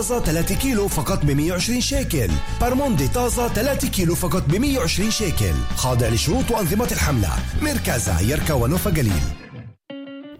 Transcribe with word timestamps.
طازة 0.00 0.20
3 0.20 0.54
كيلو 0.54 0.88
فقط 0.88 1.24
ب 1.24 1.30
120 1.30 1.80
شيكل. 1.80 2.28
بارموندي 2.60 3.08
طازة 3.08 3.48
3 3.48 3.88
كيلو 3.88 4.14
فقط 4.14 4.42
ب 4.48 4.56
120 4.56 5.10
شيكل. 5.10 5.54
خاضع 5.76 6.08
لشروط 6.08 6.50
وأنظمة 6.50 6.88
الحملة. 6.92 7.28
مركزها 7.62 8.20
يركا 8.20 8.54
ونوفا 8.54 8.90
قليل. 8.90 9.22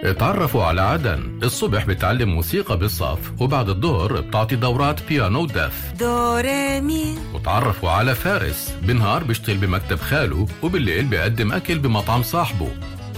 اتعرفوا 0.00 0.64
على 0.64 0.80
عدن. 0.80 1.40
الصبح 1.42 1.84
بتعلم 1.84 2.28
موسيقى 2.28 2.78
بالصف 2.78 3.18
وبعد 3.40 3.68
الظهر 3.68 4.20
بتعطي 4.20 4.56
دورات 4.56 5.08
بيانو 5.08 5.42
ودف. 5.42 5.92
دو 5.99 6.37
ري 6.37 6.81
مي 6.81 7.19
وتعرفوا 7.35 7.90
على 7.90 8.15
فارس. 8.15 8.74
بالنهار 8.83 9.24
بيشتغل 9.24 9.56
بمكتب 9.56 10.01
خاله 10.01 10.47
وبالليل 10.63 11.04
بيقدم 11.04 11.53
أكل 11.53 11.79
بمطعم 11.79 12.22
صاحبه. 12.22 12.69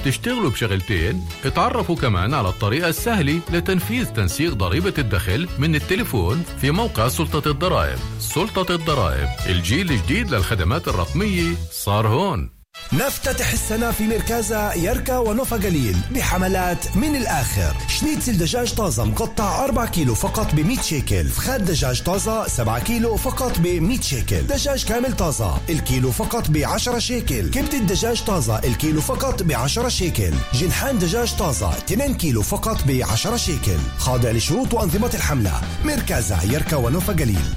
تشتغلوا 0.05 0.51
بشغلتين 0.51 1.25
اتعرفوا 1.45 1.97
كمان 1.97 2.35
على 2.35 2.49
الطريقة 2.49 2.89
السهلة 2.89 3.41
لتنفيذ 3.53 4.07
تنسيق 4.07 4.53
ضريبة 4.53 4.95
الدخل 4.99 5.49
من 5.59 5.75
التليفون 5.75 6.43
في 6.61 6.71
موقع 6.71 7.09
سلطة 7.09 7.51
الضرائب. 7.51 7.99
سلطة 8.19 8.75
الضرائب 8.75 9.29
الجيل 9.47 9.91
الجديد 9.91 10.35
للخدمات 10.35 10.89
الرقمية 10.89 11.55
صار 11.71 12.09
هون. 12.09 12.62
نفتتح 12.93 13.53
السنة 13.53 13.91
في 13.91 14.07
مركزها 14.07 14.75
يركا 14.75 15.19
ونوفا 15.19 15.57
قليل 15.57 15.97
بحملات 16.11 16.97
من 16.97 17.17
الآخر. 17.17 17.77
شنيتسل 17.89 18.39
دجاج 18.39 18.75
طازة 18.75 19.05
مقطع 19.05 19.65
4 19.65 19.87
كيلو 19.87 20.15
فقط 20.15 20.55
ب 20.55 20.61
100 20.61 20.81
شيكل. 20.81 21.29
فخاد 21.29 21.65
دجاج 21.65 22.03
طازة 22.03 22.49
7 22.49 22.79
كيلو 22.79 23.17
فقط 23.17 23.59
ب 23.59 23.67
100 23.67 24.01
شيكل. 24.01 24.43
دجاج 24.43 24.85
كامل 24.85 25.17
طازة 25.17 25.61
الكيلو 25.71 26.11
فقط 26.11 26.51
ب 26.51 26.57
10 26.57 26.99
شيكل. 26.99 27.51
كبدة 27.51 27.79
دجاج 27.79 28.23
طازة 28.25 28.59
الكيلو 28.59 29.01
فقط 29.01 29.43
ب 29.43 29.53
10 29.53 29.89
شيكل. 29.89 30.33
جنحان 30.55 30.99
دجاج 30.99 31.37
طازة 31.37 31.71
2 31.71 32.15
كيلو 32.15 32.43
فقط 32.43 32.85
ب 32.87 33.03
10 33.11 33.37
شيكل. 33.37 33.79
خاضع 33.99 34.31
لشروط 34.31 34.75
وأنظمة 34.75 35.11
الحملة. 35.15 35.61
مركزها 35.85 36.43
يركا 36.43 36.77
ونوفا 36.77 37.13
قليل 37.13 37.55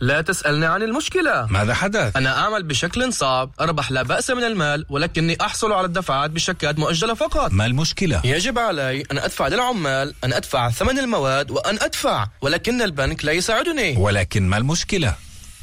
لا 0.00 0.20
تسألني 0.20 0.66
عن 0.66 0.82
المشكلة 0.82 1.46
ماذا 1.50 1.74
حدث؟ 1.74 2.16
أنا 2.16 2.38
أعمل 2.38 2.62
بشكل 2.62 3.12
صعب 3.12 3.50
أربح 3.60 3.90
لا 3.92 4.02
بأس 4.02 4.30
من 4.30 4.44
المال 4.44 4.86
ولكني 4.88 5.36
أحصل 5.40 5.72
على 5.72 5.86
الدفعات 5.86 6.30
بشيكات 6.30 6.78
مؤجلة 6.78 7.14
فقط 7.14 7.52
ما 7.52 7.66
المشكلة؟ 7.66 8.20
يجب 8.24 8.58
علي 8.58 9.02
أن 9.12 9.18
أدفع 9.18 9.48
للعمال 9.48 10.14
أن 10.24 10.32
أدفع 10.32 10.70
ثمن 10.70 10.98
المواد 10.98 11.50
وأن 11.50 11.78
أدفع 11.80 12.26
ولكن 12.40 12.82
البنك 12.82 13.24
لا 13.24 13.32
يساعدني 13.32 13.96
ولكن 13.96 14.48
ما 14.48 14.56
المشكلة؟ 14.56 15.14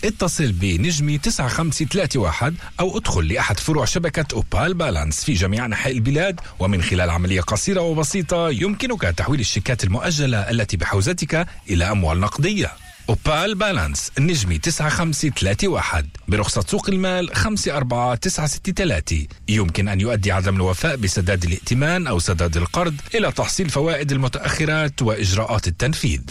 اتصل 0.03 0.52
بنجمي 0.52 1.17
9531 1.17 2.55
أو 2.80 2.98
ادخل 2.98 3.27
لأحد 3.27 3.59
فروع 3.59 3.86
شبكة 3.86 4.25
أوبال 4.33 4.73
بالانس 4.73 5.23
في 5.23 5.33
جميع 5.33 5.66
أنحاء 5.66 5.94
البلاد 5.94 6.39
ومن 6.59 6.81
خلال 6.81 7.09
عملية 7.09 7.42
قصيرة 7.42 7.81
وبسيطة 7.81 8.50
يمكنك 8.50 9.02
تحويل 9.02 9.39
الشيكات 9.39 9.83
المؤجلة 9.83 10.38
التي 10.50 10.77
بحوزتك 10.77 11.48
إلى 11.70 11.92
أموال 11.92 12.20
نقدية 12.20 12.72
أوبال 13.09 13.55
بالانس 13.55 14.11
نجمي 14.19 14.57
9531 14.57 16.09
برخصة 16.27 16.61
سوق 16.61 16.89
المال 16.89 17.35
54963 17.35 19.27
يمكن 19.49 19.88
أن 19.88 20.02
يؤدي 20.02 20.31
عدم 20.31 20.55
الوفاء 20.55 20.95
بسداد 20.95 21.43
الائتمان 21.43 22.08
أو 22.08 22.19
سداد 22.19 22.58
القرض 22.58 22.95
إلى 23.16 23.31
تحصيل 23.31 23.69
فوائد 23.69 24.11
المتأخرات 24.11 25.02
وإجراءات 25.02 25.67
التنفيذ. 25.67 26.21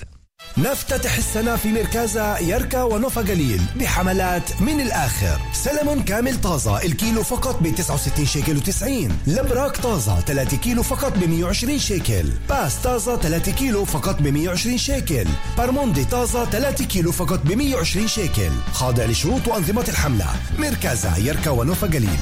نفتتح 0.58 1.16
السنة 1.16 1.56
في 1.56 1.68
مركزها 1.68 2.38
يركا 2.38 2.82
ونوفا 2.82 3.20
قليل 3.20 3.60
بحملات 3.76 4.62
من 4.62 4.80
الآخر. 4.80 5.40
سلمون 5.52 6.02
كامل 6.02 6.40
طازة 6.40 6.82
الكيلو 6.82 7.22
فقط 7.22 7.62
ب 7.62 7.74
69 7.74 8.26
شيكل 8.26 8.60
و90 8.60 9.12
لبراك 9.26 9.76
طازة 9.76 10.20
3 10.20 10.56
كيلو 10.56 10.82
فقط 10.82 11.18
ب 11.18 11.24
120 11.24 11.78
شيكل. 11.78 12.24
باس 12.48 12.76
طازة 12.76 13.16
3 13.16 13.52
كيلو 13.52 13.84
فقط 13.84 14.22
ب 14.22 14.26
120 14.26 14.78
شيكل. 14.78 15.26
بارموندي 15.58 16.04
طازة 16.04 16.44
3 16.44 16.84
كيلو 16.84 17.12
فقط 17.12 17.40
ب 17.44 17.52
120 17.52 18.08
شيكل. 18.08 18.50
خاضع 18.72 19.04
لشروط 19.04 19.48
وأنظمة 19.48 19.84
الحملة. 19.88 20.26
مركزها 20.58 21.18
يركا 21.18 21.50
ونوفا 21.50 21.86
قليل 21.86 22.20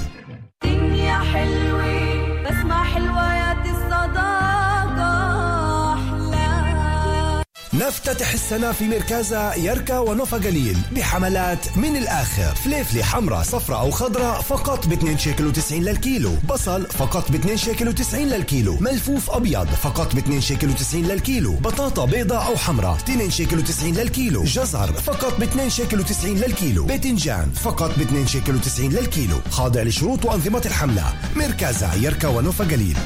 نفتتح 7.81 8.33
السنة 8.33 8.73
في 8.73 8.85
مركزها 8.85 9.55
يركا 9.55 9.99
ونوفا 9.99 10.37
قليل 10.37 10.77
بحملات 10.93 11.77
من 11.77 11.97
الآخر. 11.97 12.55
فليفلي 12.55 13.05
حمراء 13.05 13.43
صفراء 13.43 13.81
أو 13.81 13.91
خضراء 13.91 14.41
فقط 14.41 14.87
ب 14.87 14.93
2 14.93 15.19
شيكل 15.19 15.53
و90 15.55 15.73
للكيلو. 15.73 16.33
بصل 16.49 16.87
فقط 16.87 17.33
ب 17.33 17.35
2 17.35 17.57
شيكل 17.57 17.93
و90 17.93 18.15
للكيلو. 18.15 18.77
ملفوف 18.81 19.31
أبيض 19.31 19.67
فقط 19.67 20.15
ب 20.15 20.19
2 20.19 20.41
شيكل 20.41 20.71
و90 20.71 20.95
للكيلو. 20.95 21.55
بطاطا 21.55 22.05
بيضاء 22.05 22.47
أو 22.47 22.57
حمراء 22.57 22.97
2 22.97 23.31
شيكل 23.31 23.65
و90 23.65 23.85
للكيلو. 23.85 24.45
جزر 24.45 24.93
فقط 24.93 25.41
ب 25.41 25.43
2 25.43 25.71
شيكل 25.71 26.05
و90 26.05 26.25
للكيلو. 26.25 26.85
باذنجان 26.85 27.51
فقط 27.51 27.99
ب 27.99 28.01
2 28.01 28.27
شيكل 28.27 28.61
و90 28.61 28.81
للكيلو. 28.81 29.37
خاضع 29.51 29.83
لشروط 29.83 30.25
وأنظمة 30.25 30.63
الحملة. 30.67 31.05
مركزها 31.37 31.95
يركا 31.95 32.29
ونوفا 32.29 32.65
قليل 32.65 32.97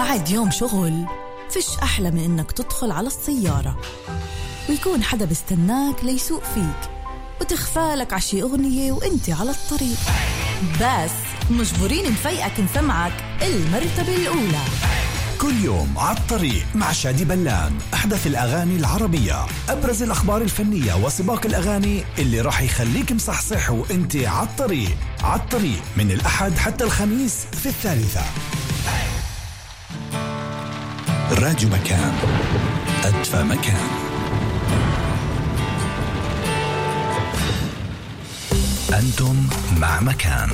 بعد 0.00 0.30
يوم 0.30 0.50
شغل 0.50 1.04
فيش 1.50 1.66
أحلى 1.82 2.10
من 2.10 2.24
إنك 2.24 2.52
تدخل 2.52 2.90
على 2.90 3.06
السيارة 3.06 3.80
ويكون 4.68 5.02
حدا 5.02 5.24
بيستناك 5.24 6.04
ليسوق 6.04 6.42
فيك 6.54 6.90
وتخفالك 7.40 8.12
عشي 8.12 8.42
أغنية 8.42 8.92
وإنت 8.92 9.30
على 9.30 9.50
الطريق. 9.50 9.98
بس 10.80 11.10
مجبورين 11.50 12.12
نفيقك 12.12 12.60
نسمعك 12.60 13.12
المرتبة 13.42 14.16
الأولى. 14.16 14.62
كل 15.40 15.64
يوم 15.64 15.98
على 15.98 16.18
الطريق 16.18 16.64
مع 16.74 16.92
شادي 16.92 17.24
بلان 17.24 17.78
أحدث 17.94 18.26
الأغاني 18.26 18.76
العربية 18.76 19.46
أبرز 19.68 20.02
الأخبار 20.02 20.42
الفنية 20.42 20.94
وسباق 20.94 21.46
الأغاني 21.46 22.04
اللي 22.18 22.40
راح 22.40 22.62
يخليك 22.62 23.12
مصحصح 23.12 23.70
وإنت 23.70 24.16
على 24.16 24.48
الطريق 24.48 24.96
على 25.22 25.40
الطريق 25.40 25.82
من 25.96 26.10
الأحد 26.10 26.58
حتى 26.58 26.84
الخميس 26.84 27.36
في 27.52 27.66
الثالثة. 27.66 28.22
راديو 31.40 31.68
مكان. 31.68 32.12
أدفى 33.04 33.42
مكان. 33.42 33.88
أنتم 38.98 39.46
مع 39.78 40.00
مكان. 40.00 40.48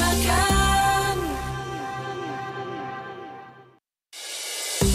مكان. 0.00 1.18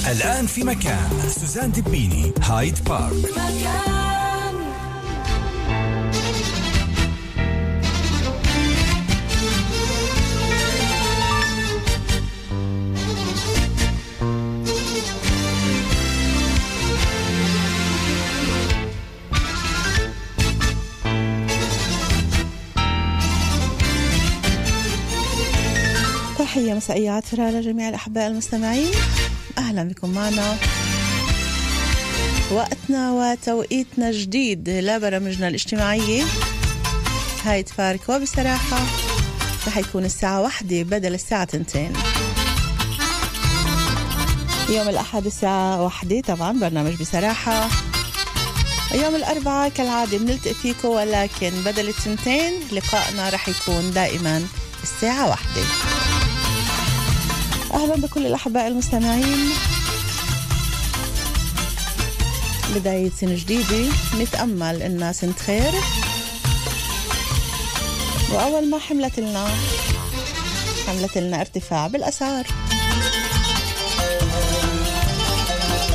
الآن 0.07 0.47
في 0.47 0.63
مكان. 0.63 1.09
سوزان 1.39 1.71
دبيني 1.71 2.33
هايد 2.41 2.83
بارك. 2.83 3.13
مكان. 3.13 4.02
مسائية 26.83 27.11
عطرة 27.11 27.49
لجميع 27.49 27.89
الأحباء 27.89 28.27
المستمعين. 28.27 28.91
أهلا 29.57 29.83
بكم 29.83 30.09
معنا. 30.09 30.57
وقتنا 32.51 33.11
وتوقيتنا 33.11 34.11
جديد 34.11 34.69
لبرامجنا 34.69 35.47
الاجتماعية. 35.47 36.23
هاي 37.45 37.63
تفارك 37.63 38.09
وبصراحة 38.09 38.77
رح 39.67 39.77
يكون 39.77 40.05
الساعة 40.05 40.41
واحدة 40.41 40.83
بدل 40.83 41.13
الساعة 41.13 41.43
تنتين. 41.43 41.93
يوم 44.69 44.89
الأحد 44.89 45.25
الساعة 45.25 45.83
واحدة 45.83 46.21
طبعا 46.21 46.59
برنامج 46.59 46.93
بصراحة. 46.93 47.69
يوم 48.93 49.15
الأربعاء 49.15 49.69
كالعادة 49.69 50.17
بنلتقي 50.17 50.53
فيكم 50.53 50.87
ولكن 50.87 51.51
بدل 51.65 51.89
التنتين 51.89 52.53
لقائنا 52.71 53.29
رح 53.29 53.49
يكون 53.49 53.91
دائما 53.91 54.47
الساعة 54.83 55.29
واحدة. 55.29 55.63
أهلا 57.73 57.95
بكل 57.95 58.25
الأحباء 58.25 58.67
المستمعين. 58.67 59.49
بداية 62.75 63.11
سنة 63.21 63.35
جديدة. 63.35 63.91
نتأمل 64.19 64.81
إنها 64.81 65.11
سنة 65.11 65.33
خير. 65.33 65.71
وأول 68.33 68.69
ما 68.69 68.79
حملت 68.79 69.19
لنا 69.19 69.47
حملت 70.87 71.17
لنا 71.17 71.41
ارتفاع 71.41 71.87
بالأسعار. 71.87 72.47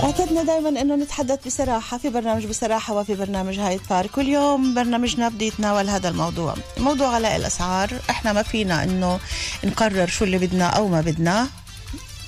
اعتدنا 0.03 0.43
دائما 0.43 0.69
إنه 0.69 0.97
نتحدث 0.97 1.47
بصراحة 1.47 1.99
في 1.99 2.09
برنامج 2.09 2.47
بصراحة 2.47 2.95
وفي 2.95 3.15
برنامج 3.15 3.59
هاي 3.59 3.81
بارك 3.91 4.19
واليوم 4.19 4.75
برنامجنا 4.75 5.29
بده 5.29 5.47
يتناول 5.47 5.89
هذا 5.89 6.09
الموضوع. 6.09 6.55
موضوع 6.79 7.17
غلاء 7.17 7.37
الأسعار. 7.37 7.91
إحنا 8.11 8.33
ما 8.33 8.43
فينا 8.43 8.85
إنه 8.85 9.21
نقرر 9.65 10.07
شو 10.07 10.25
اللي 10.25 10.39
بدنا 10.39 10.67
أو 10.67 10.89
ما 10.89 11.01
بدنا. 11.01 11.49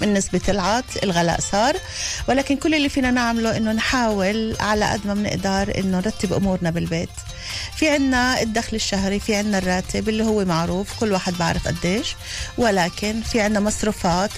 من 0.01 0.15
نسبة 0.15 0.41
العط 0.49 0.85
الغلاء 1.03 1.41
صار. 1.41 1.77
ولكن 2.29 2.57
كل 2.57 2.75
اللي 2.75 2.89
فينا 2.89 3.11
نعمله 3.11 3.57
إنه 3.57 3.73
نحاول 3.73 4.57
على 4.61 4.85
قد 4.85 5.07
ما 5.07 5.15
بنقدر 5.15 5.79
إنه 5.79 5.97
نرتب 5.99 6.33
أمورنا 6.33 6.71
بالبيت. 6.71 7.09
في 7.77 7.89
عنا 7.89 8.43
الدخل 8.43 8.77
الشهري 8.77 9.21
في 9.21 9.35
عنا 9.35 9.59
الراتب 9.59 10.09
اللي 10.09 10.25
هو 10.25 10.45
معروف 10.45 11.01
كل 11.01 11.13
واحد 11.13 11.35
بعرف 11.35 11.69
قديش. 11.69 12.17
ولكن 12.59 13.23
في 13.23 13.41
عنا 13.41 13.61
مصروفات 13.61 14.31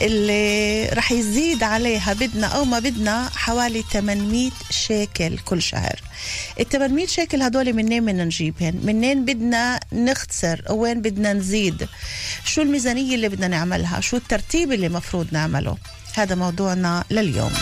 اللي 0.00 0.86
رح 0.88 1.12
يزيد 1.12 1.62
عليها 1.62 2.12
بدنا 2.12 2.46
أو 2.46 2.64
ما 2.64 2.78
بدنا 2.78 3.30
حوالي 3.34 3.84
800 3.92 4.50
شيكل 4.70 5.38
كل 5.38 5.62
شهر. 5.62 6.00
ال 6.60 6.68
800 6.68 7.06
شيكل 7.06 7.42
هدول 7.42 7.72
منين 7.72 8.04
بدنا 8.06 8.24
نجيبهن؟ 8.24 8.80
منين 8.84 9.24
بدنا 9.24 9.80
نختصر؟ 9.92 10.60
وين 10.70 11.02
بدنا 11.02 11.32
نزيد؟ 11.32 11.88
شو 12.44 12.62
الميزانية 12.62 13.14
اللي 13.14 13.28
بدنا 13.28 13.48
نعملها؟ 13.48 14.00
شو 14.00 14.16
الترتيب 14.16 14.72
اللي 14.72 14.88
مفروض 14.88 15.26
نعمله؟ 15.32 15.76
هذا 16.14 16.34
موضوعنا 16.34 17.04
لليوم. 17.10 17.52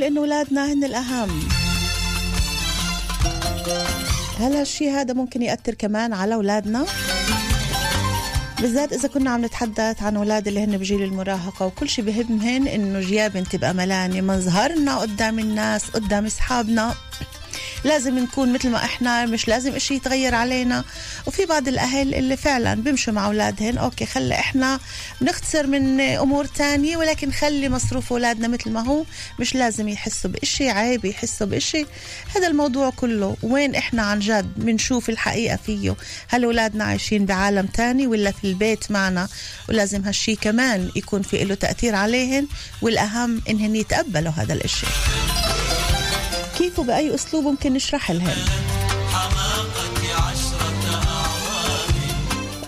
بنقول 0.00 0.02
انه 0.02 0.20
أولادنا 0.20 0.72
هن 0.72 0.84
الأهم. 0.84 1.48
هل 4.38 4.52
هالشي 4.56 4.90
هذا 4.90 5.14
ممكن 5.14 5.42
يأثر 5.42 5.74
كمان 5.74 6.12
على 6.12 6.34
أولادنا؟ 6.34 6.86
بالذات 8.60 8.92
إذا 8.92 9.08
كنا 9.08 9.30
عم 9.30 9.44
نتحدث 9.44 10.02
عن 10.02 10.16
أولاد 10.16 10.48
اللي 10.48 10.64
هن 10.64 10.78
بجيل 10.78 11.02
المراهقة 11.02 11.66
وكل 11.66 11.88
شيء 11.88 12.04
بهمهن 12.04 12.68
إنه 12.68 13.00
جيابن 13.00 13.44
تبقى 13.44 13.74
ملانه 13.74 14.20
مظهرنا 14.20 14.98
قدام 14.98 15.38
الناس 15.38 15.90
قدام 15.90 16.26
أصحابنا. 16.26 16.94
لازم 17.84 18.18
نكون 18.18 18.52
مثل 18.52 18.70
ما 18.70 18.84
إحنا 18.84 19.26
مش 19.26 19.48
لازم 19.48 19.74
إشي 19.74 19.94
يتغير 19.94 20.34
علينا. 20.34 20.84
وفي 21.26 21.46
بعض 21.46 21.68
الأهل 21.68 22.14
اللي 22.14 22.36
فعلا 22.36 22.74
بيمشوا 22.74 23.12
مع 23.12 23.26
أولادهن 23.26 23.78
أوكي 23.78 24.06
خلي 24.06 24.34
إحنا 24.34 24.80
نختصر 25.22 25.66
من 25.66 26.00
أمور 26.00 26.44
تانية 26.44 26.96
ولكن 26.96 27.32
خلي 27.32 27.68
مصروف 27.68 28.12
أولادنا 28.12 28.48
مثل 28.48 28.70
ما 28.70 28.86
هو. 28.86 29.04
مش 29.38 29.54
لازم 29.54 29.88
يحسوا 29.88 30.30
بإشي 30.30 30.70
عيب 30.70 31.04
يحسوا 31.04 31.46
بإشي. 31.46 31.86
هذا 32.36 32.46
الموضوع 32.46 32.90
كله 32.90 33.36
وين 33.42 33.74
إحنا 33.74 34.02
عن 34.02 34.18
جد 34.18 34.52
بنشوف 34.56 35.10
الحقيقة 35.10 35.58
فيه؟ 35.66 35.96
هل 36.28 36.44
أولادنا 36.44 36.84
عايشين 36.84 37.26
بعالم 37.26 37.66
تاني 37.66 38.06
ولا 38.06 38.30
في 38.30 38.44
البيت 38.44 38.90
معنا؟ 38.90 39.28
ولازم 39.68 40.04
هالشي 40.04 40.36
كمان 40.36 40.90
يكون 40.96 41.22
في 41.22 41.44
له 41.44 41.54
تأثير 41.54 41.94
عليهن 41.94 42.46
والأهم 42.82 43.42
إنهن 43.48 43.76
يتقبلوا 43.76 44.32
هذا 44.32 44.52
الإشي. 44.52 44.86
كيف 46.60 46.78
وبأي 46.78 47.14
أسلوب 47.14 47.44
ممكن 47.44 47.72
نشرح 47.72 48.10
لهم؟ 48.10 48.36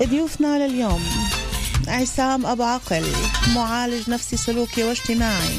ضيوفنا 0.02 0.66
لليوم. 0.66 1.02
عصام 1.88 2.46
أبو 2.46 2.62
عقل 2.62 3.04
معالج 3.54 4.10
نفسي 4.10 4.36
سلوكي 4.36 4.84
واجتماعي. 4.84 5.58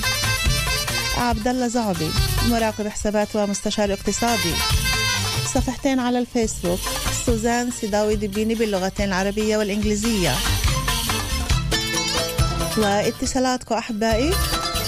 عبد 1.17 1.47
الله 1.47 1.67
زعبي 1.67 2.09
مراقب 2.49 2.87
حسابات 2.87 3.35
ومستشار 3.35 3.93
اقتصادي. 3.93 4.53
صفحتين 5.53 5.99
على 5.99 6.19
الفيسبوك 6.19 6.79
سوزان 7.25 7.71
سيداوي 7.71 8.15
دبيني 8.15 8.55
باللغتين 8.55 9.05
العربية 9.05 9.57
والإنجليزية. 9.57 10.35
واتصالاتكم 12.77 13.75
أحبائي 13.75 14.33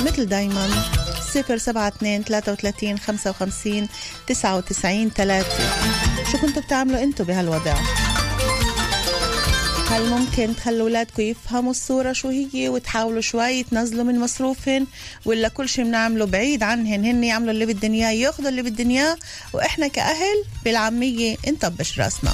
مثل 0.02 0.26
دايما. 0.26 0.95
صفر 1.36 1.58
سبعة 1.58 1.88
اتنين 1.88 2.26
تلاتة 2.26 2.52
وتلاتين 2.52 3.00
خمسة 3.00 3.30
وخمسين 3.30 3.88
تسعة 4.28 4.58
وتسعين 4.58 5.14
تلاتة 5.14 5.58
شو 6.32 6.38
كنتوا 6.38 6.62
بتعملوا 6.62 7.04
أنتوا 7.04 7.26
بهالوضع؟ 7.26 7.76
هل 9.90 10.10
ممكن 10.10 10.56
تخلوا 10.56 10.82
اولادكم 10.82 11.22
يفهموا 11.24 11.72
الصورة 11.72 12.14
شو 12.14 12.30
هي 12.30 12.70
وتحاولوا 12.70 13.22
شوي 13.22 13.64
تنزلوا 13.64 14.04
من 14.04 14.20
مصروفهن؟ 14.20 14.88
ولا 15.26 15.48
كل 15.48 15.70
شيء 15.70 15.86
بنعمله 15.86 16.26
بعيد 16.26 16.64
عنهن 16.64 17.06
هن 17.06 17.24
يعملوا 17.24 17.52
اللي 17.52 17.66
بدهم 17.66 17.94
إياه 17.94 18.12
ياخذوا 18.12 18.50
اللي 18.50 18.62
بدهم 18.62 18.90
إياه 18.90 19.18
وإحنا 19.54 19.88
كأهل 19.88 20.44
بالعامية 20.66 21.36
نطبش 21.48 22.00
راسنا. 22.00 22.32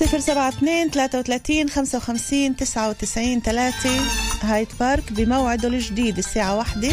صفر 0.00 0.18
سبعة 0.20 0.48
اثنين 0.48 0.90
ثلاثة 0.90 1.18
وثلاثين 1.18 1.68
خمسة 1.68 1.98
وخمسين 1.98 2.56
تسعة 2.56 2.88
وتسعين 2.88 3.40
ثلاثة. 3.40 4.00
هايد 4.42 4.68
بارك 4.80 5.12
بموعده 5.12 5.68
الجديد 5.68 6.18
الساعة 6.18 6.56
واحدة. 6.56 6.92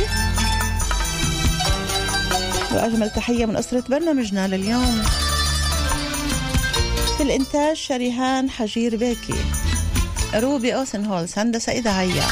وأجمل 2.72 3.10
تحية 3.10 3.46
من 3.46 3.56
أسرة 3.56 3.84
برنامجنا 3.90 4.48
لليوم. 4.48 5.04
في 7.18 7.24
الإنتاج 7.24 7.76
شريهان 7.76 8.50
حجير 8.50 8.96
بيكي. 8.96 9.36
روبي 10.36 10.76
أوسن 10.76 11.06
هولز 11.06 11.34
هندسة 11.38 11.72
إذاعية. 11.72 12.24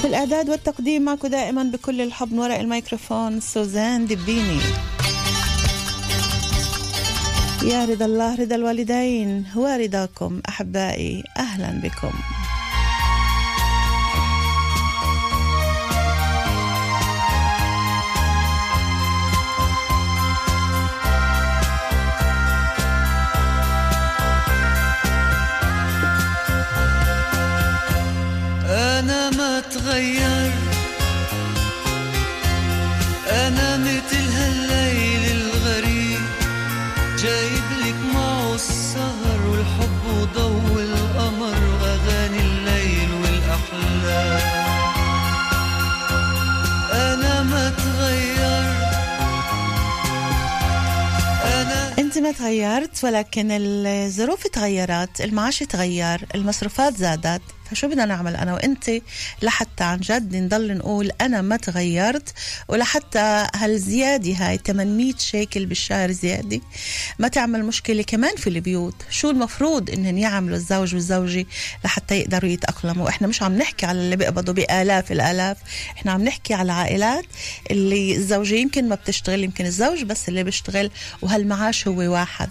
في 0.00 0.06
الإعداد 0.06 0.50
والتقديم 0.50 1.02
معكم 1.02 1.28
دائما 1.28 1.62
بكل 1.62 2.00
الحب 2.00 2.32
من 2.32 2.38
وراء 2.38 2.60
الميكروفون 2.60 3.40
سوزان 3.40 4.06
دبيني 4.06 4.60
يا 7.62 7.84
رضا 7.84 8.04
الله 8.04 8.34
رضا 8.34 8.56
الوالدين 8.56 9.44
ورضاكم 9.56 10.40
أحبائي 10.48 11.24
أهلا 11.38 11.70
بكم. 11.82 12.12
أنا 28.70 29.30
ما 29.30 29.60
تغير 29.60 30.27
أنا 52.18 52.28
انت 52.28 52.40
ما 52.40 52.44
تغيرت 52.44 53.04
ولكن 53.04 53.48
الظروف 53.50 54.46
تغيرت 54.46 55.20
المعاش 55.20 55.58
تغير 55.58 56.26
المصروفات 56.34 56.96
زادت. 56.96 57.42
فشو 57.70 57.88
بدنا 57.88 58.04
نعمل؟ 58.04 58.36
أنا 58.36 58.54
وانت 58.54 58.90
لحتى 59.42 59.84
عن 59.84 60.00
جد 60.00 60.36
نضل 60.36 60.76
نقول 60.76 61.10
أنا 61.20 61.42
ما 61.42 61.56
تغيرت 61.56 62.32
ولحتى 62.68 63.46
هالزيادة 63.54 64.32
هاي 64.32 64.58
800 64.66 65.12
شيكل 65.18 65.66
بالشهر 65.66 66.12
زيادة 66.12 66.60
ما 67.18 67.28
تعمل 67.28 67.64
مشكلة 67.64 68.02
كمان 68.02 68.36
في 68.36 68.46
البيوت. 68.46 68.94
شو 69.10 69.30
المفروض 69.30 69.90
إنهم 69.90 70.18
يعملوا 70.18 70.56
الزوج 70.56 70.94
والزوجة 70.94 71.46
لحتى 71.84 72.18
يقدروا 72.20 72.50
يتأقلموا؟ 72.50 73.08
إحنا 73.08 73.26
مش 73.26 73.42
عم 73.42 73.58
نحكي 73.58 73.86
على 73.86 73.98
اللي 73.98 74.16
بيقبضوا 74.16 74.54
بآلاف 74.54 75.12
الآلاف 75.12 75.56
إحنا 75.96 76.12
عم 76.12 76.24
نحكي 76.24 76.54
على 76.54 76.72
عائلات 76.72 77.24
اللي 77.70 78.16
الزوجة 78.16 78.54
يمكن 78.54 78.88
ما 78.88 78.94
بتشتغل 78.94 79.44
يمكن 79.44 79.66
الزوج 79.66 80.02
بس 80.02 80.28
اللي 80.28 80.42
بيشتغل 80.44 80.90
وهالمعاش 81.22 81.88
هو 81.88 82.12
واحد. 82.12 82.48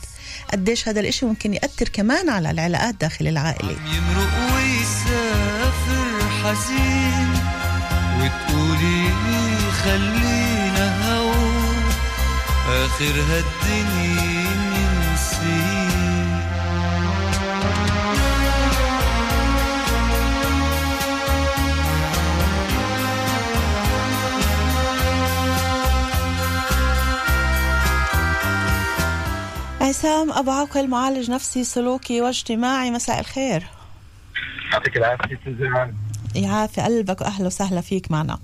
قديش 0.51 0.87
هذا 0.87 0.99
الإشي 0.99 1.25
ممكن 1.25 1.53
يأثر 1.53 1.89
كمان 1.89 2.29
على 2.29 2.51
العلاقات 2.51 2.95
داخل 2.95 3.27
العائلة. 3.27 3.71
يمرق 3.71 4.33
ويسافر 4.55 6.29
حزين 6.43 7.29
وتقولي 8.19 9.03
لي 9.03 9.71
خلينا 9.83 10.85
هوا 11.11 11.47
آخر 12.85 13.13
هالدنيا 13.29 14.26
عصام 29.87 30.31
أبو 30.31 30.51
عقل 30.51 30.87
معالج 30.87 31.31
نفسي 31.31 31.63
سلوكي 31.63 32.21
واجتماعي 32.21 32.91
مساء 32.91 33.19
الخير. 33.19 33.63
يعطيك 34.71 34.97
العافية 34.97 35.39
سوزان 35.45 35.93
يعافي 36.35 36.81
قلبك 36.81 37.21
وأهلا 37.21 37.45
وسهلا 37.47 37.81
فيك 37.81 38.11
معنا. 38.11 38.39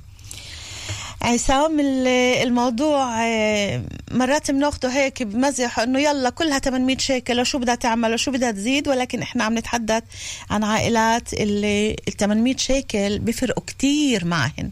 عصام 1.21 1.79
ال- 1.79 2.07
الموضوع 2.47 3.23
آه، 3.25 3.83
مرات 4.11 4.51
بناخده 4.51 4.89
هيك 4.89 5.23
بمزح 5.23 5.79
إنه 5.79 5.99
يلا 5.99 6.29
كلها 6.29 6.59
800 6.59 6.97
شيكل 6.97 7.39
وشو 7.39 7.57
بدها 7.59 7.75
تعمل 7.75 8.13
وشو 8.13 8.31
بدها 8.31 8.51
تزيد؟ 8.51 8.87
ولكن 8.87 9.21
إحنا 9.21 9.43
عم 9.43 9.57
نتحدث 9.57 10.03
عن 10.49 10.63
عائلات 10.63 11.33
اللي 11.33 11.95
ال 12.07 12.13
800 12.17 12.57
شيكل 12.57 13.19
بيفرقوا 13.19 13.63
كتير 13.67 14.25
معهن. 14.25 14.71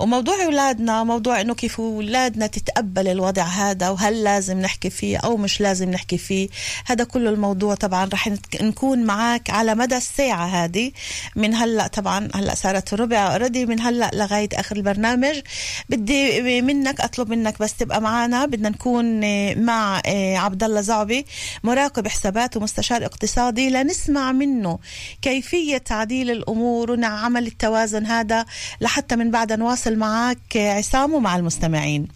وموضوع 0.00 0.44
أولادنا 0.44 1.04
موضوع 1.04 1.40
إنه 1.40 1.54
كيف 1.54 1.80
أولادنا 1.80 2.46
تتقبل 2.46 3.08
الوضع 3.08 3.42
هذا 3.42 3.88
وهل 3.88 4.24
لازم 4.24 4.58
نحكي 4.60 4.90
فيه 4.90 5.18
أو 5.18 5.36
مش 5.36 5.60
لازم 5.60 5.90
نحكي 5.90 6.18
فيه. 6.18 6.48
هذا 6.86 7.04
كله 7.04 7.30
الموضوع 7.30 7.74
طبعا 7.74 8.08
رح 8.12 8.28
نكون 8.60 9.04
معك 9.04 9.50
على 9.50 9.74
مدى 9.74 9.96
الساعة 9.96 10.46
هذه. 10.46 10.92
من 11.36 11.54
هلأ 11.54 11.86
طبعا 11.86 12.28
هلأ 12.34 12.54
صارت 12.54 12.94
ربع 12.94 13.32
اوريدي 13.32 13.66
من 13.66 13.80
هلأ 13.80 14.10
لغاية 14.14 14.48
آخر 14.54 14.76
البرنامج. 14.76 15.40
بدي 15.88 16.62
منك 16.62 17.00
أطلب 17.00 17.28
منك 17.30 17.58
بس 17.58 17.74
تبقى 17.74 18.00
معنا 18.00 18.46
بدنا 18.46 18.68
نكون 18.68 19.20
مع 19.64 20.02
آه، 20.06 20.36
عبد 20.36 20.64
الله 20.64 20.80
زعبي 20.80 21.26
مراقب 21.64 22.08
حسابات 22.08 22.56
ومستشار 22.56 23.04
اقتصادي 23.04 23.70
لنسمع 23.70 24.32
منه 24.32 24.78
كيفية 25.22 25.78
تعديل 25.78 26.30
الأمور 26.30 26.90
وعمل 26.90 27.46
التوازن 27.46 28.06
هذا 28.06 28.46
لحتى 28.80 29.16
من 29.16 29.30
بعد 29.30 29.52
نواصل 29.52 29.89
معك 29.98 30.56
آه، 30.56 30.72
عصام 30.72 31.14
ومع 31.14 31.36
المستمعين. 31.36 32.08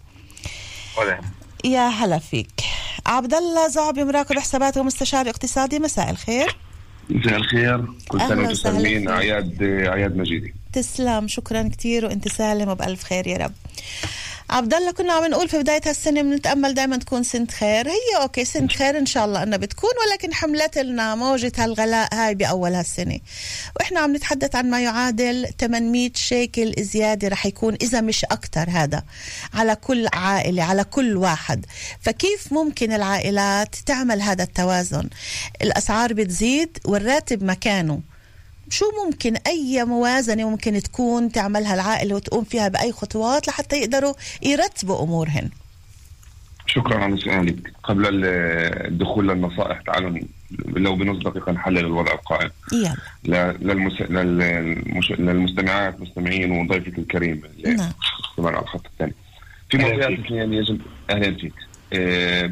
ولا. 0.97 1.21
يا 1.63 1.87
هلا 1.87 2.19
فيك. 2.19 2.61
عبد 3.05 3.33
الله 3.33 3.67
زعبي 3.67 4.03
مراقب 4.03 4.39
حسابات 4.39 4.77
ومستشار 4.77 5.29
اقتصادي 5.29 5.79
مساء 5.79 6.09
الخير. 6.09 6.57
مساء 7.09 7.35
الخير. 7.35 7.85
كل 8.07 8.19
سنة 8.19 8.41
وأنتم 8.41 8.53
سالمين. 8.53 9.09
اعياد 9.09 9.63
اعياد 9.63 10.17
مجيدي. 10.17 10.53
تسلم 10.73 11.27
شكرا 11.27 11.69
كثير 11.77 12.05
وأنت 12.05 12.27
سالم 12.27 12.69
وبألف 12.69 13.03
خير 13.03 13.27
يا 13.27 13.37
رب. 13.37 13.53
عبد 14.49 14.73
الله 14.73 14.91
كنا 14.91 15.13
عم 15.13 15.25
نقول 15.25 15.49
في 15.49 15.57
بداية 15.57 15.81
هالسنة 15.85 16.21
بنتأمل 16.21 16.73
دائما 16.73 16.97
تكون 16.97 17.23
سنه 17.23 17.47
خير. 17.47 17.87
هي 17.87 18.21
أوكي 18.21 18.45
سنه 18.45 18.67
خير 18.67 18.97
إن 18.97 19.05
شاء 19.05 19.25
الله 19.25 19.43
إنها 19.43 19.57
بتكون 19.57 19.89
ولكن 20.05 20.33
حملت 20.33 20.77
لنا 20.77 21.15
موجة 21.15 21.51
هالغلاء 21.57 22.13
هاي 22.13 22.35
بأول 22.35 22.73
هالسنة. 22.73 23.19
وإحنا 23.75 23.99
عم 23.99 24.15
نتحدث 24.15 24.55
عن 24.55 24.69
ما 24.69 24.81
يعادل 24.81 25.47
800 25.59 26.11
شيكل 26.15 26.73
زيادة 26.79 27.27
رح 27.27 27.45
يكون 27.45 27.77
إذا 27.81 28.01
مش 28.01 28.25
أكثر 28.25 28.69
هذا 28.69 29.03
على 29.53 29.75
كل 29.75 30.07
عائلة 30.13 30.63
على 30.63 30.83
كل 30.83 31.17
واحد. 31.17 31.65
فكيف 32.01 32.53
ممكن 32.53 32.93
العائلات 32.93 33.75
تعمل 33.85 34.21
هذا 34.21 34.43
التوازن؟ 34.43 35.09
الأسعار 35.61 36.13
بتزيد 36.13 36.77
والراتب 36.85 37.43
مكانه. 37.43 38.14
شو 38.69 38.85
ممكن 39.05 39.35
أي 39.47 39.83
موازنة 39.83 40.49
ممكن 40.49 40.81
تكون 40.81 41.31
تعملها 41.31 41.73
العائلة 41.73 42.15
وتقوم 42.15 42.43
فيها 42.43 42.67
بأي 42.67 42.91
خطوات 42.91 43.47
لحتى 43.47 43.75
يقدروا 43.75 44.13
يرتبوا 44.41 45.03
أمورهن؟ 45.03 45.49
شكرا 46.67 47.03
على 47.03 47.17
سؤالك. 47.17 47.73
قبل 47.83 48.05
ال- 48.07 48.25
الدخول 48.87 49.27
للنصائح 49.29 49.81
تعالوا 49.81 50.19
لو 50.67 50.95
بنص 50.95 51.23
دقيقه 51.23 51.51
نحلل 51.51 51.77
الوضع 51.77 52.11
القائم. 52.13 52.49
يلا. 52.73 53.51
للمس... 53.61 54.01
للمش... 54.01 55.11
للمستمعات 55.11 56.01
مستمعين 56.01 56.51
وضيفك 56.51 56.99
الكريم 56.99 57.41
اللي 57.45 57.73
نعم. 57.75 57.91
على 58.39 58.59
الخط 58.59 58.85
الثاني. 58.85 59.13
في 59.69 59.77
معطيات 59.77 60.19
اثنين 60.19 60.53
يجب 60.53 60.81
أهلا 61.09 61.35
فيك. 61.35 61.53
آه، 61.93 62.51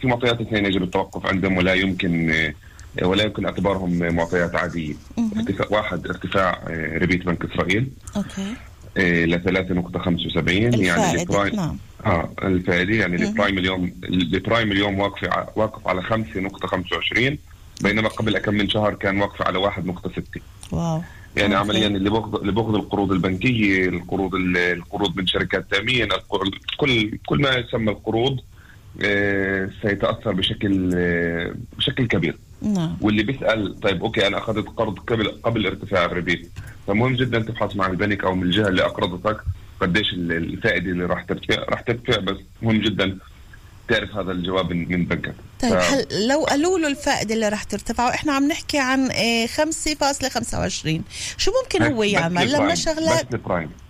في 0.00 0.06
معطيات 0.06 0.40
اثنين 0.40 0.66
يجب 0.66 0.82
التوقف 0.82 1.26
عندهم 1.26 1.56
ولا 1.56 1.74
يمكن 1.74 2.30
آه، 2.30 2.54
ولا 3.02 3.24
يمكن 3.24 3.44
اعتبارهم 3.44 4.14
معطيات 4.14 4.54
عادية. 4.54 4.94
ارتفاع 5.36 5.66
واحد 5.70 6.06
ارتفاع 6.06 6.62
آه، 6.68 6.98
ריבית 6.98 7.26
بنك 7.26 7.44
إسرائيل. 7.44 7.88
okay. 8.16 8.54
آه، 8.96 9.24
ل 9.24 9.42
3.75 9.42 10.48
يعني 10.48 10.90
الفائدة 10.90 11.22
ال 11.22 11.27
prime 11.27 11.54
نعم. 11.56 11.76
آه 12.06 12.30
الفائدة 12.42 12.94
يعني. 12.94 13.16
ال 13.28 13.33
prime 13.33 13.58
اليوم 13.58 13.92
ال 14.04 14.15
prime 14.15 14.72
اليوم 14.72 14.98
واقف 14.98 15.28
واقف 15.56 15.88
على 15.88 16.02
5.25 16.02 17.38
بينما 17.82 18.08
قبل 18.08 18.38
كم 18.38 18.54
من 18.54 18.68
شهر 18.68 18.94
كان 18.94 19.20
واقف 19.20 19.42
على 19.42 19.58
1.6 19.58 20.40
wow. 20.72 21.02
يعني 21.36 21.56
okay. 21.58 21.70
عمليا 21.70 21.86
اللي 21.86 22.10
بياخذ 22.10 22.40
اللي 22.40 22.52
بياخذ 22.52 22.74
القروض 22.74 23.12
البنكية 23.12 23.88
القروض 23.88 24.34
ال- 24.34 24.56
القروض 24.56 25.16
من 25.16 25.26
شركات 25.26 25.66
تأمين 25.70 26.08
كل 26.78 27.18
كل 27.26 27.40
ما 27.42 27.54
يسمى 27.56 27.90
القروض 27.92 28.40
آه، 29.04 29.70
سيتأثر 29.82 30.32
بشكل 30.32 30.90
بشكل 31.78 32.06
كبير. 32.06 32.38
نعم. 32.62 32.96
واللي 33.00 33.22
بيسأل 33.22 33.80
طيب 33.80 34.02
okay 34.02 34.26
أنا 34.26 34.38
أخذت 34.38 34.68
قرض 34.68 34.98
قبل 34.98 35.28
قبل 35.28 35.66
ارتفاع 35.66 36.04
ال 36.04 36.12
ריבית 36.12 36.50
فمهم 36.86 37.16
جدا 37.16 37.38
تبحث 37.38 37.76
مع 37.76 37.86
البنك 37.86 38.24
أو 38.24 38.34
من 38.34 38.42
الجهة 38.42 38.68
اللي 38.68 38.82
أقرضتك 38.82 39.40
قديش 39.80 40.12
ال- 40.12 40.32
الفائدة 40.32 40.90
اللي 40.90 41.04
راح 41.04 41.22
تدفع 41.24 41.62
راح 41.68 41.80
تدفع 41.80 42.20
بس 42.20 42.36
مهم 42.62 42.80
جدا 42.80 43.18
تعرف 43.90 44.16
هذا 44.16 44.32
الجواب 44.32 44.72
من 44.72 45.04
بنكك 45.06 45.34
طيب 45.60 45.78
ف- 45.78 45.92
هل 45.92 46.28
لو 46.28 46.44
قالوا 46.44 46.78
له 46.78 46.88
الفائدة 46.88 47.34
اللي 47.34 47.48
رح 47.48 47.62
ترتفع 47.62 48.06
وإحنا 48.06 48.32
عم 48.32 48.48
نحكي 48.48 48.78
عن 48.78 49.10
آه، 49.10 49.46
5.25 49.46 51.02
شو 51.36 51.52
ممكن 51.62 51.82
هو 51.82 52.02
يعمل؟ 52.02 52.52
لما 52.52 52.74
شغلات 52.74 53.34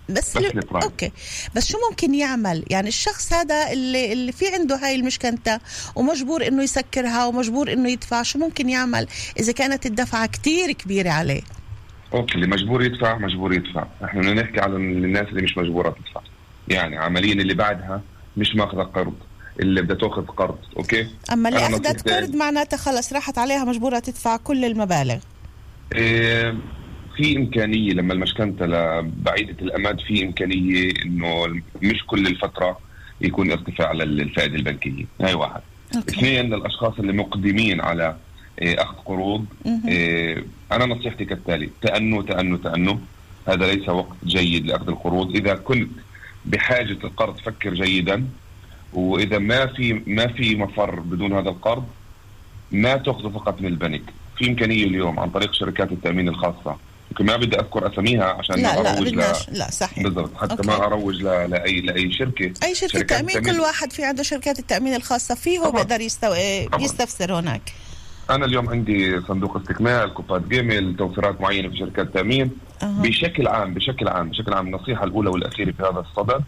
بس 0.09 0.37
بس, 0.37 0.37
ل-. 0.37 0.59
okay. 0.83 1.11
بس 1.55 1.67
شو 1.71 1.77
ممكن 1.89 2.13
يعمل؟ 2.15 2.65
يعني 2.69 2.87
الشخص 2.87 3.33
هذا 3.33 3.71
اللي 3.71 4.13
اللي 4.13 4.31
في 4.31 4.45
عنده 4.55 4.75
هاي 4.75 4.95
ال 4.95 5.02
משכנתא 5.02 5.59
ومجبور 5.95 6.47
إنه 6.47 6.63
يسكرها 6.63 7.25
ومجبور 7.25 7.73
إنه 7.73 7.89
يدفع 7.89 8.23
شو 8.23 8.39
ممكن 8.39 8.69
يعمل 8.69 9.07
إذا 9.39 9.51
كانت 9.51 9.85
الدفعة 9.85 10.25
كتير 10.27 10.71
كبيرة 10.71 11.09
عليه؟ 11.09 11.41
okay 12.13 12.35
اللي 12.35 12.47
مجبور 12.47 12.83
يدفع 12.83 13.17
مجبور 13.17 13.53
يدفع. 13.53 13.87
إحنا 14.05 14.21
بدنا 14.21 14.41
نحكي 14.41 14.59
على 14.59 14.75
الناس 14.75 15.27
اللي 15.27 15.41
مش 15.41 15.57
مجبورة 15.57 15.89
تدفع. 15.89 16.21
يعني 16.67 16.97
عمليا 16.97 17.33
اللي 17.33 17.53
بعدها 17.53 18.01
مش 18.37 18.55
ماخذة 18.55 18.81
قرض. 18.83 19.13
اللي 19.61 19.81
بدها 19.81 19.97
تاخذ 19.97 20.25
قرض 20.25 20.57
أوكي؟ 20.77 21.07
أما 21.33 21.49
اللي 21.49 21.59
أخذت 21.59 22.09
قرض 22.09 22.35
معناتها 22.35 22.77
خلص 22.77 23.13
راحت 23.13 23.37
عليها 23.37 23.65
مجبورة 23.65 23.99
تدفع 23.99 24.37
كل 24.37 24.65
المبالغ. 24.65 25.17
إيه، 25.95 26.55
في 27.17 27.37
إمكانية 27.37 27.93
لما 27.93 28.13
المشكنه 28.13 28.55
بعيده 29.01 29.55
الأمد 29.61 29.99
في 29.99 30.23
إمكانية 30.25 30.93
إنه 31.05 31.61
مش 31.81 32.05
كل 32.07 32.27
الفترة 32.27 32.79
يكون 33.21 33.51
ارتفاع 33.51 33.91
للفائدة 33.91 34.55
البنكية. 34.55 35.05
هاي 35.21 35.33
واحد. 35.33 35.61
اثنين 35.95 36.53
للأشخاص 36.53 36.99
اللي 36.99 37.13
مقدمين 37.13 37.81
على 37.81 38.15
إيه، 38.61 38.81
أخذ 38.81 38.95
قروض. 39.05 39.45
إيه، 39.87 40.45
أنا 40.71 40.85
نصيحتي 40.85 41.25
كالتالي 41.25 41.69
تأنوا 41.81 42.23
تأنوا 42.23 42.57
تأنوا. 42.57 42.95
هذا 43.47 43.73
ليس 43.73 43.89
وقت 43.89 44.17
جيد 44.25 44.65
لأخذ 44.65 44.87
القروض. 44.87 45.35
إذا 45.35 45.53
كنت 45.53 45.89
بحاجة 46.45 46.97
القرض 47.03 47.37
فكر 47.37 47.73
جيدا. 47.73 48.25
وإذا 48.93 49.37
ما 49.37 49.65
في 49.65 49.93
ما 49.93 50.27
في 50.27 50.55
مفر 50.55 50.99
بدون 50.99 51.33
هذا 51.33 51.49
القرض 51.49 51.85
ما 52.71 52.97
تاخذه 52.97 53.29
فقط 53.29 53.61
من 53.61 53.67
البنك 53.67 54.01
في 54.37 54.49
إمكانية 54.49 54.83
اليوم 54.83 55.19
عن 55.19 55.29
طريق 55.29 55.53
شركات 55.53 55.91
التأمين 55.91 56.27
الخاصة 56.27 56.75
يمكن 57.11 57.25
ما 57.25 57.35
بدي 57.37 57.59
أذكر 57.59 57.93
أساميها 57.93 58.23
عشان 58.25 58.55
لا 58.55 58.75
ما 58.75 58.81
لا 58.83 58.93
أروج 58.97 59.07
ل... 59.07 59.11
بدناش 59.11 59.49
لا 59.49 59.71
صحيح 59.71 60.03
بالضبط 60.03 60.37
حتى 60.37 60.51
okay. 60.51 60.67
ما 60.67 60.75
أروج 60.85 61.21
ل... 61.21 61.25
لاي 61.25 61.81
لأي 61.81 62.11
شركة 62.11 62.53
أي 62.63 62.75
شركة 62.75 63.01
تامين. 63.01 63.41
كل 63.41 63.59
واحد 63.59 63.93
في 63.93 64.03
عنده 64.03 64.23
شركات 64.23 64.59
التأمين 64.59 64.95
الخاصة 64.95 65.35
فيه 65.35 65.59
هو. 65.59 65.71
بيقدر 65.71 66.01
يستو... 66.01 66.27
طبعاً. 66.27 66.81
يستفسر 66.81 67.33
هناك 67.39 67.73
أنا 68.29 68.45
اليوم 68.45 68.69
عندي 68.69 69.21
صندوق 69.21 69.57
استكمال 69.57 70.13
קופות 70.13 70.41
גמל 70.47 70.95
توفيرات 70.97 71.41
معينة 71.41 71.69
في 71.69 71.77
شركات 71.77 72.13
تامين 72.13 72.51
أها. 72.83 73.01
بشكل 73.01 73.47
عام 73.47 73.73
بشكل 73.73 74.07
عام 74.07 74.29
بشكل 74.29 74.53
عام 74.53 74.67
النصيحة 74.67 75.03
الأولى 75.03 75.29
والأخيرة 75.29 75.71
في 75.71 75.83
هذا 75.83 76.05
الصدد 76.09 76.43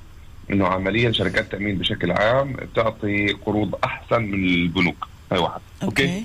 إنه 0.52 0.68
عمليا 0.68 1.12
شركات 1.12 1.44
التامين 1.44 1.78
بشكل 1.78 2.12
عام 2.12 2.56
تعطي 2.76 3.28
قروض 3.46 3.76
أحسن 3.84 4.22
من 4.22 4.46
البنوك. 4.46 5.08
هاي 5.32 5.40
واحد. 5.40 5.62
أوكي؟ 5.84 6.24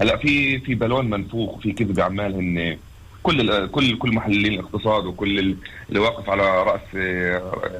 هلا 0.00 0.16
في 0.16 0.58
في 0.58 0.74
بالون 0.74 1.10
منفوخ 1.10 1.54
وفي 1.54 1.72
كذب 1.72 2.00
عمال 2.00 2.34
هن 2.34 2.78
كل 3.22 3.66
كل 3.68 3.98
كل 3.98 4.14
محللين 4.14 4.52
الاقتصاد 4.52 5.06
وكل 5.06 5.38
ال- 5.38 5.56
اللي 5.88 6.00
واقف 6.00 6.30
على 6.30 6.62
رأس 6.62 6.94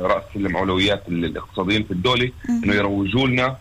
رأس 0.01 0.23
سلم 0.35 0.57
اولويات 0.57 1.09
ال- 1.09 1.25
الاقتصاديين 1.25 1.83
في 1.83 1.91
الدولة 1.91 2.31
إنه 2.49 2.75
يروجوا 2.75 3.27
لنا 3.29 3.57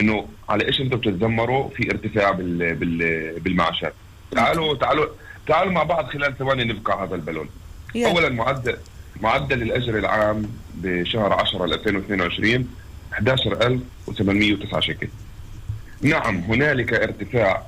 إنه 0.00 0.28
على 0.48 0.66
إيش 0.66 0.80
أنتم 0.80 0.96
بتتذمروا؟ 0.96 1.68
في 1.68 1.90
ارتفاع 1.90 2.30
بال 2.30 2.74
بال 2.74 3.40
بالمعاشات. 3.40 3.94
تعالوا 4.30 4.74
تعالوا 4.76 5.06
تعالوا 5.46 5.72
مع 5.72 5.82
بعض 5.82 6.06
خلال 6.06 6.38
ثواني 6.38 6.64
نبقى 6.64 7.04
هذا 7.04 7.14
البالون. 7.14 7.48
اولا 7.96 8.28
معدل. 8.28 8.76
معدل 9.22 9.62
الأجر 9.62 9.98
العام 9.98 10.42
بشهر 10.74 11.32
10 11.32 11.64
2022 11.64 12.68
11809 13.12 14.80
شيكل. 14.80 15.08
نعم 16.02 16.36
هنالك 16.36 16.92
ارتفاع 16.94 17.62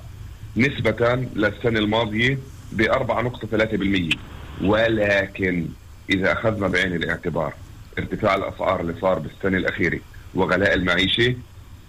نسبة 0.57 1.15
للسنة 1.37 1.79
الماضية 1.79 2.39
ب 2.73 2.83
4.3% 2.83 4.17
ولكن 4.65 5.67
إذا 6.11 6.33
أخذنا 6.33 6.69
بعين 6.69 6.95
الاعتبار 6.95 7.55
ارتفاع 7.99 8.35
الأسعار 8.35 8.81
اللي 8.81 8.95
صار 9.01 9.19
بالسنة 9.19 9.59
الأخيرة 9.59 10.01
وغلاء 10.35 10.75
المعيشة 10.75 11.35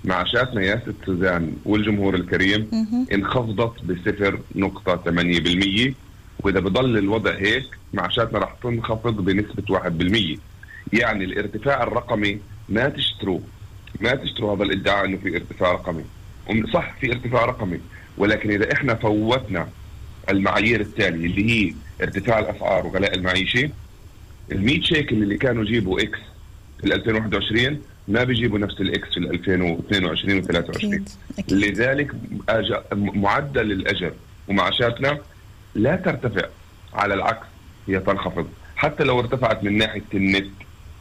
معاشاتنا 0.04 0.62
يا 0.62 0.82
ست 0.86 1.06
سوزان 1.06 1.54
والجمهور 1.66 2.16
الكريم. 2.16 2.68
انخفضت 3.14 3.84
بصفر 3.84 4.40
نقطة 4.56 5.12
8% 5.12 5.94
وإذا 6.44 6.60
بضل 6.60 6.98
الوضع 6.98 7.32
هيك 7.36 7.66
معاشاتنا 7.94 8.40
رح 8.40 8.56
تنخفض 8.64 9.26
بنسبة 9.26 9.80
1% 9.80 10.40
يعني 10.94 11.24
الارتفاع 11.24 11.84
الرقمي 11.84 12.40
ما 12.70 12.90
تشتروه 12.90 13.42
ما 14.00 14.16
تشتروا 14.16 14.56
هذا 14.56 14.64
الإدعاء 14.64 15.06
إنه 15.06 15.18
في 15.18 15.36
ارتفاع 15.36 15.72
رقمي. 15.72 16.04
صح 16.74 16.96
في 17.02 17.12
ارتفاع 17.12 17.46
رقمي. 17.46 17.80
ولكن 18.18 18.52
إذا 18.52 18.74
إحنا 18.74 18.96
فوتنا 18.96 19.68
المعايير 20.30 20.82
التالية 20.82 21.26
اللي 21.26 21.52
هي 21.52 21.74
ارتفاع 22.02 22.40
الأسعار 22.40 22.86
وغلاء 22.88 23.16
المعيشة 23.16 23.70
ال 24.52 24.66
100 24.66 24.82
شيكل 24.82 25.24
اللي 25.24 25.38
كانوا 25.38 25.64
يجيبوا 25.64 26.02
إكس 26.02 26.20
في 26.80 26.88
ال 26.88 26.94
2021 26.94 27.80
ما 28.08 28.24
بيجيبوا 28.24 28.60
نفس 28.60 28.82
ال 28.82 28.96
X 28.96 29.10
في 29.10 29.18
ال 29.18 29.30
2022 29.32 30.44
و23 30.44 30.50
أكيد 30.70 31.10
أكيد. 31.40 31.54
لذلك 31.58 32.12
معدل 32.94 33.72
الأجر. 33.72 34.14
ومعاشاتنا 34.48 35.18
لا 35.76 35.96
ترتفع 35.96 36.48
على 36.94 37.14
العكس 37.14 37.48
هي 37.88 38.00
تنخفض. 38.00 38.48
حتى 38.76 39.04
لو 39.04 39.20
ارتفعت 39.20 39.64
من 39.64 39.78
ناحية 39.78 40.04
النت 40.14 40.50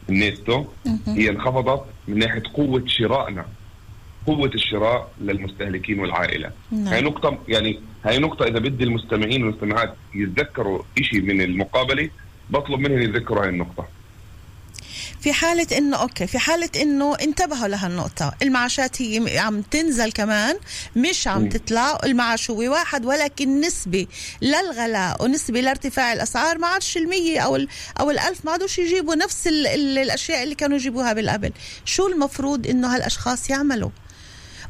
النيتو 0.09 0.65
هي 1.07 1.31
انخفضت 1.31 1.85
من 2.09 2.19
ناحية 2.19 2.43
قوة 2.55 2.83
شرائنا 2.87 3.47
قوة 4.27 4.51
الشراء 4.55 5.13
للمستهلكين 5.21 6.01
والعائلة. 6.01 6.51
نعم. 6.73 6.87
هاي 6.87 7.01
نقطة 7.01 7.39
يعني 7.49 7.81
هاي 8.05 8.19
نقطة 8.19 8.45
إذا 8.45 8.59
بدي 8.59 8.85
المستمعين 8.85 9.43
والمستمعات 9.43 9.95
يتذكروا 10.15 10.83
شيء 11.03 11.23
من 11.23 11.41
المقابلة 11.41 12.11
بطلب 12.51 12.81
منهم 12.81 12.99
يتذكروا 12.99 13.43
هاي 13.43 13.49
النقطة. 13.49 13.89
في 15.21 15.33
حالة 15.33 15.67
إنه 15.79 15.97
أوكي 15.97 16.27
في 16.27 16.39
حالة 16.39 16.69
إنه 16.83 17.15
انتبهوا 17.15 17.69
لهالنقطة. 17.69 18.33
المعاشات 18.43 19.03
هي 19.03 19.39
عم 19.39 19.63
تنزل 19.63 20.13
كمان 20.13 20.57
مش 20.97 21.29
عم. 21.29 21.49
تطلع. 21.49 21.99
المعاش 22.05 22.51
هو 22.51 22.59
واحد 22.73 23.07
ولكن 23.07 23.61
نسبة 23.61 24.07
للغلاء 24.43 25.25
ونسبة 25.25 25.61
لارتفاع 25.61 26.13
الأسعار 26.13 26.59
ما 26.59 26.67
عادش 26.67 26.97
المية 26.97 27.41
أو 27.41 27.57
ال 27.57 27.69
أو 28.01 28.11
الألف 28.11 28.45
ما 28.45 28.53
عادوش 28.53 28.79
يجيبوا 28.79 29.15
نفس 29.15 29.47
ال 29.47 29.67
ال 29.67 29.99
الأشياء 29.99 30.43
اللي 30.43 30.55
كانوا 30.55 30.77
يجيبوها 30.77 31.13
بالقبل. 31.13 31.53
شو 31.85 32.07
المفروض 32.07 32.67
إنه 32.67 32.95
هالأشخاص 32.95 33.51
يعملوا؟ 33.51 33.91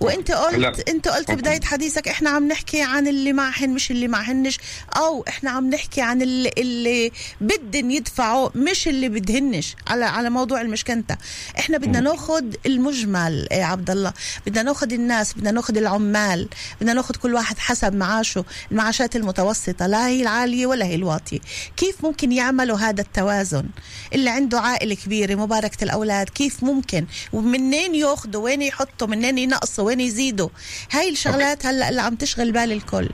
وإنت 0.01 0.33
قلت 0.33 0.55
هلا. 0.55 0.73
إنت 0.89 1.09
قلت 1.09 1.31
بداية 1.31 1.61
حديثك 1.61 2.09
إحنا 2.09 2.31
عم 2.31 2.49
نحكي 2.49 2.83
عن 2.83 3.09
اللي 3.09 3.33
معهن 3.33 3.71
مش 3.71 3.91
اللي 3.91 4.09
معهنش 4.09 4.59
أو 4.97 5.25
إحنا 5.29 5.51
عم 5.51 5.71
نحكي 5.71 6.01
عن 6.01 6.23
اللي, 6.23 6.51
اللي 6.59 7.13
بدن 7.41 7.91
يدفعوا 7.91 8.49
مش 8.55 8.89
اللي 8.89 9.09
بدهنش. 9.09 9.77
على 9.89 10.05
على 10.05 10.31
موضوع 10.31 10.61
المشكنتة. 10.61 11.17
إحنا 11.59 11.79
بدنا 11.79 12.01
ناخذ 12.01 12.45
المجمل 12.67 13.49
يا 13.53 13.65
عبد 13.65 13.91
الله. 13.91 14.13
بدنا 14.47 14.63
ناخذ 14.63 14.93
الناس 14.93 15.35
بدنا 15.35 15.51
ناخذ 15.51 15.77
العمال. 15.77 16.49
بدنا 16.81 16.93
ناخذ 16.93 17.15
كل 17.17 17.35
واحد 17.35 17.59
حسب 17.59 17.95
معاشه 17.95 18.45
المعاشات 18.73 19.17
المتوسطة 19.17 19.87
لا 19.87 20.07
هي 20.07 20.23
العالية 20.23 20.67
ولا 20.67 20.85
هي 20.85 20.95
الواطية. 20.95 21.39
كيف 21.77 22.05
ممكن 22.05 22.33
يعملوا 22.33 22.77
هذا 22.77 23.01
التوازن؟ 23.01 23.65
اللي 24.13 24.31
عنده 24.31 24.61
عائلة 24.61 24.95
كبيرة 24.95 25.35
مباركة 25.35 25.85
الأولاد 25.85 26.29
كيف 26.29 26.65
ممكن؟ 26.65 27.07
ومنين 27.33 27.95
ياخذوا 27.95 28.43
وين 28.45 28.63
يحطوا؟ 28.63 29.07
منين 29.07 29.39
ينقصوا؟ 29.39 29.90
وين 29.91 30.01
يزيدوا. 30.01 30.49
هاي 30.93 31.11
الشغلات 31.11 31.67
هلأ 31.67 31.89
اللي 31.89 32.01
عم 32.01 32.15
تشغل 32.15 32.53
بال 32.53 32.73
الكل. 32.73 33.09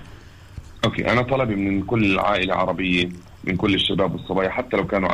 okay 0.85 1.13
أنا 1.13 1.23
طلبي 1.23 1.55
من 1.55 1.83
كل 1.83 2.19
عائله 2.19 2.55
عربيه 2.55 3.09
من 3.45 3.57
كل 3.57 3.75
الشباب 3.75 4.13
والصبايا 4.15 4.49
حتى 4.51 4.77
لو 4.77 4.87
كانوا 4.87 5.09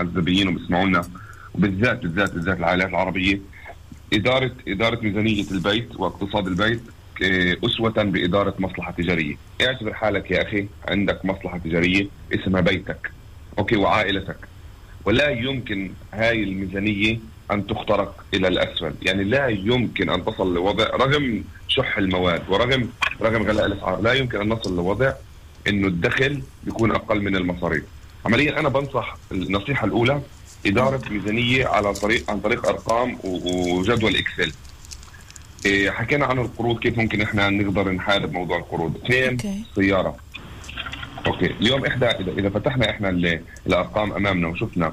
عزبيين 0.00 0.48
وبيسمعونا 0.48 1.02
وبالذات 1.54 1.98
بالذات 2.02 2.32
بالذات 2.34 2.58
العائلات 2.58 2.88
العربية 2.88 3.40
اداره 4.12 4.52
إدارة 4.68 5.00
ميزانية 5.02 5.44
البيت 5.50 5.96
واقتصاد 5.96 6.46
البيت 6.46 6.80
ك- 7.16 7.58
أسوة 7.64 7.90
بإدارة 8.02 8.54
مصلحة 8.58 8.92
تجارية، 8.92 9.36
اعتبر 9.60 9.94
حالك 9.94 10.30
يا 10.30 10.42
أخي 10.42 10.66
عندك 10.88 11.24
مصلحة 11.24 11.58
تجارية 11.58 12.06
اسمها 12.34 12.60
بيتك 12.60 13.10
okay 13.58 13.76
وعائلتك. 13.76 14.36
ولا 15.04 15.28
يمكن 15.30 15.90
هاي 16.14 16.42
الميزانية 16.42 17.18
أن 17.52 17.66
تخترق 17.66 18.24
إلى 18.34 18.48
الأسفل، 18.48 18.94
يعني 19.02 19.24
لا 19.24 19.48
يمكن 19.48 20.10
أن 20.10 20.24
تصل 20.24 20.54
لوضع 20.54 20.84
رغم 20.84 21.44
شح 21.68 21.98
المواد 21.98 22.42
ورغم 22.48 22.88
رغم 23.22 23.42
غلاء 23.42 23.66
الأسعار 23.66 24.00
لا 24.00 24.12
يمكن 24.12 24.40
أن 24.40 24.48
نصل 24.48 24.76
لوضع 24.76 25.12
إنه 25.68 25.86
الدخل 25.86 26.42
بيكون 26.64 26.90
أقل 26.90 27.22
من 27.22 27.36
المصاريف. 27.36 27.84
عمليا 28.26 28.60
أنا 28.60 28.68
بنصح 28.68 29.16
النصيحة 29.32 29.86
الأولى 29.86 30.20
إدارة 30.66 31.02
ميزانية 31.10 31.66
على 31.66 31.92
طريق 31.94 32.30
عن 32.30 32.40
طريق 32.40 32.68
أرقام 32.68 33.18
وجدول 33.24 34.16
Excel. 34.16 34.52
إيه، 35.66 35.90
حكينا 35.90 36.26
عن 36.26 36.38
القروض 36.38 36.78
كيف 36.78 36.98
ممكن 36.98 37.20
إحنا 37.20 37.50
نقدر 37.50 37.90
نحارب 37.92 38.32
موضوع 38.32 38.58
القروض. 38.58 38.96
اثنين. 39.04 39.64
سيارة. 39.74 40.16
okay 41.26 41.46
اليوم 41.46 41.86
إحدى 41.86 42.06
إذا 42.06 42.48
فتحنا 42.50 42.90
إحنا 42.90 43.08
ال- 43.08 43.40
الأرقام 43.66 44.12
أمامنا 44.12 44.48
وشفنا 44.48 44.92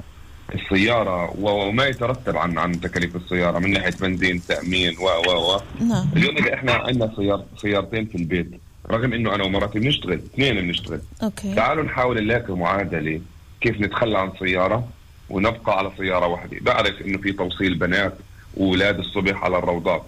السيارة 0.54 1.34
وما 1.40 1.86
يترتب 1.86 2.36
عن 2.36 2.58
عن 2.58 2.80
تكاليف 2.80 3.16
السيارة 3.16 3.58
من 3.58 3.70
ناحية 3.70 3.94
بنزين 4.00 4.42
تأمين 4.48 4.96
و 4.98 5.04
و 5.04 5.54
و. 5.54 5.60
نعم. 5.80 6.08
اليوم 6.16 6.36
إذا 6.36 6.54
إحنا 6.54 6.72
عندنا 6.72 7.12
سيار 7.16 7.44
سيارتين 7.62 8.06
في 8.06 8.14
البيت 8.14 8.50
رغم 8.90 9.12
إنه 9.12 9.34
أنا 9.34 9.44
ومراتي 9.44 9.78
بنشتغل 9.78 10.12
اثنين 10.12 10.54
بنشتغل. 10.60 11.00
أوكي. 11.22 11.54
تعالوا 11.54 11.84
نحاول 11.84 12.24
نلاقي 12.24 12.56
معادلة 12.56 13.20
كيف 13.60 13.80
نتخلى 13.80 14.18
عن 14.18 14.32
سيارة 14.38 14.88
ونبقى 15.30 15.78
على 15.78 15.92
سيارة 15.98 16.26
واحدة. 16.26 16.56
بعرف 16.60 17.02
إنه 17.02 17.18
في 17.18 17.32
توصيل 17.32 17.74
بنات 17.74 18.14
واولاد 18.54 18.98
الصبح 18.98 19.44
على 19.44 19.58
الروضات. 19.58 20.02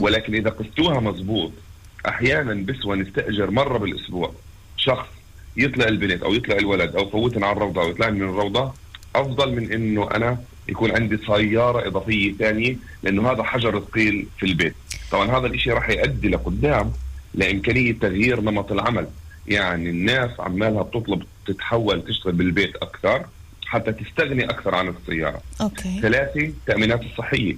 ولكن 0.00 0.34
إذا 0.34 0.50
قستوها 0.50 1.00
مزبوط 1.00 1.52
أحيانا 2.08 2.54
بسوى 2.54 2.96
نستأجر 2.96 3.50
مرة 3.50 3.78
بالأسبوع 3.78 4.32
شخص 4.76 5.06
يطلع 5.56 5.88
البنت 5.88 6.22
أو 6.22 6.34
يطلع 6.34 6.56
الولد 6.56 6.96
أو 6.96 7.10
فوتن 7.10 7.44
على 7.44 7.52
الروضة 7.56 7.82
ويطلع 7.82 8.10
من 8.10 8.22
الروضة 8.22 8.72
أفضل 9.14 9.52
من 9.56 9.72
إنه 9.72 10.08
أنا 10.14 10.38
يكون 10.68 10.90
عندي 10.90 11.16
سيارة 11.16 11.88
إضافية 11.88 12.32
ثانية 12.32 12.76
لأنه 13.02 13.32
هذا 13.32 13.42
حجر 13.42 13.80
ثقيل 13.80 14.26
في 14.38 14.46
البيت. 14.46 14.74
طبعا 15.10 15.38
هذا 15.38 15.46
الشيء 15.46 15.72
راح 15.72 15.90
يؤدي 15.90 16.28
لقدام 16.28 16.92
لإمكانية 17.34 17.92
تغيير 17.92 18.40
نمط 18.40 18.72
العمل. 18.72 19.06
يعني 19.46 19.90
الناس 19.90 20.30
عمالها 20.38 20.82
بتطلب 20.82 21.22
تتحول 21.46 22.04
تشتغل 22.04 22.32
بالبيت 22.32 22.76
أكثر 22.76 23.26
حتى 23.66 23.92
تستغني 23.92 24.44
أكثر 24.44 24.74
عن 24.74 24.88
السيارة. 24.88 25.40
okay. 25.60 26.00
ثلاثة 26.00 26.40
التامينات 26.40 27.02
الصحية. 27.02 27.56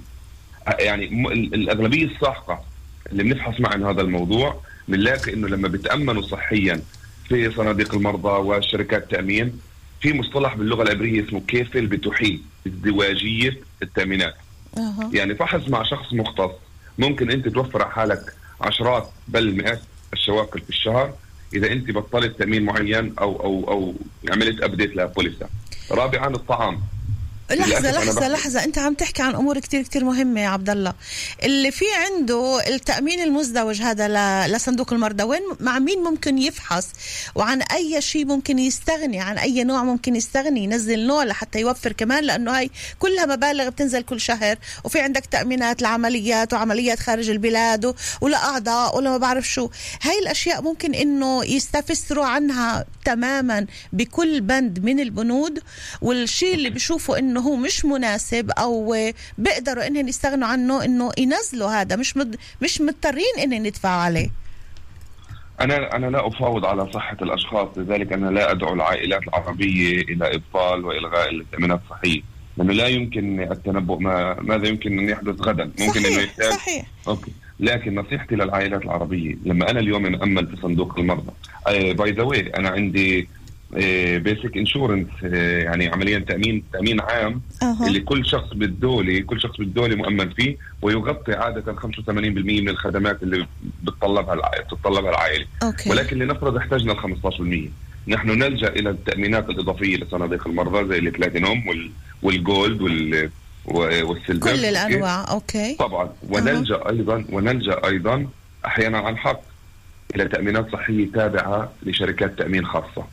يعني 0.79 1.05
الأغلبية 1.33 2.05
الساحقة 2.05 2.63
اللي 3.11 3.23
بنفحص 3.23 3.59
معهم 3.59 3.85
هذا 3.85 4.01
الموضوع 4.01 4.61
بنلاقي 4.87 5.33
إنه 5.33 5.47
لما 5.47 5.67
بتأمنوا 5.67 6.21
صحيا 6.21 6.81
في 7.27 7.51
صناديق 7.51 7.95
المرضى 7.95 8.29
وشركات 8.29 9.03
التامين 9.03 9.59
في 10.01 10.13
مصطلح 10.13 10.55
باللغة 10.55 10.83
العبرية 10.83 11.23
اسمه 11.27 11.41
כפל 11.47 11.87
ביטוחים 11.87 12.41
ازدواجيه 12.67 13.57
التامينات 13.83 14.35
أها. 14.77 15.09
يعني 15.13 15.35
فحص 15.35 15.69
مع 15.69 15.83
شخص 15.83 16.13
مختص. 16.13 16.51
ممكن 16.97 17.31
أنت 17.31 17.47
توفر 17.47 17.81
على 17.81 17.91
حالك 17.91 18.33
عشرات 18.61 19.09
بل 19.27 19.55
مئات 19.55 19.81
الشواكل 20.13 20.61
في 20.61 20.69
الشهر. 20.69 21.13
إذا 21.53 21.71
أنت 21.71 21.91
بطلت 21.91 22.39
تأمين 22.39 22.63
معين 22.65 23.13
أو 23.19 23.43
أو 23.43 23.71
أو 23.71 23.95
عملت 24.31 24.61
update 24.63 24.95
ل 24.95 25.02
פוליסה. 25.02 25.49
رابعا 25.91 26.27
الطعام. 26.27 26.81
لحظة 27.51 27.91
لحظة 27.91 28.27
لحظة. 28.27 28.63
أنت 28.63 28.77
عم 28.77 28.93
تحكي 28.93 29.21
عن 29.21 29.35
أمور 29.35 29.59
كتير 29.59 29.81
كتير 29.81 30.03
مهمة 30.03 30.41
يا 30.41 30.47
عبد 30.47 30.69
الله. 30.69 30.93
اللي 31.43 31.71
في 31.71 31.85
عنده 32.05 32.67
التأمين 32.67 33.21
المزدوج 33.21 33.81
هذا 33.81 34.07
ل- 34.07 34.51
لصندوق 34.51 34.93
المرضى 34.93 35.23
وين 35.23 35.41
مع 35.59 35.79
مين 35.79 35.99
ممكن 36.03 36.37
يفحص؟ 36.37 36.87
وعن 37.35 37.61
أي 37.61 38.01
شيء 38.01 38.25
ممكن 38.25 38.59
يستغني؟ 38.59 39.19
عن 39.21 39.37
أي 39.37 39.63
نوع 39.63 39.83
ممكن 39.83 40.15
يستغني؟ 40.15 40.63
ينزل 40.63 41.07
نوع 41.07 41.23
لحتى 41.23 41.59
يوفر 41.59 41.91
كمان 41.91 42.23
لأنه 42.23 42.57
هاي 42.57 42.69
كلها 42.99 43.25
مبالغ 43.25 43.69
بتنزل 43.69 44.01
كل 44.01 44.21
شهر 44.21 44.57
وفي 44.83 44.99
عندك 44.99 45.25
تأمينات 45.25 45.81
لعمليات 45.81 46.53
وعمليات 46.53 46.99
خارج 46.99 47.29
البلاد 47.29 47.85
و- 47.85 47.93
ولأعضاء 48.21 48.97
ولا 48.97 49.09
ما 49.09 49.17
بعرف 49.17 49.49
شو. 49.49 49.69
هاي 50.01 50.19
الأشياء 50.19 50.61
ممكن 50.61 50.93
إنه 50.93 51.45
يستفسروا 51.45 52.25
عنها 52.25 52.85
تماما 53.05 53.65
بكل 53.93 54.41
بند 54.41 54.79
من 54.79 54.99
البنود 54.99 55.59
والشيء 56.01 56.53
اللي 56.53 56.69
بيشوفوا 56.69 57.17
إنه 57.37 57.45
هو 57.45 57.55
مش 57.55 57.85
مناسب 57.85 58.51
أو 58.51 58.95
بيقدروا 59.37 59.87
إنهم 59.87 60.07
يستغنوا 60.07 60.47
عنه 60.47 60.85
إنه 60.85 61.11
ينزلوا 61.17 61.69
هذا. 61.69 61.95
مش 61.95 62.17
مد 62.17 62.35
مش 62.61 62.81
مضطرين 62.81 63.33
إنهم 63.43 63.65
يدفعوا 63.65 64.01
عليه. 64.01 64.29
أنا 65.61 65.95
أنا 65.95 66.05
لا 66.07 66.27
أفاوض 66.27 66.65
على 66.65 66.91
صحة 66.93 67.17
الأشخاص 67.21 67.67
لذلك 67.77 68.13
أنا 68.13 68.29
لا 68.29 68.51
أدعو 68.51 68.73
العائلات 68.73 69.23
العربية 69.23 70.01
إلى 70.01 70.35
إبطال 70.35 70.85
وإلغاء 70.85 71.29
التامينات 71.29 71.79
الصحيه 71.85 72.21
لأنه 72.57 72.73
لا 72.73 72.87
يمكن 72.87 73.39
التنبؤ 73.41 73.97
ما 73.99 74.37
ماذا 74.41 74.67
يمكن 74.67 74.99
أن 74.99 75.09
يحدث 75.09 75.41
غدا؟ 75.41 75.71
ممكن 75.79 76.01
صحيح 76.01 76.17
يحتاج 76.17 76.53
صحيح. 76.53 76.85
أوكي. 77.07 77.31
لكن 77.59 77.95
نصيحتي 77.95 78.35
للعائلات 78.35 78.81
العربية 78.81 79.35
لما 79.45 79.69
أنا 79.71 79.79
اليوم 79.79 80.01
مأمن 80.01 80.47
في 80.47 80.61
صندوق 80.61 80.99
المرضى 80.99 81.31
by 81.93 82.11
the 82.11 82.23
way 82.23 82.49
أنا 82.57 82.69
عندي 82.69 83.27
basic 84.17 84.57
insurance 84.57 85.07
يعني 85.23 85.87
عمليا 85.87 86.19
تأمين 86.19 86.63
تأمين 86.73 87.01
عام 87.01 87.41
أها. 87.63 87.87
اللي 87.87 87.99
كل 87.99 88.25
شخص 88.25 88.53
بالدولة 88.53 89.19
كل 89.19 89.41
شخص 89.41 89.57
بالدولة 89.57 89.95
مؤمن 89.95 90.29
فيه 90.29 90.57
ويغطي 90.81 91.33
عادة 91.33 91.73
85% 91.73 92.09
من 92.09 92.69
الخدمات 92.69 93.23
اللي 93.23 93.47
بتطلبها 93.83 94.41
بتطلبها 94.71 95.09
العائلة. 95.09 95.45
okay. 95.63 95.89
ولكن 95.89 96.17
لنفرض 96.19 96.57
احتاجنا 96.57 96.91
ال 96.93 96.97
15% 96.99 97.69
نحن 98.07 98.29
نلجأ 98.29 98.67
إلى 98.67 98.89
التأمينات 98.89 99.49
الإضافية 99.49 99.97
لصناديق 99.97 100.47
المرضى 100.47 100.87
زي 100.87 100.97
البلاتينوم 100.99 101.67
وال 101.67 101.91
وال 102.21 102.41
gold 102.41 102.81
وال 102.81 103.29
و- 103.65 104.07
وال 104.09 104.19
silver 104.19 104.51
كل 104.51 104.65
الأنواع. 104.65 105.31
okay. 105.31 105.75
طبعا. 105.79 106.09
ونلجأ 106.29 106.89
أيضا 106.89 107.25
ونلجأ 107.29 107.81
أيضا 107.87 108.27
أحيانا 108.65 108.97
عن 108.97 109.17
حق 109.17 109.41
إلى 110.15 110.25
تأمينات 110.25 110.71
صحية 110.71 111.11
تابعة 111.11 111.71
لشركات 111.83 112.37
تأمين 112.37 112.65
خاصة. 112.65 113.07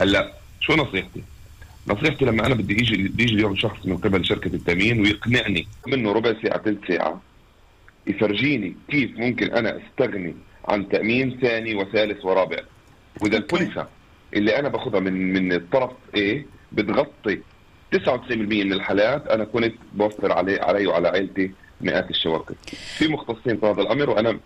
هلا 0.00 0.32
شو 0.60 0.72
نصيحتي؟ 0.74 1.22
نصيحتي 1.88 2.24
لما 2.24 2.46
أنا 2.46 2.54
بدي 2.54 2.72
يجي 2.74 2.94
يجي 3.18 3.34
اليوم 3.34 3.56
شخص 3.56 3.86
من 3.86 3.96
قبل 3.96 4.24
شركة 4.24 4.48
التأمين 4.54 5.00
ويقنعني 5.00 5.66
منه 5.86 6.12
ربع 6.12 6.34
ساعة 6.42 6.62
ثلث 6.62 6.78
ساعة 6.88 7.20
يفرجيني 8.06 8.76
كيف 8.88 9.10
ممكن 9.18 9.50
أنا 9.52 9.78
أستغني 9.78 10.34
عن 10.68 10.88
تأمين 10.88 11.38
ثاني 11.40 11.74
وثالث 11.74 12.24
ورابع. 12.24 12.58
وإذا 13.22 13.36
البوليسة 13.36 13.86
اللي 14.34 14.58
أنا 14.58 14.68
باخذها 14.68 15.00
من 15.00 15.32
من 15.32 15.52
الطرف 15.52 15.90
A 16.16 16.36
بتغطي 16.72 17.40
99% 17.96 18.00
من 18.30 18.72
الحالات 18.72 19.26
أنا 19.26 19.44
كنت 19.44 19.74
بوفر 19.94 20.32
علي 20.32 20.60
علي 20.60 20.86
وعلى 20.86 21.08
عائلتي 21.08 21.50
مئات 21.80 22.10
الشواكر 22.10 22.54
في 22.98 23.08
مختصين 23.08 23.56
في 23.56 23.66
هذا 23.66 23.82
الأمر 23.82 24.10
وأنا 24.10 24.38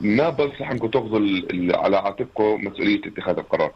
ما 0.00 0.30
بنصح 0.30 0.70
إنكم 0.70 0.88
تاخذوا 0.88 1.20
على 1.76 1.96
عاتقكم 1.96 2.64
مسؤولية 2.64 3.00
اتخاذ 3.06 3.38
القرار. 3.38 3.72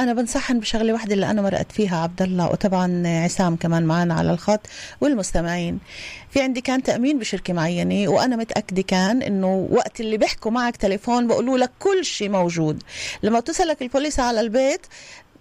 أنا 0.00 0.12
بنصحن 0.14 0.60
بشغلة 0.60 0.92
واحدة 0.92 1.14
اللي 1.14 1.30
أنا 1.30 1.42
مرقت 1.42 1.72
فيها 1.72 1.96
عبد 1.96 2.22
الله 2.22 2.48
وطبعا 2.50 3.02
عسام 3.06 3.56
كمان 3.56 3.82
معنا 3.82 4.14
على 4.14 4.30
الخط 4.30 4.60
والمستمعين. 5.00 5.78
في 6.30 6.40
عندي 6.40 6.60
كان 6.60 6.82
تأمين 6.82 7.18
بشركة 7.18 7.52
معينة 7.54 8.08
وأنا 8.08 8.36
متأكدة 8.36 8.82
كان 8.82 9.22
إنه 9.22 9.68
وقت 9.70 10.00
اللي 10.00 10.16
بيحكوا 10.16 10.50
معك 10.50 10.76
تليفون 10.76 11.26
بقولوا 11.26 11.58
لك 11.58 11.70
كل 11.78 12.04
شيء 12.04 12.28
موجود. 12.28 12.82
لما 13.22 13.40
توصلك 13.40 13.82
البوليس 13.82 14.20
على 14.20 14.40
البيت 14.40 14.86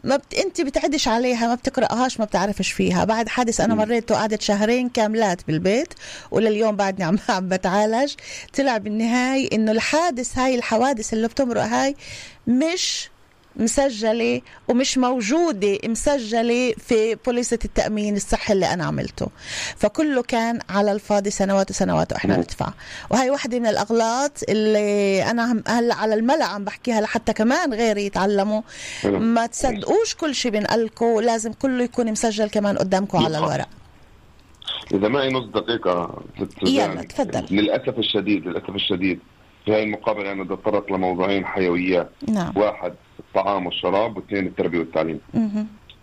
ما 0.03 0.15
بت... 0.15 0.33
أنت 0.33 0.61
بتعدش 0.61 1.07
عليها 1.07 1.47
ما 1.47 1.55
بتقرأهاش 1.55 2.19
ما 2.19 2.25
بتعرفش 2.25 2.71
فيها. 2.71 3.03
بعد 3.03 3.29
حادث 3.29 3.61
أنا 3.61 3.75
مريته 3.75 4.15
قعدت 4.15 4.41
شهرين 4.41 4.89
كاملات 4.89 5.47
بالبيت 5.47 5.93
ولليوم 6.31 6.75
بعدني 6.75 7.03
عم 7.05 7.17
عم 7.29 7.49
بتعالج. 7.49 8.13
طلع 8.57 8.77
بالنهاية 8.77 9.49
إنه 9.53 9.71
الحادث 9.71 10.37
هاي 10.37 10.55
الحوادث 10.55 11.13
اللي 11.13 11.27
بتمرق 11.27 11.63
هاي 11.63 11.95
مش 12.47 13.09
مسجلة 13.57 14.41
ومش 14.67 14.97
موجودة 14.97 15.77
مسجلة 15.85 16.73
في 16.77 17.15
بوليسة 17.25 17.59
التأمين 17.65 18.15
الصحي 18.15 18.53
اللي 18.53 18.73
أنا 18.73 18.85
عملته. 18.85 19.27
فكله 19.77 20.21
كان 20.21 20.59
على 20.69 20.91
الفاضي 20.91 21.29
سنوات 21.29 21.69
وسنوات 21.71 22.13
وإحنا 22.13 22.37
ندفع 22.37 22.73
وهي 23.09 23.29
واحدة 23.29 23.59
من 23.59 23.67
الأغلاط 23.67 24.31
اللي 24.49 25.23
أنا 25.23 25.63
هلأ 25.67 25.95
على 25.95 26.13
الملأ 26.13 26.45
عم 26.45 26.63
بحكيها 26.63 27.01
لحتى 27.01 27.33
كمان 27.33 27.73
غيري 27.73 28.05
يتعلموا. 28.05 28.61
ما 29.03 29.45
تصدقوش 29.45 30.15
كل 30.15 30.35
شيء 30.35 30.51
بنقلكم 30.51 31.19
لازم 31.19 31.53
كله 31.53 31.83
يكون 31.83 32.11
مسجل 32.11 32.49
كمان 32.49 32.77
قدامكم 32.77 33.25
على 33.25 33.37
الورق. 33.37 33.69
إذا 34.93 35.07
معي 35.07 35.29
نص 35.29 35.43
سوزان. 36.59 36.91
يلا، 36.91 37.01
تفضل. 37.01 37.45
للأسف 37.51 37.99
الشديد 37.99 38.47
للأسف 38.47 38.69
الشديد 38.69 39.19
في 39.65 39.73
هاي 39.73 39.83
المقابلة 39.83 40.31
أنا 40.31 40.43
بدي 40.43 40.53
أتطرق 40.53 40.91
لموضوعين 40.91 41.45
حيويات. 41.45 42.09
نعم. 42.27 42.53
واحد 42.57 42.93
الطعام 43.19 43.65
والشراب 43.65 44.17
واثنين 44.17 44.47
التربية 44.47 44.79
والتعليم. 44.79 45.19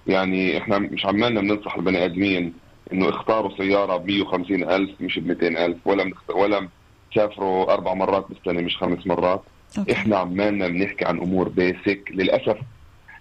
يعني 0.06 0.58
إحنا 0.58 0.78
مش 0.78 1.06
عمالنا 1.06 1.40
بننصح 1.40 1.74
البني 1.74 2.04
آدمين 2.04 2.52
إنه 2.92 3.08
اختاروا 3.08 3.56
سيارة 3.56 3.96
ب 3.96 4.06
150 4.10 4.62
ألف 4.70 4.90
مش 5.00 5.18
ب 5.18 5.26
200 5.26 5.46
ألف 5.66 5.76
ولا 5.84 6.04
منخت... 6.04 6.30
ولا 6.30 6.68
سافروا 7.14 7.72
أربع 7.72 7.94
مرات 7.94 8.26
بالسنة 8.28 8.62
مش 8.62 8.76
خمس 8.76 9.06
مرات 9.06 9.42
okay. 9.78 9.92
إحنا 9.92 10.16
عمالنا 10.16 10.68
بنحكي 10.68 11.04
عن 11.04 11.18
أمور 11.18 11.48
basic 11.48 12.00
للأسف 12.10 12.56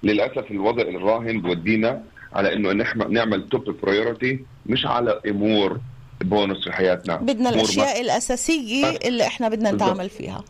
للأسف 0.04 0.51
الوضع 0.51 0.82
الراهن 0.82 1.41
بودينا 1.41 2.04
على 2.34 2.54
إنه 2.54 2.71
نحم- 2.71 3.12
نعمل 3.12 3.49
توب 3.49 3.75
برايورتي 3.84 4.39
مش 4.65 4.86
على 4.86 5.21
أمور 5.30 5.80
بونص 6.21 6.63
في 6.63 6.71
حياتنا 6.71 7.15
بدنا 7.15 7.49
أمور 7.49 7.54
الأشياء 7.63 8.01
الأساسية 8.01 8.86
اللي 9.06 9.27
إحنا 9.27 9.49
بدنا. 9.49 9.71
نتعامل 9.71 10.10
فيها 10.10 10.43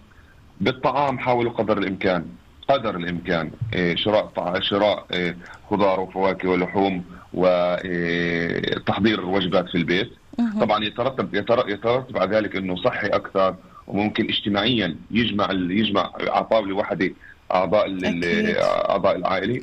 بالطعام 0.62 1.20
حاولوا 1.20 1.52
قدر 1.52 1.78
الإمكان 1.78 2.26
قدر 2.72 2.96
الإمكان 2.96 3.52
إيه، 3.74 3.96
شراء. 3.96 4.60
شراء 4.62 5.06
إيه، 5.14 5.38
خضار 5.70 6.00
وفواكه 6.00 6.50
ولحوم 6.50 7.04
وتحضير 7.34 9.26
وجبات 9.26 9.70
في 9.70 9.76
البيت 9.76 10.10
طبعا 10.62 10.84
يترتب 10.84 11.36
يتر- 11.36 11.70
يترتب 11.70 12.18
على 12.18 12.38
ذلك 12.38 12.56
إنه 12.56 12.76
صحي 12.76 13.08
أكثر 13.08 13.56
وممكن 13.88 14.26
اجتماعيا 14.30 14.96
يجمع 15.12 15.52
يجمع 15.52 16.12
على 16.20 16.46
طاوله 16.46 16.76
واحدة 16.76 17.12
اعضاء. 17.54 17.86
أعضاء 18.90 19.16
العائلة 19.16 19.60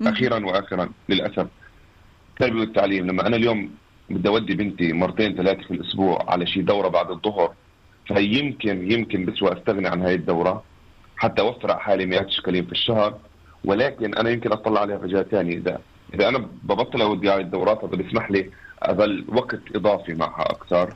مم. 0.00 0.08
أخيرا 0.08 0.46
واخرا 0.46 0.88
للأسف 1.08 1.46
التربيه 2.32 2.60
والتعليم 2.60 3.06
لما 3.06 3.26
أنا 3.26 3.36
اليوم 3.36 3.70
بدي 4.10 4.28
أودي 4.28 4.54
بنتي 4.54 4.92
مرتين 4.92 5.36
ثلاثة 5.36 5.62
في 5.62 5.70
الأسبوع 5.70 6.24
على 6.30 6.46
شي 6.46 6.62
دورة 6.62 6.88
بعد 6.88 7.10
الظهر 7.10 7.52
فيمكن 8.06 8.92
يمكن 8.92 9.24
بسوى 9.26 9.52
أستغني 9.52 9.88
عن 9.88 10.02
هاي 10.02 10.14
الدورة 10.14 10.62
حتى 11.20 11.42
أوفر 11.42 11.70
على 11.70 11.80
حالي 11.80 12.06
مئات 12.06 12.30
شكالين 12.30 12.64
في 12.66 12.72
الشهر 12.72 13.18
ولكن 13.64 14.14
أنا 14.14 14.30
يمكن 14.30 14.52
أطلع 14.52 14.80
عليها 14.80 14.98
في 14.98 15.06
جهة 15.06 15.22
ثانية. 15.22 15.56
اذا 15.56 15.80
إذا 16.14 16.28
أنا 16.28 16.38
ببطل 16.62 17.00
اودي 17.02 17.28
هاي 17.30 17.40
الدورات 17.40 17.84
هذا 17.84 17.96
بيسمح 17.96 18.30
لي 18.30 18.50
أظل 18.82 19.24
وقت 19.28 19.60
إضافي 19.74 20.14
معها 20.14 20.42
أكثر. 20.50 20.94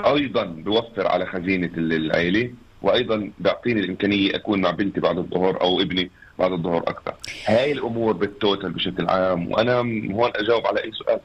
أيضا 0.00 0.44
بوفر 0.44 1.06
على 1.08 1.26
خزينة 1.26 1.70
ال- 1.76 1.92
العائله 1.92 2.50
وأيضا 2.82 3.30
بيعطيني 3.38 3.80
الإمكانية 3.80 4.36
أكون 4.36 4.60
مع 4.60 4.70
بنتي 4.70 5.00
بعد 5.00 5.18
الظهر 5.18 5.60
أو 5.60 5.80
ابني 5.80 6.10
بعد 6.38 6.52
الظهر 6.52 6.78
أكثر. 6.78 7.14
هاي 7.46 7.72
الأمور 7.72 8.12
بالتوتال 8.12 8.72
بشكل 8.72 9.08
عام 9.08 9.50
وأنا 9.52 9.78
هون 10.14 10.30
أجاوب 10.36 10.66
على 10.66 10.84
أي 10.84 10.92
سؤال. 10.92 11.20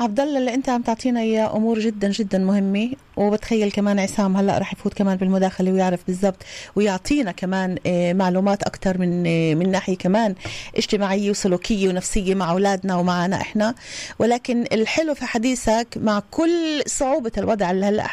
عبد 0.00 0.20
الله 0.20 0.38
اللي 0.38 0.54
انت 0.54 0.68
عم 0.68 0.82
تعطينا 0.82 1.20
اياه 1.20 1.56
امور 1.56 1.78
جدا 1.78 2.10
جدا 2.10 2.38
مهمة. 2.38 2.90
وبتخيل 3.16 3.70
كمان 3.70 3.98
عسام 3.98 4.36
هلأ 4.36 4.58
رح 4.58 4.72
يفوت 4.72 4.94
كمان 4.94 5.16
بالمداخلة 5.16 5.72
ويعرف 5.72 6.00
بالضبط 6.06 6.42
ويعطينا 6.76 7.32
كمان 7.32 7.78
آه، 7.86 8.12
معلومات 8.12 8.62
أكثر 8.62 8.98
من 8.98 9.26
آه، 9.26 9.54
من 9.54 9.70
ناحية 9.70 9.96
كمان 9.96 10.34
اجتماعية 10.76 11.30
وسلوكية 11.30 11.88
ونفسية 11.88 12.34
مع 12.34 12.50
أولادنا 12.50 12.96
ومعنا 12.96 13.40
إحنا. 13.40 13.74
ولكن 14.18 14.64
الحلو 14.72 15.14
في 15.14 15.24
حديثك 15.26 15.88
مع 15.96 16.22
كل 16.30 16.82
صعوبة 16.86 17.32
الوضع 17.38 17.70
اللي 17.70 17.86
هلأ 17.86 18.06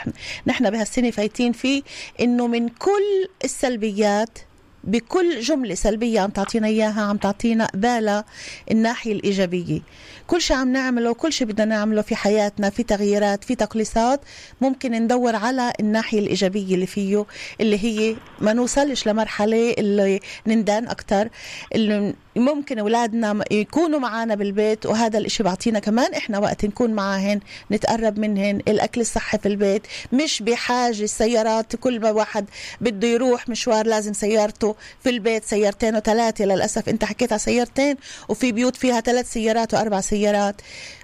نحن 0.47 0.69
بهالسنة 0.69 1.11
فايتين 1.11 1.51
فيه 1.51 1.83
إنه 2.19 2.47
من 2.47 2.69
كل 2.69 3.29
السلبيات 3.43 4.39
بكل 4.89 5.39
جملة 5.39 5.75
سلبية 5.75 6.19
عم 6.19 6.29
تعطينا 6.29 6.67
إياها 6.67 7.01
عم 7.01 7.17
تعطينا 7.17 7.65
قبالة 7.65 8.23
الناحية 8.71 9.11
الإيجابية. 9.11 9.81
كل 10.27 10.41
شيء 10.41 10.57
عم 10.57 10.71
نعمله 10.71 11.13
كل 11.13 11.33
شيء 11.33 11.47
بدنا 11.47 11.65
نعمله 11.65 12.01
في 12.01 12.15
حياتنا 12.15 12.69
في 12.69 12.83
تغييرات 12.83 13.43
في 13.43 13.55
تقليصات 13.55 14.21
ممكن 14.61 14.91
ندور 14.91 15.35
على 15.35 15.73
الناحية 15.79 16.19
الإيجابية 16.19 16.75
اللي 16.75 16.85
فيه 16.85 17.25
اللي 17.61 17.83
هي 17.83 18.15
ما 18.41 18.53
نوصلش 18.53 19.07
لمرحلة 19.07 19.73
اللي 19.77 20.19
نندان 20.47 20.87
أكتر 20.87 21.29
اللي 21.75 22.13
ممكن 22.39 22.79
أولادنا 22.79 23.43
يكونوا 23.51 23.99
معنا 23.99 24.35
بالبيت 24.35 24.85
وهذا 24.85 25.17
الإشي 25.17 25.43
بعطينا 25.43 25.79
كمان 25.79 26.13
إحنا 26.13 26.39
وقت 26.39 26.65
نكون 26.65 26.93
معهن 26.93 27.39
نتقرب 27.71 28.19
منهن 28.19 28.55
الأكل 28.67 29.01
الصحي 29.01 29.37
في 29.37 29.47
البيت 29.47 29.81
مش 30.13 30.43
بحاجة 30.43 31.03
السيارات 31.03 31.75
كل 31.75 31.99
ما 31.99 32.11
واحد 32.11 32.45
بده 32.81 33.07
يروح 33.07 33.49
مشوار 33.49 33.87
لازم 33.87 34.13
سيارته 34.13 34.75
في 35.03 35.09
البيت 35.09 35.45
سيارتين 35.45 35.95
وثلاثة. 35.95 36.45
للأسف 36.45 36.89
أنت 36.89 37.05
حكيت 37.05 37.31
على 37.31 37.39
سيارتين 37.39 37.95
وفي 38.29 38.51
بيوت 38.51 38.75
فيها 38.75 38.99
ثلاث 39.01 39.31
سيارات 39.33 39.73
وأربع 39.73 40.01
سيارات. 40.01 40.55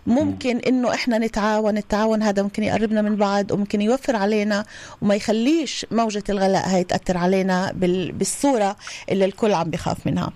ممكن 0.08 0.58
إنه 0.58 0.93
إحنا 0.93 1.17
نتعاون 1.17 1.78
التعاون 1.78 2.24
هذا 2.24 2.41
ممكن 2.43 2.63
يقربنا 2.63 3.02
من 3.02 3.15
بعض 3.15 3.52
وممكن 3.52 3.82
يوفر 3.82 4.15
علينا 4.15 4.65
وما 5.02 5.15
يخليش 5.15 5.86
موجة 5.91 6.24
الغلاء 6.30 6.69
هاي 6.69 6.84
تأثر 6.84 7.17
علينا 7.17 7.71
بال- 7.76 8.12
بالصورة 8.12 8.76
اللي 9.10 9.26
الكل 9.26 9.54
عم 9.54 9.69
بخاف 9.69 9.98
منها. 10.08 10.32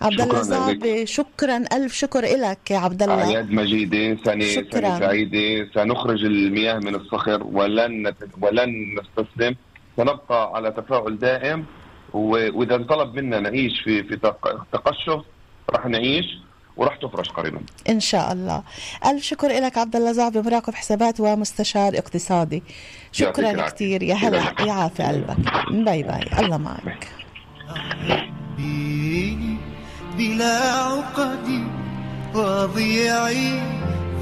عبد 0.00 0.20
الله. 0.20 0.42
زعبي 0.42 1.06
شكرا. 1.06 1.64
ألف 1.72 1.92
شكر 1.94 2.20
لك 2.20 2.70
يا 2.70 2.78
عبد 2.78 3.02
الله. 3.02 3.24
أعياد 3.24 3.50
مجيدة 3.50 4.22
سنة 4.24 4.44
شكراً. 4.44 4.80
سنة 4.80 4.98
سعيدة. 4.98 5.70
سنخرج 5.74 6.24
المياه 6.24 6.78
من 6.78 6.94
الصخر 6.94 7.42
ولن 7.44 8.08
نت... 8.08 8.16
ولن 8.40 8.98
نستسلم. 8.98 9.56
سنبقى 9.96 10.52
على 10.54 10.70
تفاؤل 10.70 11.18
دائم. 11.18 11.64
و... 12.12 12.58
وإذا 12.58 12.74
انطلب 12.74 13.14
منا 13.14 13.40
نعيش 13.40 13.80
في 13.84 14.02
في 14.02 14.16
تق... 14.16 14.66
تقشف 14.72 15.20
رح 15.70 15.86
نعيش 15.86 16.24
ورح 16.76 16.96
تفرج 16.96 17.28
قريبا. 17.28 17.60
إن 17.88 18.00
شاء 18.00 18.32
الله. 18.32 18.62
ألف 19.06 19.22
شكر 19.22 19.48
لك 19.48 19.78
عبد 19.78 19.96
الله 19.96 20.12
زعبي 20.12 20.40
مراقب 20.40 20.74
حسابات 20.74 21.20
ومستشار 21.20 21.98
اقتصادي. 21.98 22.62
شكرا. 23.12 23.68
كثير. 23.68 24.02
يا 24.02 24.14
هلا. 24.14 24.42
يعافي 24.66 25.02
قلبك. 25.02 25.36
باي 25.70 26.02
باي. 26.02 26.22
الله 26.40 26.56
معك. 26.56 27.08
بلا 30.18 30.72
عقد 30.72 31.64
وضيعي 32.34 33.62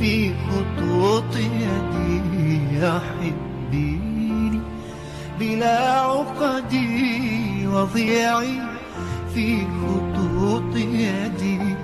في 0.01 0.33
خطوط 0.35 1.37
يدي 1.37 2.87
أحبيني 2.87 4.61
بلا 5.41 6.01
عقد 6.01 6.75
وضيعي 7.67 8.61
في 9.35 9.67
خطوط 9.67 10.77
يدي. 10.77 11.77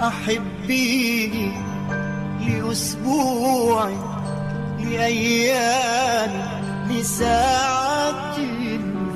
أحبيني 0.00 1.52
لأسبوع 2.40 3.90
لأيام 4.78 6.32
لساعات 6.90 8.36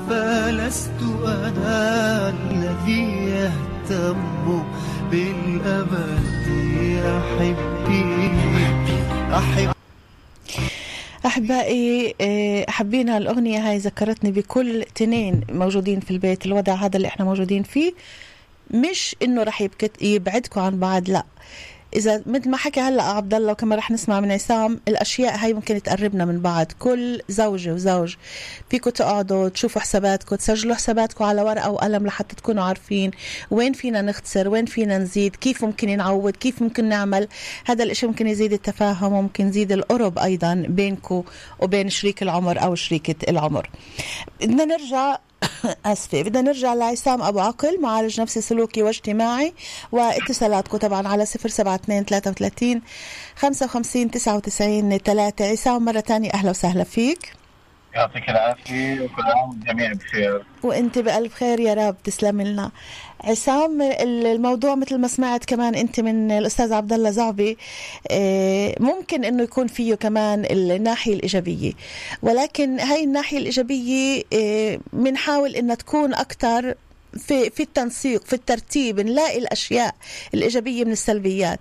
فلست 0.08 1.00
أنا 1.26 2.28
الذي 2.28 3.50
يهتم 3.90 4.62
بالأبد 5.10 6.28
أحبي 7.04 8.30
أحب 9.32 9.72
أحبائي 11.26 12.14
آه، 12.20 12.66
حبينا 12.68 13.18
الأغنية 13.18 13.58
هاي 13.70 13.78
ذكرتني 13.78 14.32
بكل 14.32 14.84
تنين 14.94 15.40
موجودين 15.52 16.00
في 16.00 16.10
البيت 16.10 16.46
الوضع 16.46 16.74
هذا 16.74 16.96
اللي 16.96 17.08
إحنا 17.08 17.24
موجودين 17.24 17.62
فيه. 17.62 17.92
مش 18.70 19.16
إنه 19.22 19.42
رح 19.42 19.68
يبعدكم 20.00 20.60
عن 20.60 20.78
بعض 20.78 21.10
لا. 21.10 21.24
إذا 21.96 22.22
مثل 22.26 22.50
ما 22.50 22.56
حكى 22.56 22.80
هلا 22.80 23.02
عبد 23.02 23.34
الله 23.34 23.52
وكما 23.52 23.76
رح 23.76 23.90
نسمع 23.90 24.20
من 24.20 24.32
عصام 24.32 24.80
الأشياء 24.88 25.36
هاي 25.36 25.54
ممكن 25.54 25.82
تقربنا 25.82 26.24
من 26.24 26.40
بعض. 26.40 26.66
كل 26.78 27.20
زوجة 27.28 27.74
وزوج 27.74 28.16
فيكم 28.70 28.90
تقعدوا 28.90 29.48
تشوفوا 29.48 29.80
حساباتكم 29.80 30.36
تسجلوا 30.36 30.74
حساباتكم 30.74 31.24
على 31.24 31.42
ورقة 31.42 31.70
وقلم 31.70 32.06
لحتى 32.06 32.36
تكونوا 32.36 32.64
عارفين 32.64 33.10
وين 33.50 33.72
فينا 33.72 34.02
نختصر 34.02 34.48
وين 34.48 34.66
فينا 34.66 34.98
نزيد 34.98 35.36
كيف 35.36 35.64
ممكن 35.64 35.96
نعوض 35.96 36.36
كيف 36.36 36.62
ممكن 36.62 36.88
نعمل. 36.88 37.28
هذا 37.66 37.84
الإشي 37.84 38.06
ممكن 38.06 38.26
يزيد 38.26 38.52
التفاهم 38.52 39.12
وممكن 39.12 39.48
يزيد 39.48 39.72
القرب 39.72 40.18
أيضا 40.18 40.54
بينكم 40.68 41.22
وبين 41.60 41.88
شريك 41.88 42.22
العمر 42.22 42.62
أو 42.62 42.74
شريكة 42.74 43.30
العمر. 43.30 43.70
بدنا 44.40 44.64
نرجع 44.64 45.18
اسفة. 45.86 46.22
بدنا 46.22 46.40
نرجع 46.40 46.74
لعصام 46.74 47.22
أبو 47.22 47.40
عقل 47.40 47.80
معالج 47.80 48.20
نفسي 48.20 48.40
سلوكي 48.40 48.82
واجتماعي 48.82 49.54
واتصالاتكم 49.92 50.78
طبعا 50.78 51.08
على 51.08 51.22
072 51.22 52.04
33 52.04 52.82
55 53.36 54.10
99 54.10 54.98
3 54.98 55.50
عصام 55.50 55.84
مرة 55.84 56.00
ثانية 56.00 56.30
أهلا 56.30 56.50
وسهلا 56.50 56.84
فيك. 56.84 57.37
يعطيك 57.98 58.30
العافية 58.30 59.00
وكل 59.00 59.22
عام 59.22 59.48
والجميع 59.50 59.92
بخير 59.92 60.42
وانت 60.62 60.98
بألف 60.98 61.34
خير 61.34 61.60
يا 61.60 61.74
رب 61.74 61.96
تسلم 62.04 62.42
لنا. 62.42 62.70
عصام 63.24 63.82
ال- 63.82 64.26
الموضوع 64.26 64.74
مثل 64.74 64.98
ما 64.98 65.08
سمعت 65.08 65.44
كمان 65.44 65.74
انت 65.74 66.00
من 66.00 66.30
الأستاذ 66.30 66.72
عبد 66.72 66.92
الله 66.92 67.10
زعبي 67.10 67.58
آه، 68.10 68.74
ممكن 68.80 69.24
إنه 69.24 69.42
يكون 69.42 69.66
فيه 69.66 69.94
كمان 69.94 70.44
الناحية 70.50 71.14
الإيجابية. 71.14 71.72
ولكن 72.22 72.80
هاي 72.80 73.04
الناحية 73.04 73.38
الإيجابية 73.38 74.22
بنحاول 74.92 75.54
إنها 75.56 75.74
تكون 75.74 76.14
أكثر 76.14 76.74
في 77.18 77.50
في 77.50 77.62
التنسيق 77.62 78.24
في 78.24 78.32
الترتيب 78.32 79.00
نلاقي 79.00 79.38
الأشياء 79.38 79.94
الإيجابية 80.34 80.84
من 80.84 80.92
السلبيات. 80.92 81.60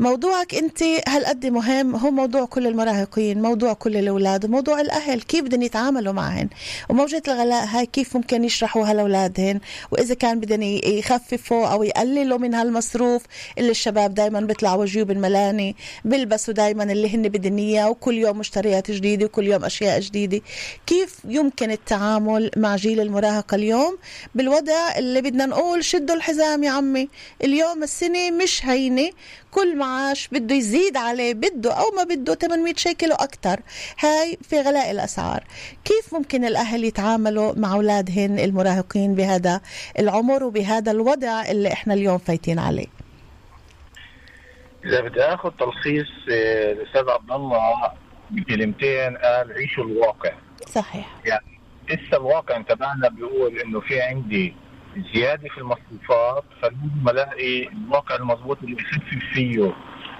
موضوعك 0.00 0.54
أنت 0.54 0.82
هالقد 1.08 1.46
مهم 1.46 1.96
هو 1.96 2.10
موضوع 2.10 2.44
كل 2.44 2.66
المراهقين 2.66 3.42
موضوع 3.42 3.72
كل 3.72 3.96
الأولاد 3.96 4.44
وموضوع 4.44 4.80
الأهل 4.80 5.20
كيف 5.20 5.44
بدهم 5.44 5.62
يتعاملوا 5.62 6.12
معهن؟ 6.12 6.48
وموجة 6.88 7.22
الغلاء 7.28 7.66
هاي 7.66 7.86
كيف 7.86 8.16
ممكن 8.16 8.44
يشرحوها 8.44 8.94
لاولادهن 8.94 9.60
وإذا 9.90 10.14
كان 10.14 10.40
بدهم 10.40 10.62
يخففوا 10.84 11.66
أو 11.66 11.82
يقللوا 11.82 12.38
من 12.38 12.54
هالمصروف 12.54 13.22
اللي 13.58 13.70
الشباب 13.70 14.14
دائما 14.14 14.40
بيطلعوا 14.40 14.84
جيوب 14.84 15.10
الملاني 15.10 15.76
بيلبسوا 16.04 16.54
دائما 16.54 16.84
اللي 16.84 17.14
هن 17.14 17.22
بدهن 17.22 17.58
إياه 17.58 17.90
وكل 17.90 18.14
يوم 18.14 18.38
مشتريات 18.38 18.90
جديدة 18.90 19.26
وكل 19.26 19.46
يوم 19.46 19.64
أشياء 19.64 20.00
جديدة. 20.00 20.40
كيف 20.86 21.16
يمكن 21.24 21.70
التعامل 21.70 22.50
مع 22.56 22.76
جيل 22.76 23.00
المراهقة 23.00 23.54
اليوم 23.54 23.98
بالوضع 24.34 24.85
اللي 24.98 25.20
بدنا 25.22 25.46
نقول 25.46 25.84
شدوا 25.84 26.16
الحزام 26.16 26.64
يا 26.64 26.70
عمي. 26.70 27.08
اليوم 27.44 27.82
السنة 27.82 28.30
مش 28.30 28.66
هينة. 28.66 29.10
كل 29.50 29.76
معاش 29.76 30.28
بده 30.32 30.54
يزيد 30.54 30.96
عليه 30.96 31.34
بده 31.34 31.72
أو 31.72 31.90
ما 31.96 32.04
بده 32.04 32.34
800 32.34 32.74
شيكل 32.74 33.10
وأكثر 33.10 33.60
هاي 34.00 34.38
في 34.42 34.60
غلاء 34.60 34.90
الأسعار. 34.90 35.44
كيف 35.84 36.14
ممكن 36.14 36.44
الأهل 36.44 36.84
يتعاملوا 36.84 37.52
مع 37.56 37.72
أولادهن 37.74 38.38
المراهقين 38.38 39.14
بهذا 39.14 39.60
العمر 39.98 40.44
وبهذا 40.44 40.90
الوضع 40.92 41.42
اللي 41.50 41.72
إحنا 41.72 41.94
اليوم 41.94 42.18
فايتين 42.18 42.58
عليه؟ 42.58 42.86
إذا 44.84 45.00
بدي 45.00 45.20
آخذ 45.22 45.50
تلخيص 45.50 46.08
آه، 46.30 46.72
الأستاذ 46.72 47.08
عبد 47.10 47.30
الله 47.30 47.92
بكلمتين 48.30 49.16
قال 49.16 49.52
عيشوا 49.52 49.84
الواقع. 49.84 50.32
صحيح. 50.74 51.06
يعني 51.24 51.58
لسه 51.90 52.16
الواقع 52.16 52.60
تبعنا 52.62 53.08
بيقول 53.08 53.58
إنه 53.58 53.80
في 53.80 54.00
عندي 54.00 54.54
زيادة 55.14 55.48
في 55.48 55.58
المصروفات 55.58 56.44
فلازم 56.62 57.08
ألاقي 57.08 57.68
الواقع 57.68 58.16
المضبوط 58.16 58.58
اللي 58.62 58.76
يخفف 58.80 59.24
فيه 59.32 59.72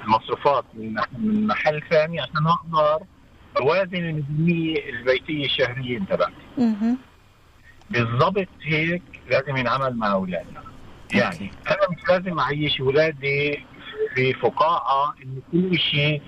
المصروفات 0.04 0.64
من 0.74 0.94
من 1.18 1.46
محل 1.46 1.82
ثاني 1.90 2.20
عشان 2.20 2.46
أقدر 2.46 3.06
أوازن 3.60 3.94
الميزانية 3.96 4.88
البيتية 4.90 5.44
الشهرية 5.44 5.98
تبعتي. 5.98 6.96
بالضبط 7.90 8.48
هيك 8.62 9.02
لازم 9.30 9.56
ينعمل 9.56 9.96
مع 9.96 10.12
أولادنا. 10.12 10.62
يعني 11.14 11.50
أنا 11.68 11.78
مش 11.90 12.08
لازم 12.08 12.38
أعيش 12.38 12.80
اولادي 12.80 13.64
في 14.14 14.32
فقاعة 14.32 15.14
انه 15.22 15.42
كل 15.52 15.78
شيء 15.78 16.22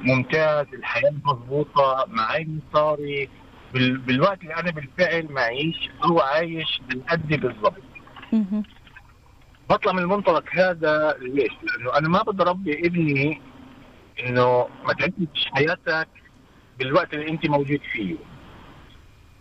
ممتاز 0.00 0.66
الحياة 0.74 1.12
مضبوطة 1.24 2.04
معي 2.08 2.48
مصاري 2.48 3.28
بالوقت 3.74 4.42
اللي 4.42 4.54
أنا 4.54 4.70
بالفعل 4.70 5.26
معيش 5.32 5.90
أو 6.04 6.20
عايش 6.20 6.80
بالقد 6.88 7.28
بالضبط. 7.28 7.82
بطلع 9.70 9.92
من 9.92 9.98
المنطلق 9.98 10.44
هذا 10.52 11.16
ليش؟ 11.20 11.52
لأنه 11.62 11.98
أنا 11.98 12.08
ما 12.08 12.22
بدي 12.22 12.42
أربي 12.42 12.86
ابني 12.86 13.40
إنه 14.26 14.68
ما 14.86 14.92
تعيش 14.92 15.46
حياتك 15.54 16.08
بالوقت 16.78 17.14
اللي 17.14 17.28
أنت 17.30 17.46
موجود 17.46 17.80
فيه. 17.92 18.16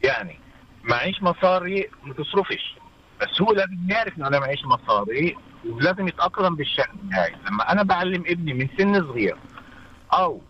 يعني 0.04 0.40
معيش 0.84 1.24
مصاري 1.24 1.88
ما 2.04 2.14
تصرفش 2.14 2.76
بس 3.22 3.42
هو 3.42 3.52
لازم 3.54 3.78
يعرف 3.90 4.18
إنه 4.18 4.28
أنا 4.28 4.40
معيش 4.40 4.66
مصاري 4.66 5.36
ولازم 5.70 6.08
يتأقلم 6.08 6.56
بالشغله 6.56 7.00
هاي 7.14 7.36
لما 7.48 7.72
أنا 7.72 7.84
بعلم 7.84 8.24
ابني 8.28 8.54
من 8.54 8.68
سن 8.78 9.02
صغير 9.08 9.38
أو 10.14 10.42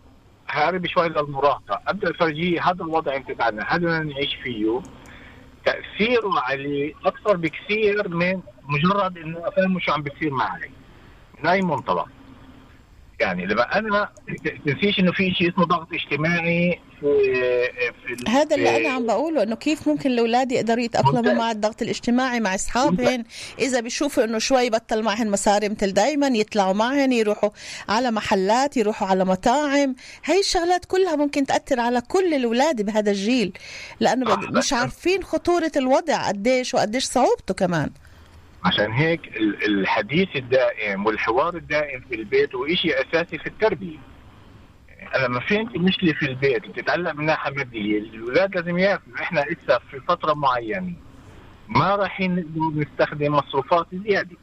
هارب 0.54 0.86
شوي 0.86 1.08
للمراهقه 1.08 1.80
أبدأ 1.86 2.10
افرجيه 2.10 2.62
هذا 2.62 2.84
الوضع 2.84 3.16
انت 3.16 3.30
تبعنا 3.30 3.62
هذا 3.68 4.00
اللي 4.00 4.14
نعيش 4.14 4.34
فيه. 4.34 4.82
تأثيره 5.64 6.40
عليه 6.40 6.94
أكثر 7.04 7.36
بكثير 7.36 8.08
من 8.08 8.40
مجرد 8.68 9.18
إنه 9.18 9.48
افهمه 9.48 9.80
شو 9.80 9.92
عم 9.92 10.02
بيصير 10.02 10.30
معي. 10.30 10.70
من 11.40 11.46
أي 11.46 11.62
منطلق؟ 11.62 12.08
يعني 13.20 13.46
لما 13.46 13.78
أنا 13.78 14.08
تنسيش 14.66 15.00
إنه 15.00 15.12
في 15.12 15.30
شيء 15.30 15.50
اسمه 15.50 15.64
ضغط 15.64 15.92
اجتماعي 15.92 16.80
في 17.04 18.14
في 18.24 18.30
هذا 18.30 18.56
اللي 18.56 18.76
أنا 18.76 18.88
عم 18.88 19.06
بقوله 19.06 19.42
إنه 19.42 19.56
كيف 19.56 19.88
ممكن 19.88 20.10
الأولاد 20.10 20.52
يقدروا 20.52 20.84
يتأقلموا. 20.84 21.20
مع 21.34 21.50
الضغط 21.50 21.82
الاجتماعي 21.82 22.40
مع 22.40 22.54
أصحابهن 22.54 23.24
إذا 23.58 23.80
بيشوفوا 23.80 24.24
إنه 24.24 24.38
شوي 24.38 24.70
بطل 24.70 25.02
معهن 25.02 25.30
مصاري 25.30 25.68
مثل 25.68 25.92
دائما 25.92 26.26
يطلعوا 26.26 26.72
معهن 26.72 27.12
يروحوا 27.12 27.50
على 27.88 28.10
محلات 28.10 28.76
يروحوا 28.76 29.08
على 29.08 29.24
مطاعم 29.24 29.94
هاي 30.24 30.40
الشغلات 30.40 30.84
كلها 30.84 31.16
ممكن 31.16 31.46
تأثر 31.46 31.80
على 31.80 32.00
كل 32.00 32.34
الأولاد 32.34 32.82
بهذا 32.82 33.10
الجيل 33.10 33.52
لأنه 34.00 34.32
آه، 34.32 34.36
مش 34.36 34.72
عارفين 34.72 35.22
خطورة 35.22 35.72
الوضع 35.76 36.28
قديش 36.28 36.74
وقديش 36.74 37.04
صعوبته 37.04 37.54
كمان 37.54 37.90
عشان 38.64 38.92
هيك 38.92 39.20
ال- 39.36 39.64
الحديث 39.64 40.28
الدائم 40.36 41.06
والحوار 41.06 41.56
الدائم 41.56 42.00
في 42.08 42.14
البيت 42.14 42.54
هو 42.54 42.66
شيء 42.66 42.94
أساسي 43.00 43.38
في 43.38 43.46
التربية. 43.46 43.98
لما 45.18 45.40
في 45.40 45.58
عندي 45.58 45.78
مشكلة 45.78 46.12
في 46.12 46.26
البيت 46.26 46.66
بتتعلق 46.66 47.12
من 47.12 47.24
ناحيه 47.26 47.50
ماديه، 47.52 47.98
الاولاد 47.98 48.54
لازم 48.56 48.78
يعرفوا 48.78 49.12
إحنا 49.20 49.40
لسه 49.40 49.78
في 49.90 50.00
فترة 50.00 50.34
معينة 50.34 50.92
ما 51.68 51.96
رايحين 51.96 52.36
نقدر 52.36 52.80
نستخدم 52.80 53.32
مصروفات 53.34 53.86
زيادة. 53.92 54.36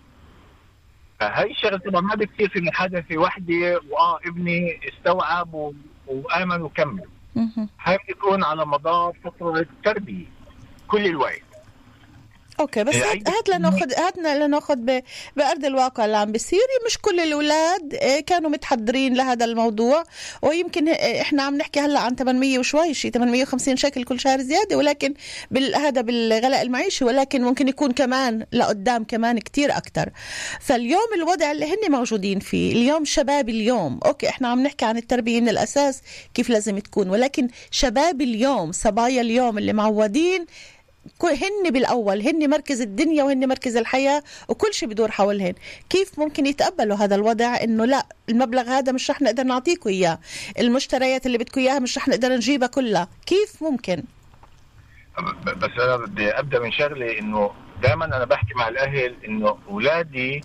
فهي 1.20 1.52
الشغلة 1.52 1.78
طبعا 1.78 2.02
ما 2.02 2.16
بتصير 2.16 2.50
في 2.50 2.62
محادثه 2.62 3.18
وحدة 3.18 3.82
واه 3.90 4.20
ابني 4.26 4.80
استوعب 4.90 5.54
و- 5.54 5.74
وآمن 6.08 6.62
وكمل. 6.62 7.04
هاي 7.84 7.98
بتكون 8.10 8.44
على 8.44 8.66
مدار 8.66 9.14
فترة 9.24 9.66
تربية 9.84 10.26
كل 10.88 11.06
الوقت. 11.06 11.42
أوكي 12.62 12.84
بس 12.84 12.96
إيه، 12.96 13.04
هات 13.12 13.30
هات 13.30 13.50
لناخذ 13.50 13.94
هاتنا 13.94 14.46
لنأخذ 14.46 14.76
بأرض 15.36 15.66
الواقع 15.66 16.06
اللي 16.06 16.18
عم 16.18 16.32
بيصير 16.32 16.60
مش 16.88 16.98
كل 16.98 17.20
الأولاد 17.20 17.94
إيه، 17.94 18.20
كانوا 18.26 18.50
متحضرين 18.50 19.14
لهذا 19.14 19.46
الموضوع 19.46 20.04
ويمكن 20.42 20.88
إيه، 20.90 21.22
إحنا 21.22 21.44
عم 21.44 21.58
نحكي 21.58 21.80
هلأ 21.80 22.00
عن 22.00 22.16
800 22.16 22.60
وشوي 22.60 22.94
شيء 22.94 23.12
850 23.12 23.78
شكل 23.78 24.04
كل 24.04 24.20
شهر 24.20 24.42
زيادة 24.42 24.78
ولكن 24.78 25.14
بال- 25.52 25.76
هذا 25.76 26.02
بالغلاء 26.02 26.62
المعيشي 26.62 27.06
ولكن 27.06 27.42
ممكن 27.44 27.68
يكون 27.68 27.92
كمان 27.92 28.46
لقدام 28.52 29.04
كمان 29.04 29.40
كتير 29.40 29.78
أكثر 29.78 30.10
فاليوم 30.62 31.08
الوضع 31.16 31.52
اللي 31.52 31.66
هن 31.66 31.92
موجودين 31.92 32.40
فيه 32.40 32.72
اليوم 32.74 33.06
شباب 33.06 33.50
اليوم. 33.50 34.00
أوكي 34.06 34.30
إحنا 34.30 34.48
عم 34.48 34.64
نحكي 34.64 34.86
عن 34.86 34.98
التربية 34.98 35.42
من 35.42 35.50
الأساس 35.50 36.02
كيف 36.34 36.50
لازم 36.50 36.80
تكون 36.80 37.10
ولكن 37.10 37.48
شباب 37.72 38.22
اليوم 38.22 38.72
صبايا 38.72 39.22
اليوم 39.22 39.58
اللي 39.58 39.74
معودين 39.74 40.46
هن 41.24 41.72
بالأول 41.72 42.22
هن 42.22 42.50
مركز 42.50 42.82
الدنيا 42.82 43.24
وهن 43.24 43.48
مركز 43.48 43.78
الحياة 43.78 44.24
وكل 44.48 44.74
شيء 44.74 44.90
بدور 44.90 45.12
حولهن. 45.12 45.54
كيف 45.90 46.20
ممكن 46.20 46.46
يتقبلوا 46.46 46.98
هذا 46.98 47.16
الوضع؟ 47.16 47.56
إنه 47.64 47.86
لا 47.86 48.06
المبلغ 48.30 48.70
هذا 48.70 48.92
مش 48.92 49.12
رح 49.12 49.22
نقدر 49.22 49.44
نعطيكم 49.44 49.90
إياه. 49.90 50.20
المشتريات 50.60 51.26
اللي 51.26 51.38
بدكم 51.38 51.62
إياها 51.62 51.80
مش 51.80 51.98
رح 51.98 52.08
نقدر 52.08 52.30
نجيبها 52.30 52.68
كلها. 52.68 53.08
كيف 53.26 53.64
ممكن؟ 53.64 54.04
بس 55.58 55.70
أنا 55.80 55.96
بدي 55.96 56.30
أبدأ 56.30 56.60
من 56.60 56.72
شغلة 56.72 57.20
إنه 57.20 57.52
دائما 57.82 58.06
أنا 58.06 58.26
بحكي 58.26 58.54
مع 58.56 58.68
الأهل 58.68 59.16
إنه 59.28 59.58
أولادي 59.70 60.42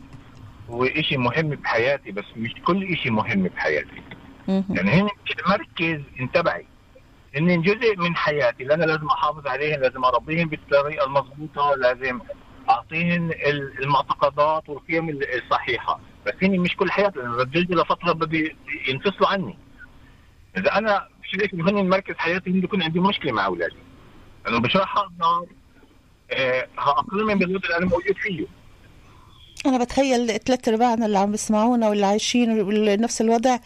هو 0.71 0.85
إشي 0.85 1.17
مهم 1.17 1.49
بحياتي 1.49 2.13
بس 2.13 2.25
مش 2.37 2.55
كل 2.67 2.93
إشي 2.93 3.11
مهم 3.11 3.43
بحياتي. 3.43 4.03
يعني 4.49 4.91
هن 4.91 5.09
المركز 5.47 6.01
تبعي. 6.35 6.67
هن 7.37 7.63
جزء 7.63 7.97
من 7.97 8.17
حياتي. 8.17 8.63
اللي 8.63 8.75
أنا 8.75 8.85
لازم 8.85 9.07
أحافظ 9.07 9.47
عليهم 9.47 9.81
لازم 9.81 10.05
اربيهم 10.05 10.49
بالطريقة 10.49 11.07
المضبوطه 11.07 11.75
لازم 11.77 12.21
اعطيهم 12.71 13.31
ال- 13.31 13.83
المعتقدات 13.83 14.69
والقيم 14.69 15.09
ال- 15.09 15.43
الصحيحة. 15.43 16.01
بس 16.27 16.33
هن 16.43 16.61
مش 16.61 16.77
كل 16.77 16.91
حياتي 16.91 17.19
لأنه 17.19 17.45
بتجي 17.45 17.75
لفترة 17.75 18.13
ينفصلوا 18.89 19.29
عني. 19.29 19.59
إذا 20.59 20.79
أنا 20.79 21.09
انه 21.55 21.71
هن 21.71 21.89
مركز 21.89 22.15
حياتي 22.19 22.51
هن 22.51 22.61
بيكون 22.61 22.83
عندي 22.83 23.01
مشكلة 23.01 23.33
مع 23.33 23.47
أولادي؟ 23.47 23.77
لأنه 24.45 24.61
مش 24.61 24.77
راح 24.77 24.97
أقدر 24.97 25.47
آه، 26.31 26.69
هاقلمهم 26.79 27.39
بالوضع 27.39 27.65
اللي 27.67 27.77
أنا 27.77 27.87
موجود 27.87 28.17
فيه. 28.17 28.47
أنا 29.69 29.79
بتخيل 29.79 30.39
ثلاث 30.39 30.69
أرباعنا 30.69 31.07
اللي 31.07 31.19
عم 31.19 31.31
بيسمعونا 31.31 31.89
واللي 31.89 32.07
عايشين 32.07 33.01
نفس 33.01 33.21
الوضع 33.21 33.59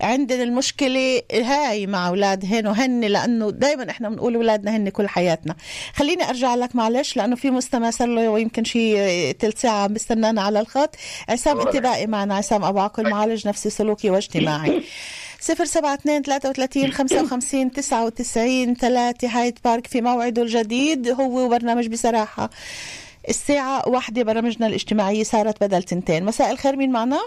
عندنا 0.00 0.42
المشكلة 0.42 1.22
هاي 1.32 1.86
مع 1.86 2.08
أولادهن 2.08 2.66
وهن 2.66 3.00
لأنه 3.00 3.50
دايما 3.50 3.90
إحنا 3.90 4.08
بنقول 4.08 4.34
أولادنا 4.34 4.76
هن 4.76 4.88
كل 4.88 5.08
حياتنا. 5.08 5.54
خليني 5.94 6.28
أرجع 6.28 6.54
لك 6.54 6.76
معلش 6.76 7.16
لأنه 7.16 7.36
في 7.36 7.50
مستمع 7.50 7.90
صار 7.90 8.08
له 8.08 8.28
ويمكن 8.28 8.64
شي 8.64 9.32
تلت 9.32 9.58
ساعة 9.58 9.86
بستنانا 9.86 10.42
على 10.42 10.60
الخط. 10.60 10.96
عسام 11.28 11.60
أنت 11.60 11.76
باقي 11.76 12.06
معنا 12.06 12.34
عسام 12.34 12.64
أبو 12.64 12.78
عقل 12.78 13.10
معالج 13.10 13.48
نفسي 13.48 13.70
سلوكي 13.70 14.10
واجتماعي. 14.10 14.82
صفر 15.40 15.64
سبعة 15.64 15.94
اثنين 15.94 16.22
ثلاثة 16.22 16.48
وثلاثين 16.50 16.92
خمسة 16.92 17.22
وخمسين 17.22 17.72
تسعة 17.72 18.04
وتسعين 18.04 18.74
ثلاثة 18.74 19.28
هايد 19.28 19.58
بارك 19.64 19.86
في 19.86 20.00
موعده 20.00 20.42
الجديد 20.42 21.08
هو 21.08 21.48
برنامج 21.48 21.86
بصراحة. 21.86 22.50
الساعة 23.28 23.88
واحدة 23.88 24.22
برامجنا 24.22 24.66
الاجتماعية 24.66 25.22
صارت 25.22 25.64
بدل 25.64 25.82
تنتين. 25.82 26.24
مساء 26.24 26.50
الخير 26.52 26.76
مين 26.76 26.92
معنا؟ 26.92 27.20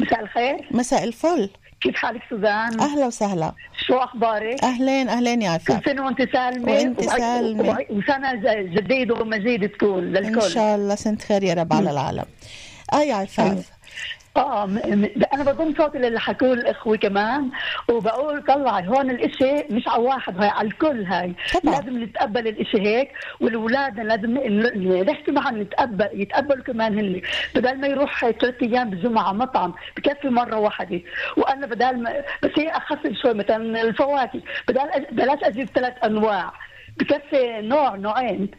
مساء 0.00 0.20
الخير. 0.22 0.68
مساء 0.70 1.04
الفل. 1.04 1.50
كيف 1.80 1.96
حالك 1.96 2.20
سوزان؟ 2.30 2.80
أهلا 2.80 3.06
وسهلا. 3.06 3.52
شو 3.86 3.96
أخبارك؟ 3.96 4.64
أهلين 4.64 5.08
أهلين 5.08 5.42
يا 5.42 5.50
عفاف. 5.50 5.80
كل 5.84 5.90
سنة 5.90 6.04
وأنت 6.04 6.32
سالمة. 6.32 6.72
وأنت 6.72 7.06
وع- 7.06 7.16
سالمة. 7.18 7.68
وع- 7.68 7.86
وسنة 7.90 8.34
ج- 8.34 8.74
جديدة 8.78 9.14
ومزيد 9.14 9.68
تكون 9.68 10.04
للكل. 10.04 10.40
إن 10.44 10.50
شاء 10.50 10.76
الله 10.76 10.94
سنة 10.94 11.18
خير 11.18 11.42
يا 11.42 11.54
رب 11.54 11.72
على 11.72 11.90
العالم. 11.90 12.24
آه 12.92 13.00
يا 13.02 13.14
عفاف. 13.14 13.70
آه 14.36 14.66
م- 14.66 15.10
أنا 15.34 15.44
بضم 15.52 15.74
صوتي 15.78 15.98
للي 15.98 16.20
حكوه 16.20 16.52
الإخوة 16.52 16.96
كمان 16.96 17.50
وبقول 17.88 18.42
طلع 18.42 18.80
هون 18.80 19.10
الإشي 19.10 19.64
مش 19.74 19.88
على 19.88 20.02
واحد 20.02 20.38
هاي 20.40 20.48
على 20.48 20.68
الكل 20.68 21.04
هاي. 21.04 21.34
طبعا. 21.62 21.74
لازم 21.74 22.02
نتقبل 22.02 22.48
الإشي 22.48 22.80
هيك 22.80 23.10
والاولاد 23.40 24.00
لازم 24.00 24.38
نحكي 25.10 25.30
معهم 25.32 25.60
نتقبل 25.62 26.08
يتقبلوا 26.12 26.64
كمان 26.64 26.98
هن 26.98 27.20
بدل 27.54 27.80
ما 27.80 27.86
يروح 27.86 28.30
ثلاث 28.30 28.62
أيام 28.62 28.90
بالجمعة 28.90 29.32
مطعم 29.32 29.74
بكفي 29.96 30.28
مرة 30.28 30.56
واحدة. 30.56 31.00
وأنا 31.36 31.66
بدل 31.66 32.02
ما 32.02 32.12
بس 32.42 32.50
هي 32.58 32.68
اخفف 32.68 33.12
شوي 33.22 33.34
مثلا 33.34 33.82
الفواكه. 33.82 34.40
بدل 34.68 34.80
بلاش 35.12 35.38
أجيب 35.42 35.68
ثلاث 35.68 35.94
أنواع. 36.04 36.52
بكفي 36.98 37.60
نوع 37.62 37.96
نوعين. 37.96 38.50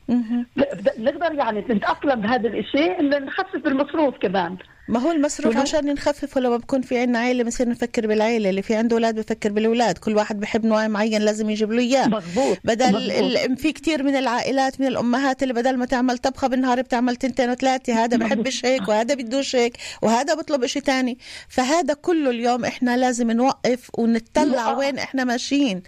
نقدر 0.99 1.33
يعني 1.33 1.59
نتأقلم 1.59 2.21
بهذا 2.21 2.47
الإشي 2.47 2.99
إنه 2.99 3.17
نخفف 3.17 3.67
المصروف 3.67 4.15
كمان. 4.21 4.57
ما 4.89 4.99
هو 4.99 5.11
المصروف 5.11 5.57
عشان 5.57 5.93
نخففه 5.93 6.41
لما 6.41 6.57
بكون 6.57 6.81
في 6.81 6.99
عنا 6.99 7.19
عيلة 7.19 7.43
بنصير 7.43 7.69
نفكر 7.69 8.07
بالعيلة 8.07 8.49
اللي 8.49 8.61
في 8.61 8.75
عنده 8.75 8.95
أولاد 8.95 9.15
بفكر 9.15 9.51
بالأولاد. 9.51 9.97
كل 9.97 10.15
واحد 10.15 10.39
بحب 10.39 10.65
نوع 10.65 10.87
معين 10.87 11.21
لازم 11.21 11.49
يجيب 11.49 11.71
له 11.71 11.81
إياه. 11.81 12.07
مضبوط 12.07 12.57
بدل 12.63 12.87
مضبوط. 12.87 13.11
ال... 13.11 13.57
في 13.57 13.71
كتير 13.71 14.03
من 14.03 14.15
العائلات 14.15 14.81
من 14.81 14.87
الأمهات 14.87 15.43
اللي 15.43 15.53
بدل 15.53 15.77
ما 15.77 15.85
تعمل 15.85 16.17
طبخة 16.17 16.47
بالنهار 16.47 16.81
بتعمل 16.81 17.15
تنتين 17.15 17.49
وثلاثة. 17.49 18.03
هذا 18.03 18.17
بحبش 18.17 18.65
هيك 18.65 18.87
وهذا 18.87 19.15
بدوش 19.15 19.55
هيك 19.55 19.77
وهذا 20.01 20.33
بطلب 20.33 20.63
إشي 20.63 20.81
تاني. 20.81 21.17
فهذا 21.49 21.93
كله 21.93 22.29
اليوم 22.29 22.65
إحنا 22.65 22.97
لازم 22.97 23.31
نوقف 23.31 23.89
ونتطلع. 23.97 24.77
وين 24.77 24.97
إحنا 24.97 25.23
ماشيين. 25.23 25.83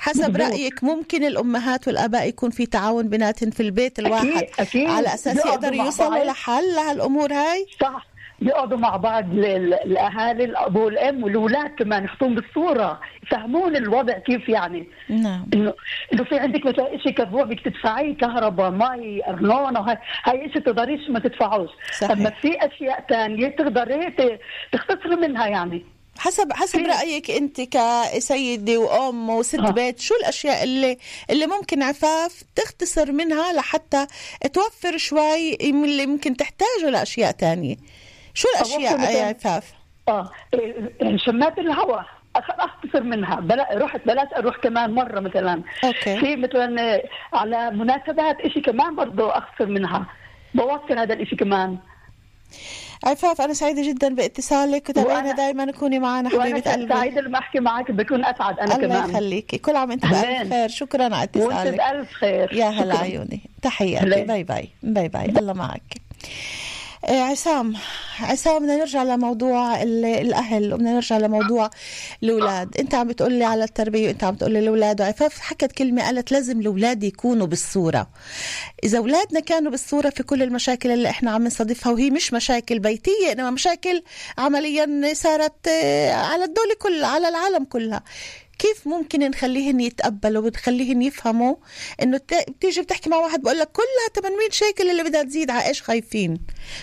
حسب. 0.00 0.36
رأيك 0.46 0.84
ممكن 0.84 1.24
الأمهات 1.24 1.88
والآباء 1.88 2.28
يكون 2.28 2.50
في 2.50 2.66
تعاون 2.66 3.08
بيناتهم 3.08 3.50
في 3.50 3.60
البيت 3.62 3.98
الواحد 3.98 4.46
أكيد. 4.58 4.88
على 4.90 5.14
أساس 5.14 5.36
يقعدوا 5.36 5.54
يقدروا 5.64 5.84
يوصلوا. 5.84 6.24
لحل 6.24 6.74
لهالأمور 6.74 7.32
هاي 7.32 7.66
صح 7.80 8.06
يقعدوا 8.42 8.78
مع 8.78 8.96
بعض 8.96 9.24
ال- 9.32 9.44
ال- 9.44 9.74
الاهالي 9.74 10.44
الأب 10.44 10.76
والأم 10.76 11.22
والأولاد 11.24 11.70
كمان 11.78 12.04
يحطون 12.04 12.34
بالصورة 12.34 13.00
يفهمون 13.22 13.76
الوضع 13.76 14.18
كيف 14.18 14.48
يعني 14.48 14.88
نعم 15.08 15.46
انه 15.54 15.74
إنه 16.12 16.24
في 16.24 16.38
عندك 16.38 16.66
مثلا 16.66 16.98
شيء 16.98 17.12
كفوع 17.12 17.42
بدك 17.44 17.60
تدفعيه 17.60 18.16
كهرباء 18.16 18.70
مي 18.70 19.26
ارنونه 19.28 19.80
هاي 19.80 19.98
هاي 20.24 20.52
شيء 20.52 20.62
تقدريش 20.62 21.10
ما 21.10 21.18
تدفعوش 21.18 21.70
صحيح. 22.00 22.10
أما 22.10 22.30
في 22.30 22.66
أشياء 22.66 23.04
ثانية 23.08 23.48
تقدري 23.48 24.14
تختصري 24.72 25.16
منها 25.16 25.46
يعني 25.46 25.84
حسب 26.18 26.52
حسب 26.52 26.78
رأيك 26.78 27.30
أنت 27.30 27.60
كسيدة 27.60 28.78
وأم 28.78 29.30
وست 29.30 29.58
آه. 29.58 29.70
بيت 29.70 30.00
شو 30.00 30.14
الأشياء 30.14 30.64
اللي 30.64 30.98
اللي 31.30 31.46
ممكن 31.46 31.82
عفاف 31.82 32.42
تختصر 32.56 33.12
منها 33.12 33.52
لحتى 33.52 34.06
توفر 34.52 34.96
شوي 34.96 35.56
من 35.62 35.84
اللي 35.84 36.06
ممكن 36.06 36.36
تحتاجه 36.36 36.90
لأشياء 36.90 37.30
تانية؟ 37.30 37.76
شو 38.34 38.48
الأشياء 38.56 39.00
يا 39.00 39.24
عفاف؟ 39.24 39.72
آه 40.08 40.30
شمات 41.16 41.58
الهواء 41.58 42.04
أختصر 42.36 43.02
منها. 43.02 43.40
بلا 43.40 43.68
رحت 43.72 44.00
بلاش 44.06 44.28
أروح 44.36 44.56
كمان 44.56 44.94
مرة 44.94 45.20
مثلا. 45.20 45.62
okay. 45.84 46.20
في 46.20 46.36
مثلا 46.36 46.94
آه، 46.94 47.02
على 47.32 47.70
مناسبات 47.70 48.40
إشي 48.40 48.60
كمان 48.60 48.96
برضه 48.96 49.38
اخسر 49.38 49.66
منها. 49.66 50.06
بوفر 50.54 51.02
هذا 51.02 51.14
الإشي 51.14 51.36
كمان. 51.36 51.78
عفاف 53.04 53.40
أنا 53.40 53.54
سعيدة 53.54 53.82
جدا 53.88 54.14
باتصالك 54.14 54.88
وتابعينا 54.88 55.32
وأنا- 55.32 55.36
دائما 55.36 55.72
كوني 55.72 55.98
معنا 55.98 56.28
حبيبة 56.28 56.72
قلبي. 56.72 56.88
سعيده 56.94 57.20
لما 57.20 57.38
احكي 57.38 57.60
معك 57.60 57.90
بكون 57.90 58.24
أسعد 58.24 58.58
أنا 58.58 58.74
الله 58.76 58.86
كمان. 58.86 59.10
يخليكي. 59.10 59.58
كل 59.58 59.76
عام 59.76 59.90
انت 59.92 60.06
بألف. 60.06 60.52
خير. 60.52 60.68
شكرا 60.68 61.04
على 61.04 61.14
وأنت 61.14 61.36
اتصالك. 61.36 61.74
بألف 61.76 62.12
خير. 62.12 62.52
يا 62.52 62.64
هلا. 62.68 62.98
عيوني. 62.98 63.40
تحياتي. 63.62 64.24
bye 64.24 64.42
bye. 64.44 64.68
bye 64.82 65.08
bye. 65.08 65.24
الله 65.26 65.52
معك. 65.52 65.82
عصام 67.04 67.74
عصام 68.20 68.58
بدنا 68.62 68.76
نرجع 68.76 69.02
لموضوع 69.02 69.82
ال- 69.82 70.04
الأهل 70.04 70.74
وبدنا 70.74 70.92
نرجع 70.92 71.18
لموضوع 71.18 71.70
الأولاد. 72.22 72.76
أنت 72.78 72.94
عم 72.94 73.08
بتقول 73.08 73.32
لي 73.32 73.44
على 73.44 73.64
التربية 73.64 74.06
وأنت 74.08 74.24
عم 74.24 74.34
بتقول 74.34 74.52
لي 74.52 74.58
الأولاد 74.58 75.00
وعفاف 75.00 75.38
حكت 75.38 75.72
كلمة 75.72 76.02
قالت 76.02 76.32
لازم 76.32 76.60
الأولاد 76.60 77.04
يكونوا 77.04 77.46
بالصورة. 77.46 78.08
إذا 78.84 78.98
أولادنا 78.98 79.40
كانوا 79.40 79.70
بالصورة 79.70 80.10
في 80.10 80.22
كل 80.22 80.42
المشاكل 80.42 80.90
اللي 80.90 81.10
إحنا 81.10 81.30
عم 81.30 81.44
نصادفها 81.44 81.92
وهي 81.92 82.10
مش 82.10 82.32
مشاكل 82.32 82.78
بيتية 82.78 83.32
إنما 83.32 83.50
مشاكل 83.50 84.02
عمليا 84.38 85.14
صارت 85.14 85.68
آه، 85.68 86.12
على 86.12 86.44
الدولة 86.44 86.74
كلها 86.78 87.08
على 87.08 87.28
العالم 87.28 87.64
كلها. 87.64 88.02
كيف 88.60 88.88
ممكن 88.88 89.20
نخليهن 89.30 89.80
يتقبلوا 89.80 90.42
ونخليهن 90.42 91.02
يفهموا 91.02 91.54
إنه 92.02 92.20
بتيجي 92.48 92.82
بتحكي 92.82 93.10
مع 93.10 93.16
واحد 93.16 93.42
بقول 93.42 93.58
لك 93.58 93.72
كلها 93.72 94.22
800 94.30 94.50
شيكل 94.50 94.90
اللي 94.90 95.02
بدها 95.02 95.22
تزيد 95.22 95.50
على 95.50 95.66
إيش 95.66 95.82
خايفين. 95.82 96.40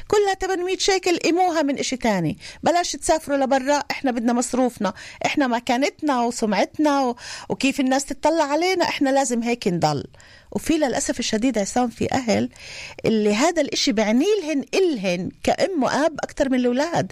كلها 0.08 0.34
800 0.34 0.78
شيكل 0.78 1.18
قيموها 1.18 1.62
من 1.62 1.80
إشي 1.80 1.98
تاني. 1.98 2.38
بلاش 2.64 2.92
تسافروا 2.92 3.38
لبرا 3.38 3.84
إحنا 3.92 4.12
بدنا 4.12 4.34
مصروفنا. 4.34 4.94
إحنا 5.26 5.48
مكانتنا 5.48 6.22
وسمعتنا 6.22 7.02
و... 7.02 7.16
وكيف 7.50 7.80
الناس 7.80 8.06
تطلع 8.06 8.44
علينا. 8.44 8.84
إحنا 8.84 9.10
لازم 9.10 9.44
هيك 9.44 9.68
نضل. 9.68 10.04
وفي 10.52 10.74
للأسف 10.78 11.20
الشديد 11.20 11.58
عصام 11.58 11.90
في 11.90 12.12
أهل 12.12 12.50
اللي 13.06 13.34
هذا 13.36 13.62
الإشي 13.62 13.92
بعني 13.92 14.26
لهن 14.42 14.64
إلهن 14.74 15.30
كأم 15.44 15.84
وأب 15.84 16.16
أكتر 16.24 16.50
من 16.50 16.60
الأولاد. 16.60 17.12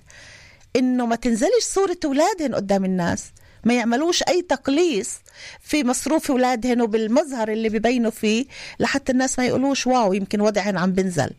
إنه 0.76 1.06
ما 1.06 1.16
تنزلش 1.16 1.64
صورة 1.64 1.98
أولادهن 2.06 2.56
قدام 2.56 2.86
الناس. 2.86 3.24
ما 3.66 3.74
يعملوش 3.74 4.24
أي 4.24 4.42
تقليص 4.42 5.22
في 5.62 5.84
مصروف 5.84 6.32
أولادهن 6.32 6.82
وبالمظهر 6.82 7.48
اللي 7.48 7.70
ببينوا 7.70 8.12
فيه 8.12 8.46
لحتى 8.80 9.12
الناس 9.12 9.40
ما 9.40 9.46
يقولوش 9.46 9.88
واو 9.88 10.14
يمكن 10.14 10.42
وضعهن 10.42 10.78
عم 10.78 10.92
بنزل. 10.92 11.30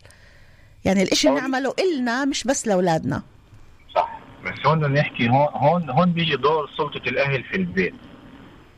يعني 0.85 1.03
الإشي 1.03 1.29
نعمله 1.29 1.73
إلنا 1.79 2.25
مش 2.25 2.43
بس 2.43 2.67
لأولادنا. 2.67 3.23
صح. 3.95 4.19
بس 4.45 4.65
هون 4.65 4.93
نحكي 4.93 5.29
هون 5.29 5.47
هون 5.53 5.89
هون 5.89 6.13
بيجي 6.13 6.35
دور 6.35 6.69
سلطة 6.77 7.09
الأهل 7.09 7.43
في 7.43 7.55
البيت. 7.55 7.93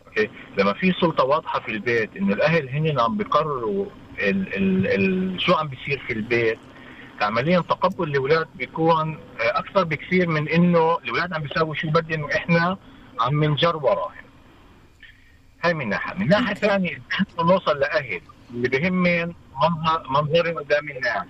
أوكي؟ 0.08 0.30
لما 0.58 0.74
في 0.74 0.94
سلطة 1.02 1.24
واضحة 1.24 1.60
في 1.60 1.72
البيت 1.72 2.10
إنه 2.18 2.34
الأهل 2.34 2.70
هن 2.70 3.00
عم 3.00 3.18
بيقرروا 3.18 3.86
ال 4.20 4.56
ال 4.56 4.88
ال 4.88 5.42
شو 5.42 5.54
عم 5.54 5.68
بيصير 5.68 6.04
في 6.08 6.14
البيت 6.14 6.58
عمليا 7.22 7.60
تقبل 7.60 8.08
الأولاد 8.08 8.48
بيكون 8.56 9.20
آه، 9.40 9.60
أكثر 9.60 9.84
بكثير 9.84 10.30
من 10.30 10.50
إنه 10.50 10.98
الأولاد 10.98 11.34
عم 11.34 11.42
بيساووا 11.42 11.76
شو 11.76 11.90
بدهم 11.90 12.22
وإحنا 12.24 12.78
عم 13.20 13.44
نجر 13.44 13.78
وراهم. 13.78 14.12
هاي 15.64 15.74
من 15.74 15.90
ناحية. 15.90 16.14
من 16.20 16.28
ناحية 16.28 16.54
ثانية 16.54 17.02
نحن 17.12 17.26
نوصل 17.40 17.80
لأهل 17.80 18.22
اللي 18.50 18.70
بهمن 18.70 19.34
منظر 19.64 20.04
منظري 20.10 20.52
قدام 20.52 20.90
الناس. 20.90 21.26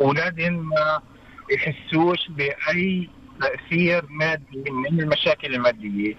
أولادهم 0.00 0.68
ما 0.68 1.02
يحسوش 1.50 2.28
بأي 2.28 3.10
تأثير 3.40 4.06
مادي 4.10 4.64
من 4.70 5.00
المشاكل 5.00 5.54
المادية. 5.54 6.14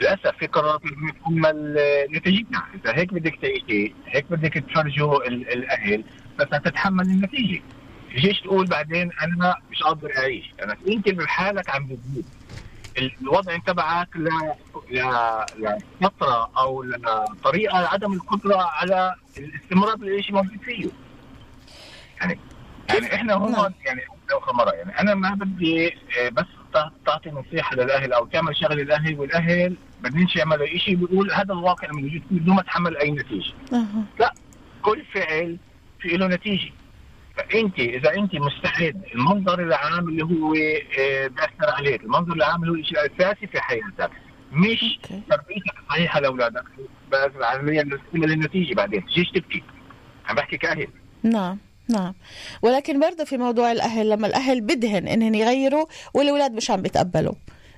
للأسف 0.00 0.36
في 0.38 0.46
قرارات 0.46 0.80
تتحمل 0.80 1.76
نتيجتها. 2.10 2.66
إذا 2.74 2.96
هيك 2.98 3.14
بدك 3.14 3.36
تعيشي 3.42 3.94
هيك 4.06 4.26
بدك 4.30 4.54
تفرجوا 4.54 5.28
ال- 5.28 5.52
الأهل 5.52 6.04
بس 6.38 6.46
هتتحمل 6.52 7.04
النتيجة. 7.04 7.62
تجيش 8.16 8.40
تقول 8.40 8.66
بعدين 8.66 9.10
أنا 9.22 9.54
مش 9.70 9.82
قادر 9.82 10.10
أعيش. 10.18 10.54
أنا 10.62 10.76
أنت 10.88 11.08
بحالك 11.08 11.70
عم 11.70 11.86
بتزيد. 11.86 12.24
الوضع 12.98 13.56
تبعك 13.58 14.08
ل 14.16 14.28
ل- 14.90 15.78
لفتره 16.00 16.50
أو 16.58 16.82
لطريقه 16.82 17.88
عدم 17.88 18.12
القدرة 18.12 18.56
على 18.56 19.14
الاستمرار 19.38 19.96
بالشيء 19.96 20.34
موجود 20.34 20.58
فيه. 20.64 20.88
يعني 22.20 22.38
يعني 22.88 23.14
إحنا 23.14 23.34
هون 23.34 23.74
يعني 23.84 24.00
لو 24.30 24.40
خمرة. 24.40 24.70
يعني 24.70 25.00
أنا 25.00 25.14
ما 25.14 25.30
بدي 25.34 25.86
آه، 25.88 26.28
بس 26.28 26.44
تع- 26.74 26.90
تعطي 27.06 27.30
نصيحة 27.30 27.76
للأهل 27.76 28.12
أو 28.12 28.26
تعمل 28.26 28.56
شغله 28.56 28.74
للأهل 28.82 29.18
والأهل 29.20 29.76
بدينش 30.02 30.36
يعملوا 30.36 30.66
شيء 30.66 30.94
بيقول 30.96 31.32
هذا 31.32 31.52
الواقع 31.52 31.88
الموجود 31.88 32.22
فيه 32.28 32.40
بدون 32.40 32.54
ما 32.56 32.62
تحمل 32.62 32.96
أي 32.96 33.10
نتيجة. 33.10 33.52
لا. 34.20 34.34
كل 34.82 35.04
فعل 35.14 35.56
في 36.00 36.08
له 36.08 36.26
نتيجة. 36.26 36.72
فانت 37.36 37.78
اذا 37.78 38.14
انت 38.14 38.34
مستعد 38.34 39.02
المنظر 39.14 39.60
العام 39.60 40.08
اللي 40.08 40.24
هو 40.24 40.54
آه، 40.98 41.26
بياثر 41.26 41.74
عليك 41.74 42.02
المنظر 42.02 42.32
العام 42.32 42.62
اللي 42.62 42.72
هو 42.72 42.80
الشيء 42.80 43.04
الأساسي 43.04 43.46
في 43.46 43.60
حياتك 43.60 44.10
مش 44.52 44.98
تربيتك 45.30 45.74
صحيحه 45.88 46.20
لاولادك 46.20 46.64
بس 47.12 47.30
عمليا 47.42 47.88
للنتيجه 48.14 48.74
بعدين 48.74 49.06
تجيش 49.06 49.30
تبكي؟ 49.30 49.62
عم 50.26 50.36
بحكي 50.36 50.56
كأهل. 50.56 50.88
نعم 51.22 51.58
نعم. 51.88 52.14
ولكن 52.62 53.00
برضه 53.00 53.24
في 53.24 53.36
موضوع 53.36 53.72
الأهل 53.72 54.10
لما 54.10 54.26
الأهل 54.26 54.60
بدهن 54.60 55.08
إنهن 55.08 55.34
يغيروا 55.34 55.86
والأولاد 56.14 56.52
مش 56.52 56.70
عم 56.70 56.82
بيتقبلوا. 56.82 57.34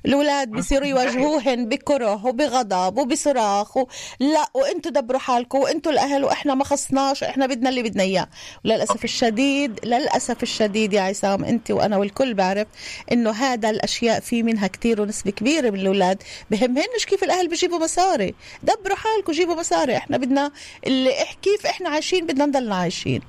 الأولاد 0.07 0.51
بيصيروا 0.51 0.87
يواجهوهن 0.87 1.69
بكره 1.69 2.27
وبغضب 2.27 2.99
وبصراخ 2.99 3.77
و... 3.77 3.87
لا 4.21 4.45
وانتوا 4.55 4.91
دبروا 4.91 5.21
حالكم 5.21 5.59
وانتوا 5.59 5.93
الأهل 5.93 6.25
وإحنا 6.25 6.55
ما 6.55 6.65
خصناش 6.65 7.25
إحنا 7.25 7.47
بدنا 7.47 7.69
اللي 7.71 7.83
بدنا 7.83 8.03
إياه. 8.03 8.29
وللأسف 8.65 9.05
الشديد 9.05 9.85
للأسف 9.85 10.43
الشديد 10.43 10.93
يا 10.93 11.01
عصام 11.03 11.45
أنت 11.45 11.71
وأنا 11.71 11.97
والكل 11.97 12.35
بعرف 12.35 12.67
إنه 13.13 13.31
هذا 13.31 13.71
الأشياء 13.71 14.21
في 14.21 14.43
منها 14.43 14.67
كتير 14.67 15.01
ونسبة 15.01 15.31
كبيرة 15.31 15.71
من 15.71 15.81
الأولاد. 15.81 16.23
بهمهنش 16.51 17.05
كيف 17.07 17.25
الأهل 17.25 17.49
بيجيبوا 17.49 17.79
مصاري. 17.79 18.35
دبروا 18.63 18.97
حالكم 18.97 19.33
جيبوا 19.33 19.55
مصاري. 19.55 19.97
إحنا 19.97 20.17
بدنا 20.17 20.53
اللي 20.87 21.13
كيف 21.43 21.67
إحنا 21.67 21.89
عايشين 21.89 22.27
بدنا 22.27 22.47
نضلنا 22.47 22.75
عايشين. 22.75 23.21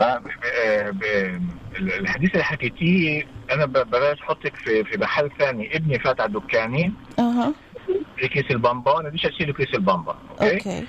ب- 0.00 0.20
ب- 0.90 1.40
الحديث 1.76 2.30
اللي 2.32 2.44
حكيتيه 2.44 3.26
أنا 3.52 3.66
بلاش 3.66 4.20
أحطك 4.22 4.56
في 4.56 4.84
في 4.84 4.98
محل 4.98 5.30
ثاني. 5.38 5.76
ابني 5.76 5.98
فات 5.98 6.20
على 6.20 6.32
دكاني 6.32 6.92
أها. 7.18 7.54
في 8.16 8.28
كيس 8.28 8.50
البامبا 8.50 9.00
أنا 9.00 9.08
بديش 9.08 9.26
اشيل 9.26 9.52
كيس 9.52 9.74
البامبا 9.74 10.16
okay؟ 10.42 10.54
okay. 10.54 10.86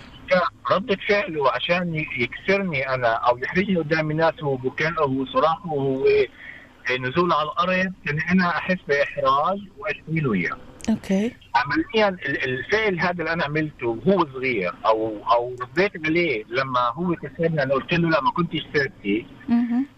ردة 0.71 0.97
فعله 1.09 1.51
عشان 1.51 2.05
يكسرني 2.17 2.89
أنا 2.93 3.07
أو 3.07 3.37
يحرجني 3.37 3.77
قدام 3.77 4.11
الناس 4.11 4.43
وبكائه 4.43 5.01
وصراخه 5.03 5.73
ونزوله 5.73 7.35
على 7.35 7.49
الأرض 7.51 7.93
كان 8.05 8.19
أنا 8.31 8.47
أحس 8.49 8.77
بإحراج 8.87 9.59
واشيل 9.77 10.23
له 10.23 10.33
إياه. 10.33 10.57
okay. 10.89 11.31
عمليا 11.55 12.09
ال- 12.09 12.43
الفعل 12.43 12.99
هذا 12.99 13.11
اللي 13.11 13.33
أنا 13.33 13.43
عملته 13.43 13.87
وهو 14.05 14.25
صغير 14.33 14.73
أو 14.85 15.17
أو 15.31 15.55
رديت 15.61 15.91
عليه 16.05 16.43
لما 16.49 16.79
هو 16.93 17.15
كسرني 17.15 17.63
أنا 17.63 17.73
قلت 17.73 17.93
له 17.93 18.09
لا 18.09 18.21
ما 18.21 18.31
كنتش 18.31 18.61
ثابت. 18.73 19.25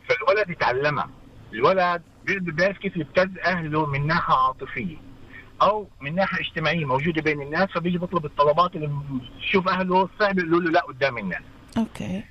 فالولد 0.10 0.50
يتعلمها 0.50 1.10
الولد 1.54 2.02
بيقدر 2.26 2.52
بيعرف 2.52 2.78
كيف 2.78 2.98
يبتز 2.98 3.38
أهله 3.46 3.86
من 3.86 4.08
ناحية 4.08 4.34
عاطفية 4.34 4.98
أو 5.62 5.88
من 6.02 6.16
ناحية 6.16 6.40
اجتماعية 6.40 6.86
موجودة 6.86 7.22
بين 7.22 7.42
الناس 7.42 7.70
فبيجي 7.70 7.98
بيطلب 7.98 8.26
الطلبات 8.26 8.76
اللي 8.76 8.90
بشوف 9.40 9.68
أهله 9.68 10.10
صعب 10.20 10.38
يقولوا 10.40 10.62
له 10.62 10.72
لا 10.72 10.82
قدام 10.82 11.18
الناس. 11.18 11.42
okay. 11.78 12.24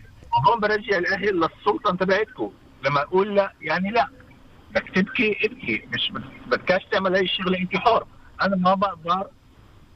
وهون 0.46 0.60
برجع 0.60 0.98
الأهل 0.98 1.40
للسلطة 1.40 1.96
تبعتكم 1.96 2.50
لما 2.84 3.02
أقول 3.02 3.34
لا 3.34 3.52
يعني 3.60 3.90
لا. 3.90 4.08
بدك 4.70 4.88
تبكي 4.94 5.36
ابكي. 5.46 5.82
مش 5.94 6.10
بد- 6.10 6.24
بدكاش 6.46 6.82
تعمل 6.92 7.14
هاي 7.14 7.22
الشغلة 7.24 7.58
أنت 7.58 7.76
حر. 7.76 8.06
أنا 8.42 8.56
ما 8.56 8.74
بقدر 8.74 9.26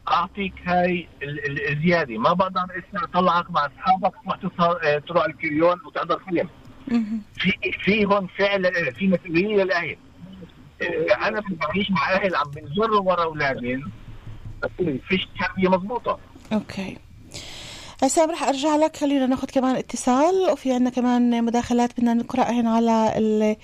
أعطيك 0.09 0.55
هاي 0.65 1.09
ال- 1.23 1.47
ال- 1.47 1.73
الزيادة. 1.73 2.19
ما 2.19 2.33
بقدر 2.33 2.61
اسمع 2.63 3.05
اطلعك 3.05 3.51
مع 3.51 3.67
أصحابك 3.67 4.13
تروح 4.43 4.79
آه، 4.85 4.99
تروح 4.99 5.25
ال 5.25 5.33
קניון 5.33 5.77
وتحضر 5.87 6.19
فيلم. 6.19 6.49
في 7.39 7.53
في 7.85 8.05
هون 8.07 8.29
فعل 8.39 8.93
في 8.95 9.09
مسؤولية 9.09 9.65
للاهل 9.65 9.97
آه، 10.83 11.29
أنا 11.29 11.43
بعيش 11.51 11.91
مع 11.91 12.13
أهل 12.13 12.35
عم 12.35 12.51
بنجروا 12.51 13.01
ورا 13.01 13.25
اولادهم 13.25 13.93
بس 14.63 14.71
فيش 15.09 15.29
تربيه 15.41 15.69
مضبوطة. 15.69 16.19
okay. 16.53 16.97
عصام 18.03 18.31
رح 18.31 18.43
أرجع 18.43 18.77
لك. 18.77 18.97
خلينا 18.97 19.27
ناخذ 19.27 19.49
كمان 19.49 19.77
اتصال. 19.77 20.51
وفي 20.53 20.73
عندنا 20.73 20.91
كمان 20.91 21.45
مداخلات 21.45 22.01
بدنا 22.01 22.15
نقراهن 22.15 22.67
على 22.67 23.13
ال... 23.17 23.57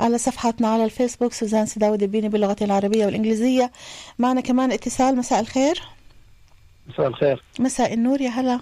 على 0.00 0.18
صفحاتنا 0.18 0.68
على 0.68 0.84
الفيسبوك. 0.84 1.32
سوزان 1.32 1.66
سداود 1.66 2.02
البيني 2.02 2.28
باللغة 2.28 2.56
العربية 2.62 3.06
والإنجليزية. 3.06 3.72
معنا 4.18 4.40
كمان 4.40 4.72
اتصال. 4.72 5.16
مساء 5.16 5.40
الخير. 5.40 5.82
مساء 6.88 7.06
الخير. 7.06 7.42
مساء 7.60 7.94
النور. 7.94 8.20
يا 8.20 8.30
هلا. 8.30 8.60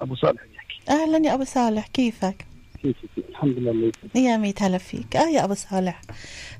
أبو 0.00 0.14
صالح 0.14 0.42
أهلا 0.88 1.28
يا 1.28 1.34
أبو 1.34 1.44
صالح. 1.44 1.86
كيفك؟ 1.86 2.46
كيفك 2.82 3.28
الحمد 3.28 3.58
لله 3.58 3.70
الله 3.70 3.88
يسلمك 3.98 4.16
يا 4.16 4.36
ميت 4.36 4.62
هلا 4.62 4.78
فيك. 4.78 5.16
آه 5.16 5.28
يا 5.28 5.44
أبو 5.44 5.54
صالح. 5.54 6.02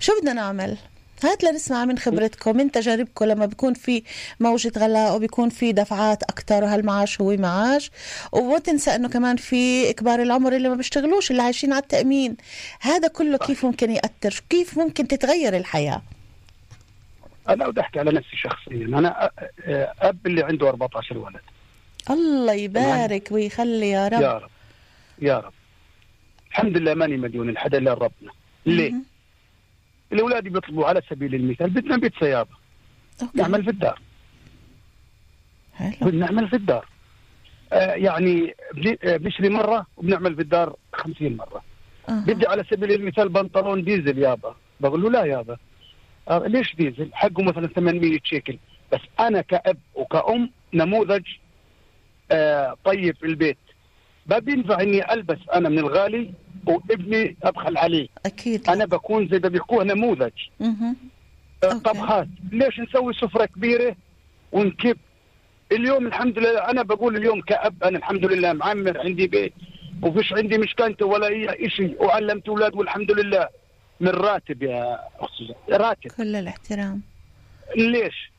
شو 0.00 0.12
بدنا 0.20 0.32
نعمل؟ 0.32 0.76
هات 1.24 1.44
لنسمع 1.44 1.84
من 1.84 1.98
خبرتكم. 1.98 2.56
من 2.56 2.70
تجاربكم 2.72 3.24
لما 3.24 3.46
بيكون 3.46 3.74
في 3.74 4.02
موجة 4.40 4.72
غلاء 4.78 5.16
وبيكون 5.16 5.48
في 5.48 5.72
دفعات 5.72 6.22
أكتر 6.22 6.64
وهالمعاش 6.64 7.20
هو 7.20 7.36
معاش. 7.36 7.90
وما 8.32 8.58
تنسى 8.58 8.94
أنه 8.94 9.08
كمان 9.08 9.36
في 9.36 9.92
كبار 9.92 10.22
العمر 10.22 10.56
اللي 10.56 10.68
ما 10.68 10.74
بيشتغلوش 10.74 11.30
اللي 11.30 11.42
عايشين 11.42 11.72
على 11.72 11.82
التأمين. 11.82 12.36
هذا 12.80 13.08
كله 13.08 13.38
كيف 13.38 13.64
ممكن 13.66 13.90
يأثر؟ 13.90 14.42
كيف 14.50 14.78
ممكن 14.78 15.08
تتغير 15.08 15.56
الحياة؟ 15.56 16.02
أنا 17.48 17.68
بدي 17.68 17.80
أحكي 17.80 17.98
على 17.98 18.10
نفسي 18.12 18.36
شخصيا. 18.36 18.86
أنا 18.86 19.30
أ- 19.38 19.40
أ- 19.42 19.46
أب 20.04 20.26
اللي 20.26 20.42
عنده 20.42 20.68
14 20.68 21.18
ولد. 21.18 21.40
الله 22.10 22.52
يبارك 22.52 23.28
ويخلي 23.30 23.90
يا 23.90 24.08
رب. 24.08 24.20
يا 24.22 24.38
رب. 24.38 24.50
يا 25.22 25.38
رب. 25.38 25.52
الحمد 26.52 26.76
لله 26.76 26.94
ماني 26.94 27.16
مديون 27.16 27.50
لحدا 27.50 27.78
الا 27.78 27.94
ربنا. 27.94 28.32
ليه؟ 28.66 28.92
الأولاد 30.12 30.44
بيطلبوا 30.48 30.86
على 30.86 31.02
سبيل 31.10 31.34
المثال 31.34 31.70
بدنا 31.70 31.96
بيت 31.96 32.12
سياره 32.20 32.48
نعمل 33.34 33.64
في 33.64 33.70
الدار. 33.70 33.98
بدنا 36.06 36.26
نعمل 36.26 36.48
في 36.48 36.56
الدار. 36.56 36.86
آه 37.72 37.94
يعني 37.94 38.54
آه، 39.04 39.16
بنشتري 39.16 39.48
مرة 39.48 39.86
وبنعمل 39.96 40.34
في 40.36 40.42
الدار 40.42 40.76
50 40.92 41.36
مرة. 41.36 41.62
بدي 42.08 42.46
على 42.46 42.64
سبيل 42.70 42.92
المثال 42.92 43.28
بنطلون 43.28 43.84
ديزل 43.84 44.18
يابا. 44.18 44.56
بقول 44.80 45.02
له 45.02 45.10
لا 45.10 45.24
يابا. 45.24 45.56
آه 46.28 46.46
ليش 46.46 46.74
ديزل؟ 46.76 47.10
حقه 47.12 47.42
مثلا 47.42 47.66
800 47.66 48.18
شيكل. 48.24 48.58
بس 48.92 49.00
أنا 49.20 49.40
كأب 49.40 49.78
وكأم 49.94 50.50
نموذج 50.74 51.22
آه 52.30 52.76
طيب 52.84 53.16
في 53.16 53.26
البيت. 53.26 53.58
ما 54.26 54.38
بينفع 54.38 54.80
إني 54.80 55.12
ألبس 55.12 55.38
أنا 55.54 55.68
من 55.68 55.78
الغالي 55.78 56.32
وابني 56.66 57.36
أبخل 57.42 57.76
عليه. 57.76 58.08
أكيد 58.26 58.68
أنا 58.68 58.84
بكون 58.84 59.28
زي 59.28 59.38
ما 59.38 59.48
بيحكوها 59.48 59.84
نموذج. 59.84 60.32
آه، 60.60 61.72
طبخات. 61.72 62.28
ليش 62.52 62.80
نسوي 62.80 63.12
سفرة 63.14 63.44
كبيرة 63.44 63.96
ونكب؟ 64.52 64.96
اليوم 65.72 66.06
الحمد 66.06 66.38
لله 66.38 66.70
أنا 66.70 66.82
بقول 66.82 67.16
اليوم 67.16 67.40
كأب 67.40 67.84
أنا 67.84 67.98
الحمد 67.98 68.24
لله 68.24 68.52
معمر 68.52 69.00
عندي 69.00 69.26
بيت 69.26 69.52
وفيش 70.02 70.32
عندي 70.32 70.58
مشكلته 70.58 71.06
ولا 71.06 71.28
أي 71.28 71.70
شيء 71.70 72.04
وعلمت 72.04 72.48
أولاد 72.48 72.74
والحمد 72.74 73.10
لله. 73.10 73.48
من 74.00 74.08
راتب 74.08 74.62
يا 74.62 74.98
أختي 75.20 75.54
راتب. 75.70 76.10
كل 76.10 76.36
الاحترام. 76.36 77.02
ليش؟ 77.76 78.32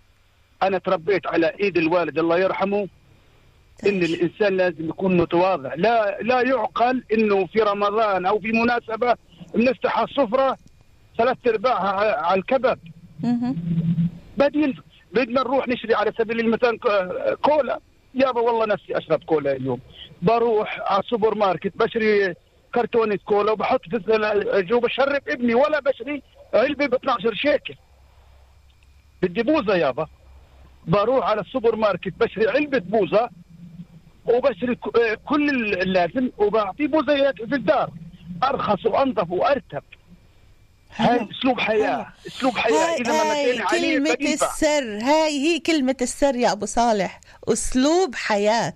أنا 0.64 0.78
تربيت 0.78 1.28
على 1.28 1.54
إيد 1.60 1.78
الوالد 1.78 2.20
الله 2.20 2.40
يرحمه. 2.40 2.88
إن 3.88 4.04
الإنسان 4.04 4.58
لازم 4.58 4.90
يكون 4.90 5.18
متواضع. 5.18 5.74
لا 5.74 6.22
لا 6.22 6.42
يعقل 6.42 7.04
إنه 7.14 7.46
في 7.46 7.60
رمضان 7.60 8.26
أو 8.26 8.40
في 8.40 8.52
مناسبة 8.52 9.16
بنفتح 9.56 10.00
السفرة 10.00 10.58
ثلاث 11.18 11.38
ارباعها 11.48 12.22
على 12.22 12.40
الكباب 12.40 12.80
بعدين 14.38 14.76
بدنا 15.12 15.42
نروح 15.42 15.68
نشتري 15.68 15.96
على 15.96 16.14
سبيل 16.18 16.40
المثال 16.40 16.80
كولا. 17.42 17.80
يابا 18.16 18.42
والله 18.42 18.66
نفسي 18.66 18.98
أشرب 18.98 19.24
كولا 19.24 19.52
اليوم. 19.52 19.80
بروح 20.22 20.80
على 20.92 21.00
السوبر 21.00 21.36
ماركت 21.36 21.78
بشتري 21.78 22.34
كرتونة 22.76 23.20
كولا 23.26 23.52
وبحط 23.52 23.82
في 23.90 24.16
الجو 24.58 24.80
بشرب 24.80 25.22
ابني 25.28 25.56
ولا 25.56 25.80
بشتري 25.80 26.22
علبة 26.54 26.86
ب 26.86 26.94
12 26.94 27.34
شيكل. 27.34 27.76
بدي 29.22 29.44
بوزة 29.44 29.76
يابا 29.76 30.08
بروح 30.88 31.30
على 31.30 31.42
السوبر 31.42 31.76
ماركت 31.76 32.14
بشتري 32.20 32.48
علبة 32.48 32.80
بوزة. 32.80 33.30
وبشتري 34.26 34.76
ك- 34.76 34.98
آه، 34.98 35.18
كل 35.26 35.50
اللازم 35.74 36.30
وبعطيه 36.38 36.88
بوزيات 36.88 37.36
في 37.36 37.56
الدار. 37.56 37.90
أرخص 38.44 38.86
وأنظف 38.86 39.32
وأرتب. 39.32 39.84
هاي 40.96 41.28
أسلوب 41.40 41.60
حياة. 41.60 42.08
أسلوب 42.28 42.58
حياة. 42.58 42.74
هاي, 42.74 43.02
إذا 43.02 43.12
ما 43.12 43.32
هاي 43.34 44.00
بننفع. 44.00 44.48
السر. 44.48 44.98
هاي 45.04 45.40
هي 45.40 45.60
كلمة 45.60 45.96
السر 46.02 46.36
يا 46.36 46.52
أبو 46.52 46.66
صالح. 46.66 47.20
أسلوب 47.48 48.16
حياة. 48.16 48.74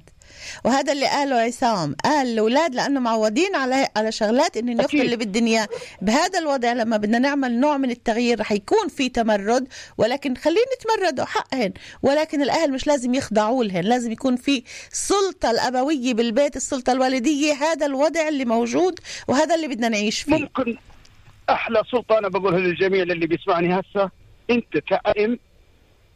وهذا 0.65 0.93
اللي 0.93 1.05
قاله 1.05 1.35
عصام. 1.35 1.95
قال 2.03 2.27
الأولاد 2.27 2.75
لأنه 2.75 2.99
معودين 2.99 3.55
على 3.55 3.87
على 3.95 4.11
شغلات 4.11 4.57
إنه 4.57 4.73
ناخذ 4.73 4.97
اللي 4.97 5.47
إياه 5.47 5.67
بهذا 6.01 6.39
الوضع 6.39 6.73
لما 6.73 6.97
بدنا 6.97 7.19
نعمل 7.19 7.59
نوع 7.59 7.77
من 7.77 7.91
التغيير 7.91 8.39
رح 8.39 8.51
يكون 8.51 8.87
في 8.87 9.09
تمرد 9.09 9.67
ولكن 9.97 10.35
خلينا 10.35 10.61
نتمردوا 10.79 11.25
حقهن. 11.25 11.73
ولكن 12.03 12.41
الأهل 12.41 12.71
مش 12.71 12.87
لازم 12.87 13.13
يخضعوا 13.13 13.63
لهن 13.63 13.83
لازم 13.83 14.11
يكون 14.11 14.35
في 14.35 14.63
سلطة 14.91 15.51
الأبوية 15.51 16.13
بالبيت 16.13 16.55
السلطة 16.55 16.91
الوالدية. 16.91 17.53
هذا 17.53 17.85
الوضع 17.85 18.27
اللي 18.27 18.45
موجود 18.45 18.99
وهذا 19.27 19.55
اللي 19.55 19.67
بدنا 19.67 19.89
نعيش 19.89 20.21
فيه. 20.21 20.35
ممكن 20.35 20.77
أحلى 21.49 21.83
سلطة 21.91 22.17
أنا 22.17 22.27
بقولها 22.27 22.59
للجميع 22.59 23.01
اللي 23.01 23.27
بيسمعني 23.27 23.79
هسه 23.79 24.09
أنت 24.49 24.77
كأم 24.77 25.39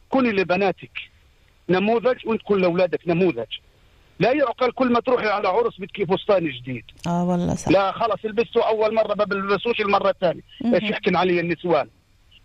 كوني 0.10 0.32
لبناتك 0.32 0.92
نموذج 1.70 2.28
وأنت 2.28 2.42
كن 2.42 2.58
لأولادك 2.62 3.00
نموذج. 3.08 3.48
لا 4.22 4.32
يعقل 4.32 4.72
كل 4.72 4.92
ما 4.92 5.00
تروحي 5.00 5.28
على 5.28 5.48
عرس 5.48 5.74
بدك 5.80 6.14
فستان 6.14 6.50
جديد. 6.50 6.84
آه 7.08 7.24
والله 7.24 7.56
صح. 7.56 7.72
لا 7.72 7.92
خلص 7.92 8.26
لبسته 8.26 8.68
أول 8.68 8.94
مرة 8.94 9.16
ما 9.16 9.24
بلبسوش 9.24 9.82
المرة 9.82 10.10
الثانية. 10.10 10.42
إيش 10.66 10.84
يحكن 10.84 11.16
علي 11.16 11.40
النسوان؟ 11.40 11.88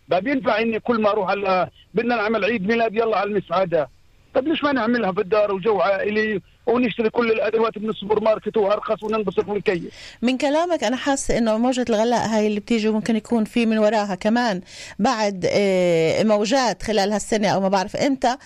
ما 0.08 0.18
بينفع 0.18 0.58
إني 0.58 0.80
كل 0.80 1.00
ما 1.00 1.10
أروح 1.10 1.30
على 1.30 1.68
بدنا 1.94 2.16
نعمل 2.16 2.44
عيد 2.44 2.66
ميلاد 2.66 2.94
يلا 2.94 3.16
على 3.18 3.30
المسعدة. 3.30 3.88
طب 4.34 4.48
ليش 4.48 4.64
ما 4.64 4.72
نعملها 4.72 5.10
بالدار 5.10 5.52
وجو 5.52 5.80
عائلي؟ 5.80 6.40
ونشتري 6.66 7.10
كل 7.10 7.30
الأدوات 7.30 7.78
من 7.78 7.90
السوبر 7.90 8.20
ماركت 8.20 8.56
وارخص 8.56 9.02
وننبسط 9.02 9.48
ونكيف. 9.48 9.82
من 10.22 10.38
كلامك 10.38 10.84
أنا 10.84 10.96
حاسه 10.96 11.38
إنه 11.38 11.58
موجة 11.58 11.84
الغلاء 11.90 12.26
هاي 12.28 12.46
اللي 12.46 12.60
بتيجي 12.60 12.88
ممكن 12.90 13.16
يكون 13.16 13.44
في 13.44 13.66
من 13.66 13.78
وراها 13.78 14.14
كمان 14.14 14.60
بعد 14.98 15.46
آه، 15.50 16.22
موجات 16.22 16.82
خلال 16.82 17.12
هالسنة 17.12 17.48
أو 17.48 17.60
ما 17.60 17.68
بعرف 17.68 17.96
إمتى 17.96 18.36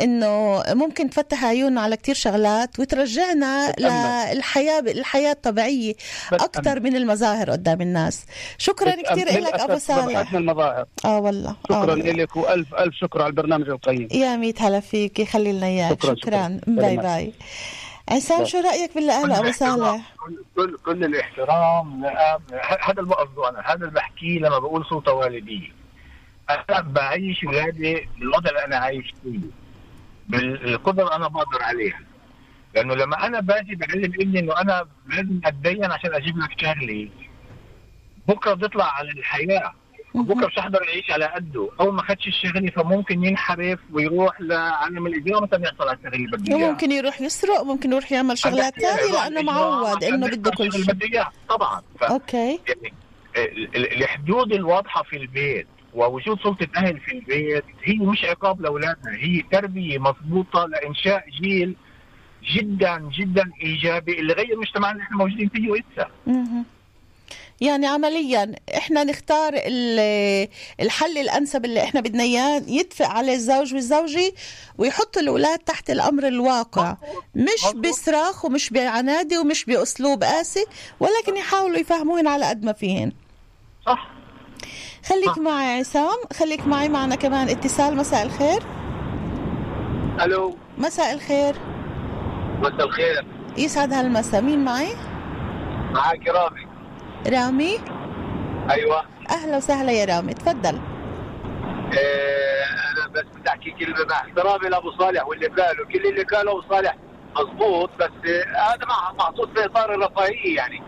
إنه 0.00 0.62
ممكن 0.68 1.10
تفتح 1.10 1.44
عيوننا 1.44 1.80
على 1.80 1.96
كتير 1.96 2.14
شغلات 2.14 2.80
وترجعنا. 2.80 3.72
للحياة 3.78 4.80
الحياة 4.80 5.32
الطبيعية 5.32 5.94
أكثر 6.32 6.80
من 6.80 6.96
المظاهر 6.96 7.50
قدام 7.50 7.80
الناس. 7.80 8.24
شكرا 8.58 8.90
كثير 8.90 9.26
لك 9.40 9.54
أبو 9.60 9.78
صالح. 9.78 10.34
المظاهر. 10.34 10.86
آه 11.04 11.20
والله. 11.20 11.50
آه 11.50 11.54
شكرا 11.68 11.80
والله. 11.90 12.12
لك 12.12 12.36
وألف 12.36 12.74
ألف 12.74 12.94
شكر 12.94 13.22
على 13.22 13.30
البرنامج 13.30 13.68
القيم. 13.68 14.08
يا 14.12 14.36
ميت 14.36 14.62
هلا 14.62 14.80
فيك 14.80 15.18
يخلي 15.18 15.52
لنا 15.52 15.66
إياك. 15.66 15.92
شكراً، 16.02 16.14
شكرا, 16.14 16.60
شكراً. 16.64 16.74
bye. 16.74 16.96
bye. 16.96 17.32
عصام. 18.12 18.44
شو 18.46 18.58
رأيك 18.58 18.94
باللي 18.94 19.12
أبو 19.12 19.50
صالح؟ 19.52 20.14
كل 20.56 20.76
كل 20.84 21.04
الاحترام 21.04 22.02
لأب- 22.06 22.54
هذا 22.82 23.00
اللي 23.00 23.10
بقصده 23.10 23.48
أنا 23.48 23.60
هذا 23.60 23.74
اللي 23.74 23.90
بحكيه 23.90 24.38
لما 24.38 24.58
بقول 24.58 24.86
سلطه 24.90 25.12
والديه 25.12 25.68
أنا 26.50 26.80
بعيش 26.80 27.44
ولادي 27.44 28.08
بالوضع 28.18 28.48
اللي 28.50 28.64
أنا 28.64 28.76
عايش 28.76 29.14
فيه 29.22 29.38
بالقدرة 30.28 31.02
اللي 31.04 31.16
أنا 31.16 31.28
بقدر 31.28 31.62
عليها. 31.62 32.00
لأنه 32.74 32.94
لما 32.94 33.26
أنا 33.26 33.40
باجي 33.40 33.74
بعلم 33.74 34.04
ابني 34.04 34.38
إنه 34.40 34.60
أنا 34.60 34.86
لازم 35.06 35.40
اتدين 35.44 35.84
عشان 35.84 36.14
أجيب 36.14 36.38
لك 36.38 36.60
شغله 36.60 37.08
بكرة 38.28 38.54
بيطلع 38.54 38.84
على 38.84 39.10
الحياة. 39.10 39.72
بكره 40.14 40.46
مش 40.46 40.54
حيقدر 40.58 40.82
يعيش 40.82 41.10
على 41.10 41.24
قده 41.24 41.68
أو 41.80 41.90
ما 41.90 42.02
خدش 42.02 42.26
الشغله 42.26 42.70
فممكن 42.70 43.24
ينحرف 43.24 43.78
ويروح 43.92 44.40
لعالم 44.40 45.06
الاجرام 45.06 45.42
مثلا 45.42 45.62
يحصل 45.64 45.88
على 45.88 45.96
الشغله 45.98 46.14
اللي 46.14 46.36
بده. 46.36 46.56
وممكن 46.56 46.92
يروح 46.92 47.20
يسرق 47.20 47.62
ممكن 47.62 47.92
يروح 47.92 48.12
يعمل 48.12 48.38
شغلات 48.38 48.74
ثانية 48.80 49.12
لأنه 49.12 49.42
معود 49.42 50.04
انه 50.04 50.26
بده 50.26 50.50
كل 50.50 50.66
الشغل 50.66 50.84
شيء. 50.84 51.22
طبعا 51.48 51.82
ف... 52.00 52.04
أوكي 52.04 52.60
يعني 52.68 52.92
ال- 53.36 53.92
الحدود 54.02 54.52
الواضحة 54.52 55.02
في 55.02 55.16
البيت 55.16 55.66
ووجود 55.94 56.40
سلطة 56.42 56.68
أهل 56.76 57.00
في 57.00 57.12
البيت 57.12 57.64
هي 57.84 57.94
مش 57.98 58.24
عقاب 58.24 58.60
لأولادنا 58.60 59.12
هي 59.18 59.42
تربية 59.52 59.98
مضبوطة 59.98 60.66
لإنشاء 60.66 61.24
جيل 61.42 61.76
جدا 62.54 63.08
جدا 63.18 63.50
إيجابي 63.62 64.20
اللي 64.20 64.32
غير 64.32 64.52
المجتمع 64.52 64.90
اللي 64.90 65.02
إحنا 65.02 65.16
موجودين 65.16 65.48
فيه 65.48 65.70
مهم. 66.26 66.64
يعني 67.60 67.86
عمليا. 67.86 68.54
إحنا 68.76 69.04
نختار 69.04 69.52
ال- 69.56 70.48
الحل 70.80 71.18
الأنسب 71.18 71.64
اللي 71.64 71.82
إحنا 71.82 72.00
بدنا 72.00 72.22
إياه 72.22 72.62
يدفع 72.66 73.06
عليه 73.06 73.34
الزوج 73.34 73.74
والزوجة 73.74 74.32
ويحط 74.78 75.18
الأولاد 75.18 75.58
تحت 75.58 75.90
الأمر 75.90 76.26
الواقع. 76.26 76.96
مش 77.34 77.74
بصراخ 77.76 78.44
ومش 78.44 78.70
بعنادي 78.70 79.38
ومش 79.38 79.64
بأسلوب 79.64 80.24
قاسي 80.24 80.64
ولكن 81.00 81.36
يحاولوا 81.36 81.78
يفهموهن 81.78 82.26
على 82.26 82.44
قد 82.44 82.64
ما 82.64 82.72
فيهن. 82.72 83.12
صح. 83.86 84.10
خليك 85.08 85.38
معي 85.38 85.78
عصام. 85.80 86.16
خليك 86.32 86.66
معي 86.66 86.88
معنا 86.88 87.14
كمان. 87.14 87.48
اتصال. 87.48 87.96
مساء 87.96 88.22
الخير. 88.22 88.62
ألو. 90.20 90.56
مساء 90.78 91.12
الخير. 91.12 91.54
مساء 92.58 92.84
الخير. 92.86 93.26
يسعد 93.58 93.92
هالمساء. 93.92 94.40
مين 94.42 94.64
معي؟ 94.64 94.94
معك 95.92 96.28
رامي. 96.28 96.69
رامي؟ 97.26 97.78
أيوه. 98.70 99.02
أهلا 99.30 99.56
وسهلا 99.56 99.92
يا 99.92 100.04
رامي 100.04 100.34
تفضل. 100.34 100.80
إيه 101.92 102.64
أنا 102.92 103.08
بس 103.14 103.24
بدي 103.38 103.48
أحكي 103.48 103.70
كلمة 103.70 104.04
مع 104.10 104.16
احترامي 104.16 104.68
لأبو 104.68 104.90
صالح 104.98 105.26
واللي 105.26 105.46
قاله 105.46 105.84
كل 105.92 106.06
اللي 106.06 106.22
قاله 106.22 106.50
أبو 106.52 106.62
صالح 106.70 106.96
مضبوط 107.36 107.90
بس 108.00 108.10
هذا 108.56 108.86
مع- 108.88 109.12
محطوط 109.12 109.58
في 109.58 109.64
إطار 109.64 109.94
الرفاهية 109.94 110.56
يعني. 110.56 110.82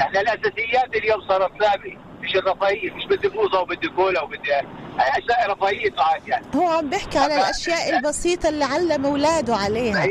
إحنا 0.00 0.20
الأساسيات 0.20 0.96
اليوم 0.96 1.28
صارت 1.28 1.50
ثابته 1.62 1.96
مش 2.20 2.36
الرفاهية 2.36 2.90
مش 2.90 3.04
بدي 3.06 3.28
بوظه 3.28 3.60
وبدي 3.60 3.88
كولا 3.88 4.22
وبدي 4.22 4.52
أشياء 4.98 5.50
رفاهية 5.50 5.90
ساعات 5.96 6.28
يعني. 6.28 6.46
هو 6.56 6.68
عم 6.68 6.90
بيحكي 6.90 7.18
على 7.18 7.34
الأشياء 7.34 7.96
البسيطة 7.96 8.48
اللي 8.48 8.64
علم 8.64 9.06
أولاده 9.06 9.56
عليها. 9.56 10.06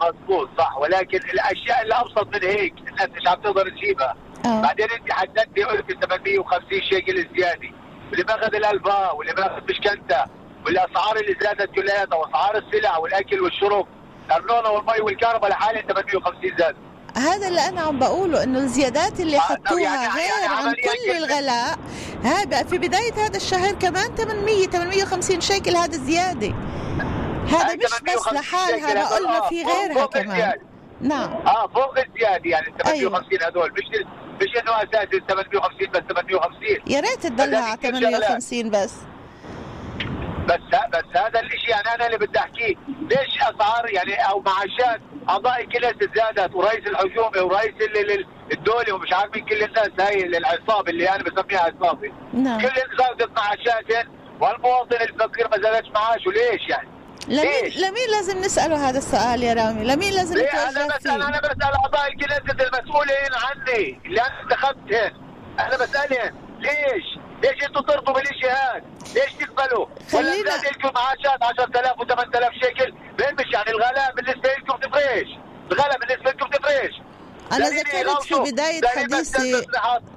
مضبوط 0.00 0.48
صح. 0.58 0.76
ولكن 0.78 1.18
الأشياء 1.18 1.82
اللي 1.82 1.94
ابسط 1.94 2.26
من 2.34 2.42
هيك 2.48 2.74
الناس 2.88 3.08
مش 3.08 3.28
عم 3.28 3.34
تقدر 3.40 3.68
تجيبها. 3.70 4.16
آه. 4.46 4.62
بعدين 4.62 4.86
انت 4.90 5.12
حددتي 5.12 5.62
قلت 5.64 6.04
850 6.04 6.80
شيكل 6.90 7.28
زيادة. 7.36 7.68
واللي 8.10 8.24
باخذ 8.24 8.54
الالباء 8.54 9.16
واللي 9.16 9.32
باخذ 9.34 9.62
مشكلته 9.70 10.24
والأسعار 10.66 11.16
اللي 11.16 11.36
زادت 11.42 11.74
كلياتها 11.74 12.16
وأسعار 12.16 12.56
السلع 12.56 12.96
والأكل 12.96 13.40
والشرب. 13.40 13.86
الأرنونة 14.26 14.68
والمي 14.70 15.00
والكهرباء 15.00 15.50
لحالها 15.50 15.82
850 15.82 16.56
زاد. 16.58 16.76
هذا 17.16 17.48
اللي 17.48 17.60
أنا 17.68 17.80
عم 17.80 17.98
بقوله 17.98 18.42
إنه 18.42 18.58
الزيادات 18.58 19.20
اللي 19.20 19.38
حطوها 19.40 19.80
يعني- 19.80 20.08
غير 20.08 20.30
يعني 20.44 20.68
عن 20.68 20.74
كل 20.74 21.10
الغلاء 21.24 21.78
بقى 22.46 22.64
في 22.64 22.78
بداية 22.78 23.12
هذا 23.12 23.36
الشهر 23.36 23.72
كمان 23.74 24.14
800 24.14 24.66
850 24.66 25.40
شيكل 25.40 25.76
هذا 25.76 25.96
زيادة. 25.98 26.54
هذا 27.48 27.74
مش 27.74 27.82
بس 28.02 28.32
لحالها 28.32 28.94
بقول 29.04 29.22
له 29.22 29.48
في 29.48 29.64
غيرها 29.64 30.06
كمان. 30.06 30.52
نعم. 31.00 31.30
آه 31.46 31.66
فوق 31.68 31.98
الزيادة 31.98 32.50
يعني 32.50 32.66
ال 32.68 32.76
850 32.76 33.42
هذول. 33.42 33.72
مش 33.72 33.84
مش 34.42 34.56
انه 34.62 34.72
اساسي 34.82 35.16
ال 35.16 35.26
850 35.26 35.88
بس 35.90 36.00
850 36.00 36.62
يا 36.86 37.00
ريت 37.00 37.26
تضلها 37.26 37.64
على 37.64 37.78
850 37.82 38.70
بس. 38.70 38.94
بس 40.48 40.60
بس 40.92 41.16
هذا 41.20 41.40
الشيء 41.40 41.70
يعني 41.70 41.94
أنا 41.94 42.06
اللي 42.06 42.18
بدي 42.18 42.38
أحكيه. 42.38 42.74
ليش 43.10 43.36
أسعار 43.42 43.90
يعني 43.90 44.14
أو 44.14 44.40
معاشات 44.40 45.00
اعضاء 45.28 45.64
كلاس 45.64 45.94
زادت 46.16 46.54
ورئيس 46.54 46.86
الحكومة 46.86 47.42
ورئيس 47.42 47.74
ال- 47.80 48.10
ال- 48.10 48.26
الدولة 48.52 48.92
ومش 48.94 49.12
عارف 49.12 49.34
مين 49.34 49.44
كل 49.44 49.62
الناس 49.62 49.90
هاي 50.00 50.26
العصابة 50.26 50.90
اللي 50.90 51.08
أنا 51.10 51.22
بسميها 51.22 51.60
عصابة. 51.60 52.12
نعم. 52.34 52.60
كل 52.60 52.68
زادت 52.98 53.30
معاشاتهم 53.36 54.12
والمواطن 54.40 54.96
الفقير 54.96 55.48
ما 55.48 55.62
زادتش 55.62 55.88
معاشه 55.94 56.30
ليش 56.30 56.68
يعني؟ 56.68 56.88
لمين 57.28 57.64
لمين 57.76 58.10
لازم 58.10 58.38
نسأله 58.40 58.88
هذا 58.88 58.98
السؤال 58.98 59.42
يا 59.42 59.54
رامي؟ 59.54 59.84
لمين 59.84 60.12
لازم 60.12 60.34
ليه؟ 60.34 60.48
أنا 60.68 60.70
نتوجه 60.70 60.86
بسال 60.96 61.00
فيه؟ 61.22 61.28
أنا 61.28 61.40
بسال 61.40 61.62
اعضاء 61.62 62.06
الكنيسة 62.08 62.64
المسؤولين 62.68 63.30
عني. 63.44 64.00
اللي 64.06 64.20
أنا 64.20 64.40
انتخبتهم 64.42 65.22
أنا 65.60 65.76
بسالهم 65.76 66.58
ليش؟ 66.58 67.04
ليش 67.42 67.64
أنتم 67.64 67.80
ترضوا 67.80 68.14
بالشيء 68.14 68.50
هذا؟ 68.50 68.82
ليش 69.14 69.32
تقبلوا؟ 69.40 69.86
ولا 70.14 70.32
خلينا- 70.32 70.50
زاد 70.50 70.66
لكم 70.66 70.90
معاشات 70.94 71.42
10000 71.42 71.92
و8000 72.00 72.64
شيكل؟ 72.64 72.92
مين 72.92 73.34
مش 73.38 73.52
يعني 73.54 73.70
الغلاء 73.70 74.14
بالنسبة 74.14 74.48
لكم 74.54 74.76
تفريش. 74.78 75.28
الغلاء 75.72 75.98
بالنسبة 75.98 76.30
لكم 76.30 76.46
تفريش. 76.46 76.94
أنا 77.52 77.68
دليل 77.68 77.80
ذكرت 77.80 78.22
في 78.22 78.50
بداية 78.52 78.80
دليل 78.80 78.88
حديثي. 79.14 79.62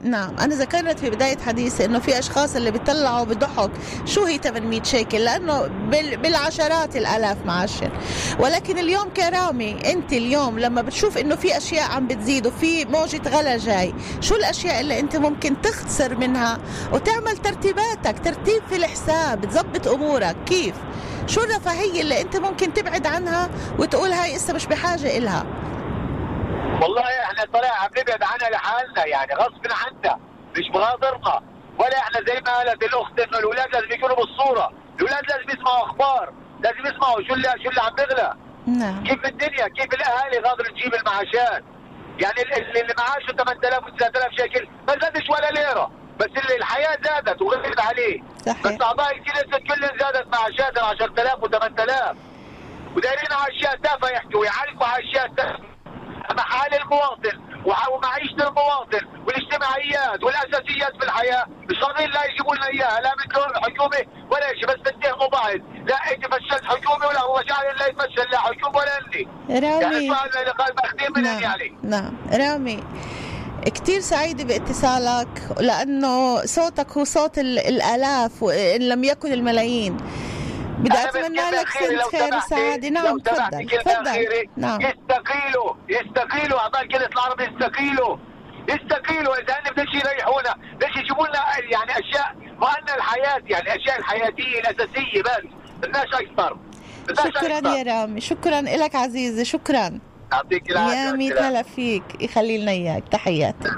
نعم 0.01 0.35
أنا 0.39 0.55
ذكرت 0.55 0.99
في 0.99 1.09
بداية 1.09 1.37
حديثي 1.37 1.85
إنه 1.85 1.99
في 1.99 2.19
أشخاص 2.19 2.55
اللي 2.55 2.71
بيطلعوا 2.71 3.25
بضحك 3.25 3.71
شو 4.05 4.23
هي 4.23 4.37
800 4.37 4.83
شيكل؟ 4.83 5.17
لأنه 5.17 5.61
بال- 5.67 6.17
بالعشرات 6.17 6.95
الآلاف 6.95 7.37
معشر 7.45 7.91
ولكن 8.39 8.77
اليوم 8.77 9.09
كرامي 9.09 9.91
أنت 9.91 10.13
اليوم 10.13 10.59
لما 10.59 10.81
بتشوف 10.81 11.17
إنه 11.17 11.35
في 11.35 11.57
أشياء 11.57 11.91
عم 11.91 12.07
بتزيد 12.07 12.47
وفي 12.47 12.85
موجة 12.85 13.21
غلا 13.29 13.57
جاي 13.57 13.93
شو 14.21 14.35
الأشياء 14.35 14.81
اللي 14.81 14.99
أنت 14.99 15.15
ممكن 15.15 15.61
تختصر 15.61 16.15
منها؟ 16.15 16.57
وتعمل 16.93 17.37
ترتيباتك 17.37 18.15
ترتيب 18.25 18.61
في 18.69 18.75
الحساب 18.75 19.45
تظبط 19.49 19.87
أمورك. 19.87 20.35
كيف؟ 20.45 20.75
شو 21.27 21.41
الرفاهية 21.41 22.01
اللي 22.01 22.21
أنت 22.21 22.37
ممكن 22.37 22.73
تبعد 22.73 23.07
عنها 23.07 23.49
وتقول 23.79 24.11
هاي 24.11 24.35
إسا 24.35 24.53
مش 24.53 24.65
بحاجة 24.65 25.17
إلها؟ 25.17 25.45
والله 26.81 27.03
إحنا 27.03 27.45
طلع 27.53 27.69
عم 27.83 27.89
نبعد 27.97 28.23
عنها 28.23 28.49
لحالنا 28.49 29.05
يعني 29.05 29.33
غصب 29.33 29.65
عنا 29.65 30.19
مش 30.57 30.69
بغاضرنا 30.73 31.41
ولا 31.77 31.97
إحنا 31.97 32.19
زي 32.27 32.41
ما 32.45 32.57
قالت 32.57 32.83
الأخت 32.83 33.19
إنه 33.19 33.37
الأولاد 33.39 33.75
لازم 33.75 33.91
يكونوا 33.91 34.15
بالصورة، 34.15 34.71
الأولاد 34.95 35.23
لازم 35.29 35.49
يسمعوا 35.49 35.85
أخبار، 35.85 36.33
لازم 36.59 36.79
يسمعوا 36.79 37.21
شو 37.27 37.33
اللي 37.33 37.53
شو 37.63 37.69
اللي 37.69 37.81
عم 37.81 37.95
بيغلى، 37.95 38.33
نعم. 38.67 39.03
كيف 39.03 39.25
الدنيا، 39.25 39.67
كيف 39.67 39.93
الأهالي 39.93 40.37
قادر 40.37 40.65
تجيب 40.65 40.93
المعاشات، 40.93 41.63
يعني 42.19 42.41
اللي 42.81 42.93
معاشه 42.97 43.31
8000 43.37 43.83
و 43.83 43.97
3000 43.97 44.31
شيكل 44.41 44.67
ما 44.87 44.93
زادش 45.01 45.29
ولا 45.29 45.49
ليرة، 45.51 45.91
بس 46.19 46.29
اللي 46.43 46.55
الحياة 46.57 46.97
زادت 47.03 47.41
وغلبت 47.41 47.79
عليه، 47.79 48.21
صحيح. 48.45 48.61
بس 48.61 48.81
أعضاء 48.81 49.15
الكنيسة 49.15 49.57
كلهم 49.57 49.99
زادت 49.99 50.27
معاشاتهم 50.27 50.85
10000 50.85 51.43
و 51.43 51.47
8000 51.47 52.17
ودايرين 52.95 53.31
على 53.31 53.57
اشياء 53.57 53.75
تافهة 53.75 54.09
يحكوا 54.09 54.39
ويعالجوا 54.39 54.85
على 54.85 55.03
اشياء 55.03 55.27
تافهة. 55.27 55.74
اما 56.35 56.41
حال 56.43 56.73
المواطن 56.81 57.39
ومعيشه 57.65 58.47
المواطن 58.47 59.07
والاجتماعيات 59.27 60.23
والأساسيات 60.23 60.93
في 60.99 61.03
الحياة. 61.05 61.45
مش 61.69 61.79
قادرين 61.83 62.09
لا 62.11 62.25
يجيبوا 62.25 62.55
لنا 62.55 62.67
إياها 62.67 63.01
لا 63.01 63.11
من 63.19 63.27
دول 63.35 63.49
الحكومة 63.49 64.05
ولا 64.31 64.47
شيء 64.59 64.67
بس 64.67 64.75
بتتهموا 64.75 65.27
بعض 65.27 65.53
لا 65.87 65.95
انت 66.13 66.25
فشلت 66.25 66.65
حكومة 66.65 67.07
ولا 67.07 67.21
هو 67.21 67.41
شاعر 67.49 67.75
لا 67.79 67.87
يفشل 67.87 68.31
لا 68.31 68.37
حكومة 68.39 68.77
ولا 68.77 68.91
يعني 69.49 69.85
رامي 69.85 69.97
اللي 69.97 70.51
قال 70.51 70.73
ماخذين 70.75 71.11
من 71.15 71.23
نعم. 71.23 71.41
يعني 71.41 71.77
نعم. 71.83 72.17
رامي 72.33 72.83
كتير 73.65 73.99
سعيدة 73.99 74.43
باتصالك 74.43 75.27
لأنه 75.59 76.45
صوتك 76.45 76.91
هو 76.97 77.03
صوت 77.03 77.37
ال- 77.39 77.59
الآلاف 77.59 78.43
وإن 78.43 78.81
لم 78.89 79.03
يكن 79.03 79.33
الملايين. 79.33 79.97
بدي 80.85 80.97
كلمة 81.13 81.51
لك 81.51 81.69
سنة 81.69 82.01
خير 82.11 82.35
وسعادة 82.37 82.89
نعم 82.89 83.19
تفضل 83.19 83.67
تفضل. 83.67 84.47
نعم. 84.57 84.81
يستقيلوا 84.81 85.73
يستقيلوا 85.89 86.59
أعضاء 86.59 86.81
الكنيسه 86.83 87.07
العرب 87.07 87.39
يستقيلوا 87.39 88.17
يستقيلوا 88.69 89.35
إذا 89.35 89.53
هن 89.53 89.71
بدهم 89.71 89.95
يريحونا 89.95 90.55
بدهم 90.75 90.91
يجيبوا 90.97 91.27
لنا 91.27 91.43
يعني 91.71 91.91
أشياء. 91.91 92.35
مهنا 92.59 92.95
الحياة 92.95 93.41
يعني 93.45 93.73
الاشياء 93.73 93.99
الحياتية 93.99 94.59
الاساسيه 94.59 95.21
بس. 95.21 95.43
بدناش 95.81 96.13
أكثر. 96.13 96.57
شكرا 97.09 97.57
أكثر. 97.57 97.77
يا 97.77 97.83
رامي. 97.83 98.21
شكرا 98.21 98.61
لك 98.61 98.95
عزيزي. 98.95 99.45
شكرا. 99.45 99.99
يعطيك 100.31 100.71
العافية. 100.71 100.95
يا 100.95 101.11
ميت. 101.11 101.37
هلا 101.37 101.63
فيك. 101.63 102.03
يخلي 102.21 102.57
لنا 102.57 102.71
إياك. 102.71 103.03
تحياتي 103.11 103.69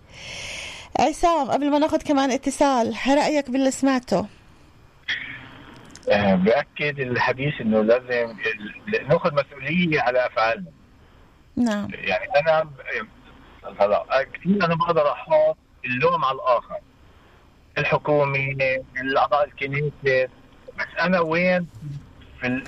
عصام 0.99 1.51
قبل 1.51 1.71
ما 1.71 1.79
ناخذ 1.79 1.97
كمان 1.97 2.31
اتصال 2.31 2.95
رأيك 3.07 3.49
باللي 3.49 3.71
سمعته؟ 3.71 4.25
آه، 6.09 6.35
بأكد 6.35 6.99
الحديث 6.99 7.61
إنه 7.61 7.81
لازم 7.81 8.37
ناخذ 9.09 9.33
مسؤولية 9.33 10.01
على 10.01 10.25
أفعالنا. 10.25 10.71
نعم. 11.55 11.87
يعني 11.93 12.25
أنا 12.39 12.69
هلا 13.79 14.05
كثير 14.33 14.65
أنا 14.65 14.75
بقدر 14.75 15.11
أحط 15.11 15.57
اللوم 15.85 16.25
على 16.25 16.35
الآخر. 16.35 16.77
الحكومة 17.77 18.55
الأعضاء 19.01 19.45
الكنيسة. 19.47 20.29
بس 20.79 20.87
أنا 21.01 21.19
وين؟ 21.19 21.67
في 22.41 22.63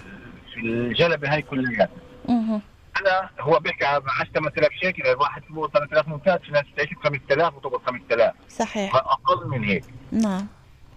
في 0.53 0.59
الجلبة 0.59 1.33
هاي 1.33 1.41
كلها 1.41 1.89
مه. 2.29 2.61
أنا 3.01 3.29
هو 3.39 3.59
بيحكي 3.59 3.85
عن 3.85 4.01
10000 4.19 4.71
شيكل 4.81 5.07
الواحد 5.07 5.43
فوق 5.43 5.71
3000 5.71 6.07
ممتاز 6.07 6.39
في 6.39 6.51
ناس 6.51 6.63
تعيش 6.77 6.89
ب 6.93 7.03
5000 7.03 7.55
وتقبض 7.55 7.81
5000 7.85 8.33
صحيح. 8.49 8.95
أقل 8.95 9.47
من 9.47 9.63
هيك. 9.63 9.83
نعم. 10.11 10.47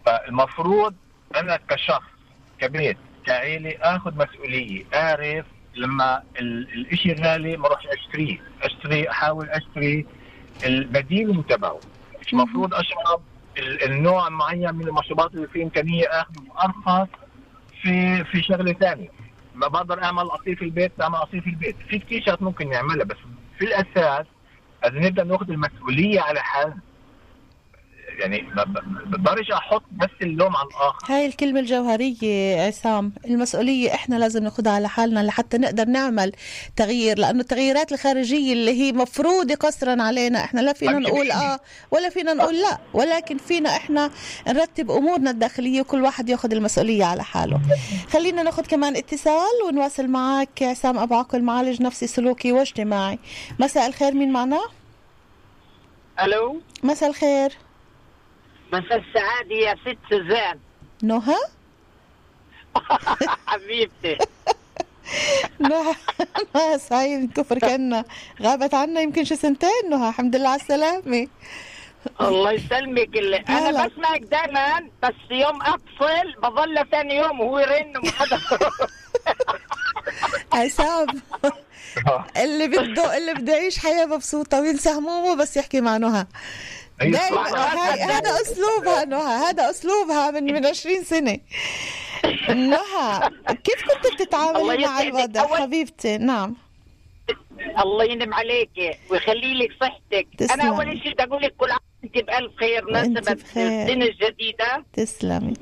فالمفروض 0.06 0.94
أنا 1.36 1.56
كشخص 1.68 2.11
كبيت 2.62 2.96
كعيلة 3.26 3.74
آخذ 3.80 4.14
مسؤولية. 4.16 4.84
أعرف 4.94 5.46
لما 5.74 6.22
ال- 6.40 6.68
الإشي 6.74 7.12
غالي 7.12 7.56
ما 7.56 7.66
اروحش 7.66 7.86
أشتريه. 7.86 8.38
أشتري 8.62 9.10
أحاول 9.10 9.48
أشتري 9.48 10.06
البديل 10.66 11.44
تبعه 11.48 11.80
مش 12.26 12.34
مفروض 12.34 12.74
أشرب 12.74 13.20
ال- 13.58 13.82
النوع 13.84 14.28
معين 14.28 14.74
من 14.74 14.88
المشروبات 14.88 15.34
اللي 15.34 15.48
فيه 15.48 15.64
إمكانية 15.64 16.04
اخذه 16.06 16.42
ارخص 16.64 17.08
في 17.82 18.24
في 18.24 18.42
شغلة 18.42 18.72
ثانية. 18.72 19.08
ما 19.54 19.68
بقدر 19.68 20.02
أعمل 20.02 20.30
عصير 20.30 20.56
في 20.56 20.64
البيت 20.64 20.92
أعمل 21.02 21.16
عصير 21.16 21.40
في 21.40 21.50
البيت. 21.50 21.76
في 21.88 21.98
كثير 21.98 22.22
شغلات 22.22 22.42
ممكن 22.42 22.68
نعملها 22.70 23.04
بس 23.04 23.16
في 23.58 23.64
الأساس 23.64 24.26
لازم 24.82 24.98
نبدأ 25.06 25.24
ناخذ 25.24 25.50
المسؤولية 25.50 26.20
على 26.20 26.40
حالنا 26.40 26.76
يعني 28.22 28.42
ما 28.42 28.64
بقدرش 29.06 29.50
أحط 29.50 29.82
بس 29.92 30.08
اللوم 30.22 30.56
على 30.56 30.68
الآخر. 30.68 31.14
هاي 31.14 31.26
الكلمة 31.26 31.60
الجوهرية 31.60 32.62
عصام. 32.66 33.12
المسؤولية 33.24 33.94
إحنا 33.94 34.16
لازم 34.16 34.42
ناخدها 34.42 34.72
على 34.72 34.88
حالنا 34.88 35.20
لحتى 35.20 35.58
نقدر 35.58 35.84
نعمل 35.84 36.32
تغيير 36.76 37.18
لأنه 37.18 37.40
التغييرات 37.40 37.92
الخارجية 37.92 38.52
اللي 38.52 38.70
هي 38.70 38.92
مفروض 38.92 39.52
قصرا 39.52 40.02
علينا 40.02 40.44
إحنا 40.44 40.60
لا 40.60 40.72
فينا 40.72 40.98
نقول. 40.98 41.30
آه 41.30 41.60
ولا 41.90 42.08
فينا 42.08 42.34
نقول 42.34 42.60
لا 42.60 42.78
ولكن 42.94 43.38
فينا 43.38 43.76
إحنا 43.76 44.10
نرتب 44.48 44.90
أمورنا 44.90 45.30
الداخلية 45.30 45.80
وكل 45.80 46.02
واحد 46.02 46.28
ياخد 46.28 46.52
المسؤولية 46.52 47.04
على 47.04 47.24
حاله. 47.24 47.60
خلينا 48.10 48.42
ناخد 48.42 48.66
كمان 48.66 48.96
اتصال 48.96 49.62
ونواصل 49.68 50.06
معك. 50.08 50.62
عصام 50.62 50.98
أبو 50.98 51.14
عقل 51.14 51.42
معالج 51.42 51.82
نفسي 51.82 52.06
سلوكي 52.06 52.52
واجتماعي. 52.52 53.18
مساء 53.58 53.86
الخير 53.86 54.14
مين 54.14 54.32
معنا؟ 54.32 54.60
ألو؟ 56.22 56.60
مساء 56.82 57.08
الخير. 57.08 57.52
مساء 58.72 58.98
السعادة 58.98 59.54
يا 59.54 59.74
ست 59.74 59.98
سوزان 60.10 60.58
نهى؟ 61.02 61.36
حبيبتي. 63.46 64.18
نهى. 65.70 65.94
نهى 66.54 66.78
سعيد 66.78 67.32
كفر 67.32 67.58
كنا 67.58 68.04
غابت 68.42 68.74
عنا 68.74 69.00
يمكن 69.00 69.24
شي 69.24 69.36
سنتين 69.36 69.90
نهى. 69.90 70.08
الحمد 70.08 70.36
لله 70.36 70.48
على 70.48 70.60
السلامة. 70.60 71.28
الله 72.20 72.52
يسلمك. 72.52 73.16
اللي. 73.16 73.44
هلا. 73.46 73.68
أنا 73.70 73.86
بسمعك 73.86 74.20
دائما 74.20 74.88
بس 75.02 75.14
يوم 75.30 75.62
اتصل 75.62 76.40
بظل 76.42 76.86
ثاني 76.90 77.16
يوم 77.16 77.40
وهو 77.40 77.58
يرن 77.58 77.96
وما 77.96 78.10
حدا. 78.10 78.38
عصام 80.52 81.06
اللي 82.36 82.68
بده 82.68 83.16
اللي 83.16 83.34
بده 83.34 83.52
يعيش 83.56 83.78
حياة 83.78 84.06
مبسوطة 84.06 84.60
وينسى 84.60 84.90
همومه 84.90 85.34
بس 85.36 85.56
يحكي 85.56 85.80
مع 85.80 85.96
نهى. 85.96 86.10
دايما 86.10 86.26
هذا 87.00 88.30
أسلوبها 88.42 89.04
نهى. 89.04 89.36
هذا 89.50 89.70
أسلوبها 89.70 90.30
من 90.30 90.44
من 90.52 90.66
20 90.66 91.02
سنة. 91.04 91.38
نهى. 92.48 93.30
كيف 93.64 93.82
كنت 93.88 94.12
بتتعاملي 94.14 94.86
مع. 94.86 95.00
الوضع؟ 95.00 95.46
حبيبتي 95.56 96.18
نعم. 96.18 96.54
الله 97.84 98.04
ينم 98.04 98.34
عليك 98.34 98.98
ويخلي 99.10 99.54
لك 99.54 99.70
صحتك. 99.80 100.26
تسلم. 100.38 100.60
أنا 100.60 100.68
أول 100.76 101.00
شيء 101.02 101.12
بدي 101.12 101.22
أقول 101.22 101.42
لك 101.42 101.54
كل 101.56 101.70
عام 101.70 101.80
وأنت 102.02 102.14
بألف 102.26 102.52
خير 102.56 102.84
بخير. 102.84 103.82
السنة 103.82 104.04
الجديدة 104.04 104.84
تسلمي. 104.92 105.54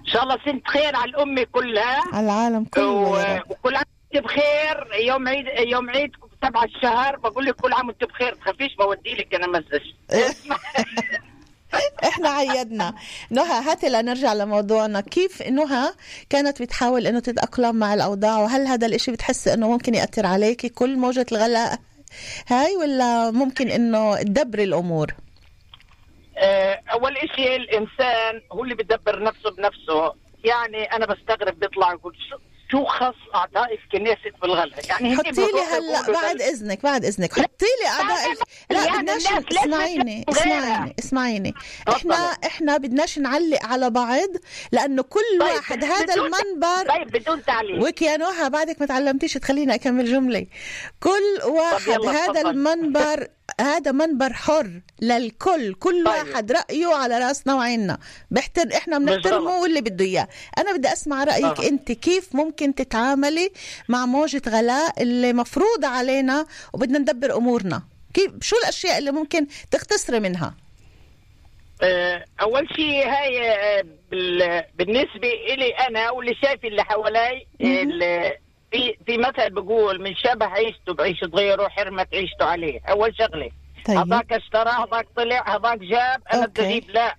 إن 0.00 0.06
شاء 0.12 0.22
الله 0.22 0.38
سنة 0.44 0.60
خير 0.66 0.96
على 0.96 1.10
الأمة 1.10 1.42
كلها. 1.52 2.02
على 2.12 2.24
العالم 2.26 2.64
كله 2.64 2.86
و- 2.90 3.40
وكل 3.50 3.76
عام 3.76 3.84
وأنت 4.14 4.24
بخير. 4.24 4.94
يوم 5.06 5.28
عيد 5.28 5.46
يوم 5.58 5.90
عيد 5.90 6.10
سبع 6.46 6.64
الشهر 6.64 7.16
بقول 7.16 7.44
لك 7.44 7.54
كل 7.54 7.72
عام 7.72 7.88
وأنت 7.88 8.04
بخير 8.04 8.34
تخافيش 8.34 8.74
بودي 8.76 9.14
لك 9.14 9.34
أنا 9.34 9.46
مسج 9.46 9.82
إحنا 12.04 12.28
عيدنا. 12.28 12.94
نهى 13.30 13.60
هاتي 13.70 13.88
لنرجع 13.88 14.32
لموضوعنا. 14.32 15.00
كيف 15.00 15.42
نهى؟ 15.42 15.92
كانت 16.30 16.62
بتحاول 16.62 17.06
إنه 17.06 17.20
تتأقلم 17.20 17.76
مع 17.76 17.94
الأوضاع 17.94 18.38
وهل 18.38 18.66
هذا 18.66 18.86
الإشي 18.86 19.12
بتحسي 19.12 19.54
إنه 19.54 19.70
ممكن 19.70 19.94
يأثر 19.94 20.26
عليكي 20.26 20.68
كل 20.68 20.96
موجة 20.98 21.26
الغلاء 21.32 21.78
هاي 22.48 22.76
ولا 22.76 23.30
ممكن 23.30 23.68
إنه 23.68 24.22
تدبري 24.22 24.64
الأمور؟ 24.64 25.14
آه، 26.38 26.80
أول 26.92 27.16
شيء 27.36 27.56
الإنسان 27.56 28.40
هو 28.52 28.64
اللي 28.64 28.74
بدبر 28.74 29.22
نفسه 29.22 29.50
بنفسه. 29.50 30.12
يعني 30.44 30.82
أنا 30.84 31.06
بستغرب 31.06 31.58
بيطلع 31.60 31.92
يقول 31.92 32.16
شو- 32.30 32.38
شو 32.70 32.84
خص 32.84 33.14
أعضاء 33.34 33.74
الكنيسة 33.74 34.30
بالغلاء 34.42 34.86
يعني 34.88 35.16
حطي 35.16 35.30
لي 35.30 35.60
هلا 35.72 36.12
بعد 36.12 36.42
إذنك 36.42 36.82
بعد 36.82 37.04
إذنك. 37.04 37.32
حطي 37.32 37.66
لي 37.82 37.88
أعضاء 37.88 38.34
لا 38.70 38.96
بدناش 38.96 39.26
اسمعيني؟ 39.26 40.24
اسمعيني 40.28 40.94
اسمعيني. 40.98 41.54
إحنا 41.88 42.14
إحنا 42.46 42.76
بدناش 42.76 43.18
نعلق 43.18 43.64
على 43.64 43.90
بعض 43.90 44.28
لأنه 44.72 45.02
كل 45.02 45.20
طيب، 45.40 45.54
واحد 45.54 45.84
هذا 45.84 46.14
المنبر 46.14 46.88
طيب 46.88 47.10
بدون 47.10 47.44
تعليق. 47.44 47.88
وك 47.88 48.02
يا 48.02 48.16
نوحة 48.16 48.48
بعدك 48.48 48.80
ما 48.80 48.86
تعلمتيش 48.86 49.34
تخليني 49.34 49.74
أكمل 49.74 50.04
جملة. 50.04 50.46
كل 51.00 51.48
واحد 51.48 52.06
هذا. 52.06 52.50
المنبر 52.50 53.28
هذا 53.60 53.92
منبر 53.92 54.32
حر 54.32 54.80
للكل 55.02 55.74
كل 55.74 56.04
طيب. 56.04 56.06
واحد 56.28 56.52
رأيه 56.52 56.86
على 56.94 57.18
راسنا 57.18 57.54
وعيننا 57.54 57.98
بحتر 58.30 58.76
إحنا 58.76 58.98
بنحترمه. 58.98 59.60
واللي 59.60 59.80
بده 59.80 60.04
إياه 60.04 60.28
أنا 60.58 60.76
بدي 60.76 60.92
أسمع 60.92 61.24
رأيك 61.24 61.44
آه. 61.60 61.68
أنت 61.68 61.92
كيف 61.92 62.34
ممكن 62.34 62.74
تتعاملي 62.74 63.50
مع 63.88 64.06
موجة 64.06 64.42
غلاء 64.48 65.02
اللي 65.02 65.32
مفروضة 65.32 65.88
علينا 65.88 66.46
وبدنا 66.72 66.98
ندبر 66.98 67.36
أمورنا 67.36 67.82
كيف 68.14 68.30
شو 68.40 68.56
الأشياء 68.56 68.98
اللي 68.98 69.10
ممكن 69.10 69.46
تختصري 69.70 70.20
منها 70.20 70.54
آه، 71.82 72.24
أول 72.40 72.68
شيء 72.76 73.08
هاي 73.08 73.50
آه، 73.50 73.84
بال- 74.10 74.64
بالنسبة 74.78 75.28
لي 75.58 75.70
أنا 75.88 76.10
واللي 76.10 76.34
شايف 76.42 76.64
اللي 76.64 76.84
حوالي 76.84 77.46
ال- 77.60 78.32
في 78.72 78.96
في 79.06 79.18
مثل 79.18 79.50
بقول 79.50 80.02
من 80.02 80.14
شبه 80.14 80.46
عيشته 80.46 80.94
بعيشة 80.94 81.26
غيره 81.26 81.68
حرمت 81.68 82.14
عيشته 82.14 82.44
عليه. 82.44 82.80
أول 82.88 83.16
شغلة. 83.18 83.50
طيب. 83.86 83.98
هذاك 83.98 84.32
اشترى 84.32 84.70
هذاك 84.70 85.06
طلع 85.16 85.56
هذاك 85.56 85.78
جاب. 85.78 86.22
أنا 86.34 86.46
بدي 86.46 86.84
لا. 86.88 87.16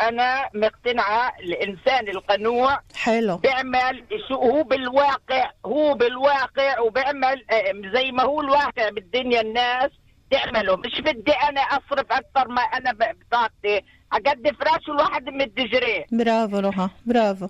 أنا 0.00 0.48
مقتنعة 0.54 1.32
الإنسان 1.40 2.08
القنوع 2.08 2.80
حلو. 2.94 3.36
بيعمل 3.36 4.04
شو 4.28 4.34
هو 4.34 4.62
بالواقع 4.62 5.50
هو 5.66 5.94
بالواقع 5.94 6.80
وبيعمل 6.80 7.44
آه، 7.50 7.72
زي 7.94 8.12
ما 8.12 8.22
هو 8.22 8.40
الواقع 8.40 8.88
بالدنيا 8.88 9.40
الناس 9.40 9.90
تعمله. 10.30 10.76
مش 10.76 11.00
بدي 11.00 11.32
أنا 11.32 11.60
أصرف 11.60 12.12
أكثر 12.12 12.48
ما 12.48 12.62
أنا 12.62 12.92
بطاقتي. 12.92 13.84
اقد 14.12 14.56
فراش 14.60 14.88
الواحد 14.88 15.28
مد 15.28 15.54
جريه 15.54 16.06
برافو 16.12 16.60
نهى 16.60 16.88
برافو. 17.06 17.48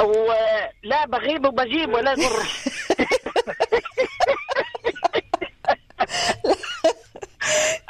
ولا 0.00 1.06
بغيب 1.06 1.46
وبجيب 1.46 1.94
ولا 1.94 2.12
يضر. 2.12 2.46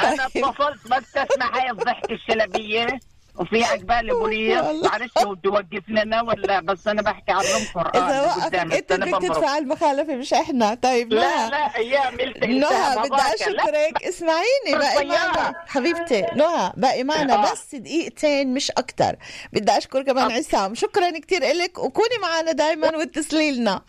أنا 0.01 0.27
اتصلت 0.27 0.89
بس 0.89 1.13
تسمع 1.13 1.57
هاي 1.57 1.71
الضحكة 1.71 2.15
الشلبية. 2.15 3.01
وفي 3.39 3.65
عقبالي 3.65 4.13
بوليس 4.13 4.63
معلش 4.85 5.13
يوقفنا 5.45 6.03
أنا 6.03 6.23
ولا 6.23 6.61
بس 6.61 6.89
أنا 6.89 7.03
بحكي 7.03 7.33
عن 7.33 7.45
القران 7.45 8.05
إذا 8.05 8.23
وقفك 8.23 8.55
أنت 8.55 8.93
بدك 8.93 9.23
تدفع 9.23 9.59
المخالفة 9.59 10.15
مش 10.15 10.35
إحنا. 10.35 10.75
طيب 10.75 11.13
لا 11.13 11.51
لا 11.51 11.77
أيام 11.77 12.15
نهى 12.61 12.99
بدي 12.99 13.23
أشكرك. 13.35 14.03
اسمعيني 14.03 14.79
باقي 14.79 15.05
معنا. 15.07 15.55
حبيبتي 15.67 16.27
نهى 16.37 16.73
باقي 16.77 17.05
معنا. 17.05 17.35
آه. 17.35 17.53
بس 17.53 17.75
دقيقتين 17.75 18.55
مش 18.55 18.71
أكتر. 18.71 19.17
بدي 19.53 19.73
اشكر 19.79 20.03
كمان 20.03 20.33
عصام. 20.33 20.75
شكرا 20.75 21.11
كتير 21.11 21.43
لك 21.43 21.79
وكوني 21.79 22.19
معنا 22.23 22.53
دائما 22.53 22.97
واتصلي 22.97 23.53
لنا 23.53 23.83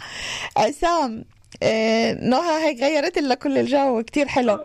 عصام 0.58 1.26
آه 1.64 2.14
نهى 2.14 2.66
هيك 2.66 2.80
غيرت 2.82 3.18
لنا 3.18 3.36
كل 3.36 3.58
الجو 3.58 4.04
كتير 4.04 4.28
حلو. 4.28 4.64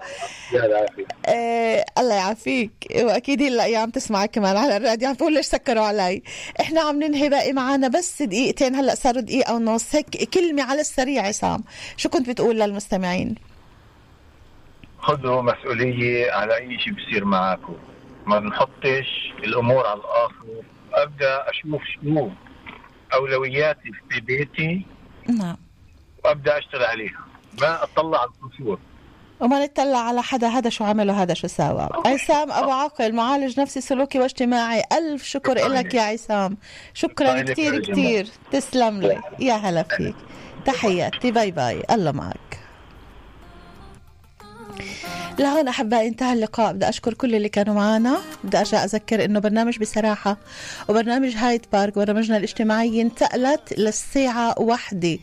آه 1.26 1.84
الله 1.98 2.14
يعافيك. 2.14 2.70
وأكيد 2.96 3.42
هلا 3.42 3.64
هي 3.64 3.76
عم 3.76 3.90
تسمعك 3.90 4.30
كمان 4.30 4.56
على 4.56 4.76
الراديو 4.76 5.08
عم 5.08 5.14
تقول 5.14 5.34
ليش 5.34 5.46
سكروا 5.46 5.84
علي. 5.84 6.22
إحنا 6.60 6.80
عم 6.80 7.02
ننهي 7.02 7.28
باقي 7.28 7.52
معنا 7.52 7.88
بس 7.88 8.22
دقيقتين 8.22 8.74
هلا 8.74 8.94
صاروا 8.94 9.20
دقيقة 9.20 9.54
ونص. 9.54 9.94
هيك 9.94 10.28
كلمة 10.34 10.62
على 10.62 10.80
السريع 10.80 11.26
عصام. 11.26 11.64
شو 11.96 12.08
كنت 12.08 12.28
بتقول 12.28 12.60
للمستمعين؟ 12.60 13.34
خذوا 14.98 15.42
مسؤولية 15.42 16.32
على 16.32 16.56
أي 16.56 16.78
شيء 16.78 16.92
بصير 16.92 17.24
معاكم. 17.24 17.76
ما 18.26 18.40
نحطش 18.40 19.32
الأمور 19.44 19.86
على 19.86 20.00
الآخر. 20.00 20.62
أبدأ 20.92 21.50
أشوف 21.50 21.82
شنو 21.84 22.30
أولوياتي 23.14 23.90
في 24.10 24.20
بيتي. 24.20 24.86
نعم. 25.28 25.56
وأبدأ 26.24 26.58
أشتغل 26.58 26.84
عليها. 26.84 27.20
ما 27.60 27.82
أطلع 27.82 28.20
على 28.20 28.30
القصور 28.42 28.78
وما 29.40 29.64
نتطلع 29.64 29.98
على 29.98 30.22
حدا 30.22 30.48
هذا 30.48 30.70
شو 30.70 30.84
عمل 30.84 31.10
وهذا 31.10 31.34
شو 31.34 31.46
ساوى؟ 31.46 31.88
عصام 32.06 32.52
أبو 32.52 32.70
عاقل 32.70 33.14
معالج 33.14 33.60
نفسي 33.60 33.80
سلوكي 33.80 34.18
واجتماعي. 34.18 34.82
ألف 34.92 35.24
شكر 35.24 35.68
لك 35.68 35.94
يا 35.94 36.02
عصام. 36.02 36.56
شكرا 36.94 37.42
كثير 37.42 37.92
كثير 37.92 38.28
تسلم 38.52 39.00
لي. 39.00 39.20
يا 39.38 39.54
هلا 39.54 39.82
فيك. 39.82 40.14
تحياتي. 40.64 41.30
bye 41.30 41.50
bye. 41.50 41.82
الله 41.90 42.12
معك. 42.12 42.60
لهون 45.38 45.68
أحبائي 45.68 46.08
انتهى 46.08 46.32
اللقاء. 46.32 46.72
بدي 46.72 46.88
أشكر 46.88 47.14
كل 47.14 47.34
اللي 47.34 47.48
كانوا 47.48 47.74
معنا 47.74 48.18
بدي 48.44 48.58
أرجع 48.58 48.84
أذكر 48.84 49.24
إنه 49.24 49.40
برنامج 49.40 49.78
بصراحة 49.78 50.36
وبرنامج 50.88 51.36
هايد 51.36 51.66
بارك 51.72 51.94
برامجنا 51.94 52.36
الاجتماعي 52.36 53.02
انتقلت 53.02 53.78
للساعة 53.78 54.54
واحدة. 54.58 55.18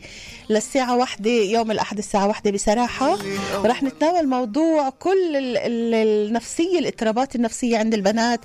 للساعة 0.50 0.96
واحدة 0.96 1.30
يوم 1.30 1.70
الأحد 1.70 1.98
الساعة 1.98 2.26
واحدة 2.28 2.50
بصراحة 2.50 3.18
ورح 3.64 3.82
نتناول 3.82 4.28
موضوع 4.28 4.88
كل 4.90 5.36
ال- 5.36 5.56
ال- 5.56 5.94
النفسية 6.28 6.78
الاضطرابات 6.78 7.34
النفسية 7.36 7.78
عند 7.78 7.94
البنات. 7.94 8.40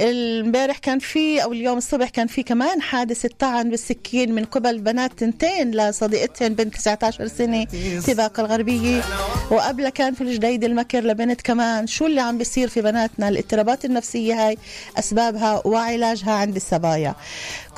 امبارح 0.00 0.78
كان 0.78 0.98
في 0.98 1.42
أو 1.42 1.52
اليوم 1.52 1.78
الصبح 1.78 2.08
كان 2.08 2.26
في 2.26 2.42
كمان 2.42 2.82
حادث 2.82 3.26
طعن 3.38 3.70
بالسكين 3.70 4.32
من 4.34 4.44
قبل 4.44 4.78
بنات 4.80 5.12
تنتين 5.18 5.70
لصديقتهن 5.70 6.54
بنت 6.54 6.74
19 6.74 7.26
سنة 7.26 7.64
في 8.00 8.14
باقة 8.14 8.40
الغربية. 8.40 9.02
وقبلها 9.50 9.90
كان 9.90 10.14
في 10.14 10.20
الجديدة 10.20 10.64
المكر 10.64 11.00
لبنت 11.00 11.40
كمان. 11.40 11.86
شو 11.86 12.06
اللي 12.06 12.20
عم 12.20 12.38
بيصير 12.38 12.68
في 12.68 12.82
بناتنا؟ 12.82 13.28
الاضطرابات 13.28 13.84
النفسية 13.84 14.46
هاي 14.46 14.58
أسبابها 14.98 15.62
وعلاجها 15.66 16.32
عند 16.32 16.56
الصبايا. 16.56 17.14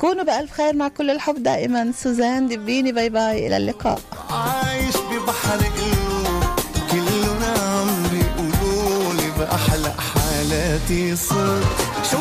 كونوا 0.03 0.23
بألف 0.23 0.51
خير 0.51 0.75
مع 0.75 0.87
كل 0.87 1.11
الحب 1.11 1.43
دائما. 1.43 1.91
سوزان 2.03 2.47
دبيني 2.47 2.91
bye 2.91 3.09
bye. 3.09 3.47
إلى 3.47 3.57
اللقاء. 3.57 3.99
عايش 4.29 4.95
ببحر 4.97 5.59
كلنا 6.91 7.53
عم 7.59 8.03
بيقولوا 8.11 9.13
لي 9.13 9.31
بأحلى 9.39 9.91
حالاتي 9.91 11.15
صرت. 11.15 11.63
شو 12.11 12.17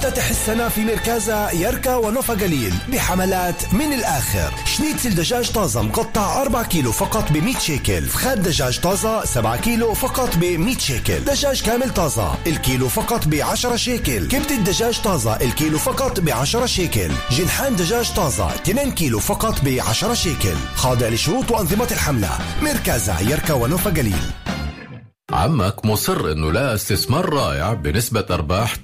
نفتتح 0.00 0.30
السنة 0.30 0.68
في 0.68 0.84
مركزة 0.84 1.50
يركا 1.50 1.96
ونوفا 1.96 2.34
قليل 2.34 2.74
بحملات 2.88 3.74
من 3.74 3.92
الآخر. 3.92 4.54
شنيتسل 4.64 5.14
دجاج 5.14 5.50
طازة 5.50 5.82
مقطع 5.82 6.42
4 6.42 6.64
كيلو 6.64 6.92
فقط 6.92 7.32
ب 7.32 7.36
100 7.36 7.58
شيكل. 7.58 8.02
فخاد 8.06 8.42
دجاج 8.42 8.80
طازة 8.80 9.24
7 9.24 9.56
كيلو 9.56 9.94
فقط 9.94 10.36
ب 10.36 10.44
100 10.44 10.78
شيكل. 10.78 11.18
دجاج 11.18 11.62
كامل 11.62 11.90
طازة 11.90 12.34
الكيلو 12.46 12.88
فقط 12.88 13.28
ب 13.28 13.34
10 13.34 13.76
شيكل. 13.76 14.28
كبدة 14.28 14.56
دجاج 14.56 15.00
طازة 15.00 15.36
الكيلو 15.36 15.78
فقط 15.78 16.20
ب 16.20 16.28
10 16.28 16.66
شيكل. 16.66 17.10
جنحان 17.30 17.76
دجاج 17.76 18.12
طازة 18.12 18.54
2 18.54 18.90
كيلو 18.90 19.18
فقط 19.18 19.60
ب 19.64 19.78
10 19.88 20.14
شيكل. 20.14 20.56
خاضع 20.74 21.08
لشروط 21.08 21.50
وأنظمة 21.50 21.88
الحملة. 21.90 22.38
مركزة 22.62 23.20
يركا 23.20 23.54
ونوفا 23.54 23.90
قليل 23.90 24.30
عمك 25.32 25.84
مصر 25.84 26.32
إنه 26.32 26.52
لقى 26.52 26.74
استثمار 26.74 27.28
رائع 27.32 27.72
بنسبة 27.74 28.24
أرباح 28.30 28.74
8% 28.74 28.80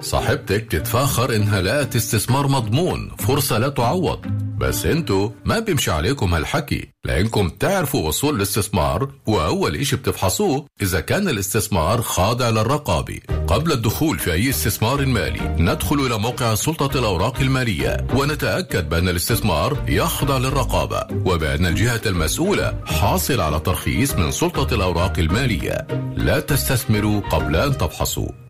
صاحبتك 0.00 0.66
تتفاخر 0.70 1.36
إنها 1.36 1.62
لقت 1.62 1.96
استثمار 1.96 2.48
مضمون 2.48 3.10
فرصة 3.18 3.58
لا 3.58 3.68
تعوض. 3.68 4.26
بس 4.58 4.86
انتو 4.86 5.30
ما 5.44 5.58
بيمشي 5.58 5.90
عليكم 5.90 6.34
هالحكي. 6.34 6.88
لأنكم 7.04 7.48
تعرفوا 7.48 8.08
أصول 8.08 8.36
الاستثمار 8.36 9.08
وأول 9.26 9.76
إشي 9.76 9.96
بتفحصوه 9.96 10.66
إذا 10.82 11.00
كان 11.00 11.28
الاستثمار 11.28 12.02
خاضع 12.02 12.50
للرقابة. 12.50 13.20
قبل 13.48 13.72
الدخول 13.72 14.18
في 14.18 14.32
أي 14.32 14.50
استثمار 14.50 15.06
مالي 15.06 15.56
ندخل 15.58 15.96
إلى 16.06 16.18
موقع 16.18 16.54
سلطة 16.54 16.98
الأوراق 16.98 17.40
المالية 17.40 18.06
ونتأكد 18.14 18.88
بأن 18.88 19.08
الاستثمار 19.08 19.84
يخضع 19.88 20.38
للرقابة 20.38 21.06
وبأن 21.26 21.66
الجهة 21.66 22.00
المسؤولة 22.06 22.80
حاصل 22.86 23.40
على 23.40 23.60
ترخيص 23.60 24.14
من 24.14 24.30
سلطة 24.30 24.74
الأوراق 24.74 25.18
المالية. 25.18 25.86
لا 26.16 26.40
تستثمروا 26.40 27.20
قبل 27.20 27.56
أن 27.56 27.78
تفحصوا. 27.78 28.49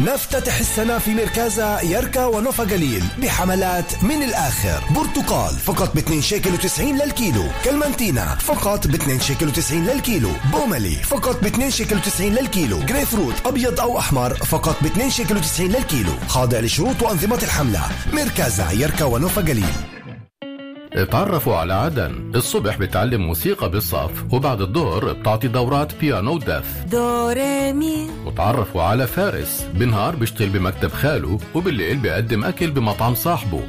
نفتتح 0.00 0.58
السنة 0.58 0.98
في 0.98 1.14
مركزة 1.14 1.80
يركا 1.80 2.24
ونوف 2.24 2.64
هجليل 2.64 3.04
بحملات 3.22 4.04
من 4.04 4.22
الآخر. 4.22 4.84
برتقال 4.94 5.54
فقط 5.54 5.94
ب 5.94 5.98
2 5.98 6.22
شيكل 6.22 6.58
و90 6.58 6.80
للكيلو. 6.80 7.44
كلمنتينا 7.64 8.34
فقط 8.34 8.86
ب 8.86 8.94
2 8.94 9.20
شيكل 9.20 9.52
و90 9.52 9.72
للكيلو. 9.72 10.30
بوملي 10.52 10.94
فقط 10.94 11.42
ب 11.42 11.46
2 11.46 11.70
شيكل 11.70 12.00
و90 12.00 12.20
للكيلو. 12.20 12.78
جريب 12.78 13.06
فروت 13.06 13.46
أبيض 13.46 13.80
أو 13.80 13.98
أحمر 13.98 14.34
فقط 14.34 14.76
ب 14.82 14.86
2 14.86 15.10
شيكل 15.10 15.42
و90 15.42 15.60
للكيلو. 15.60 16.12
خاضع 16.28 16.58
لشروط 16.58 17.02
وأنظمة 17.02 17.42
الحملة. 17.42 17.82
مركزة 18.12 18.70
يركا 18.70 19.04
ونوف 19.04 19.42
هجليل 19.42 19.74
اتعرفوا 21.02 21.56
على 21.56 21.72
عدن. 21.72 22.32
الصبح 22.34 22.76
بتعلم 22.78 23.20
موسيقى 23.20 23.70
بالصف 23.70 24.24
وبعد 24.32 24.60
الظهر 24.60 25.12
بتعطي 25.12 25.48
دورات 25.48 26.00
بيانو 26.00 26.34
ودف. 26.34 26.84
دو 26.90 27.28
ري 27.28 27.72
مي. 27.72 28.10
وتعرفوا 28.26 28.82
على 28.82 29.06
فارس. 29.06 29.66
بالنهار 29.74 30.16
بيشتغل 30.16 30.48
بمكتب 30.48 30.92
خاله 30.92 31.38
وبالليل 31.54 31.96
بيقدم 31.96 32.44
أكل 32.44 32.70
بمطعم 32.70 33.14
صاحبه. 33.14 33.62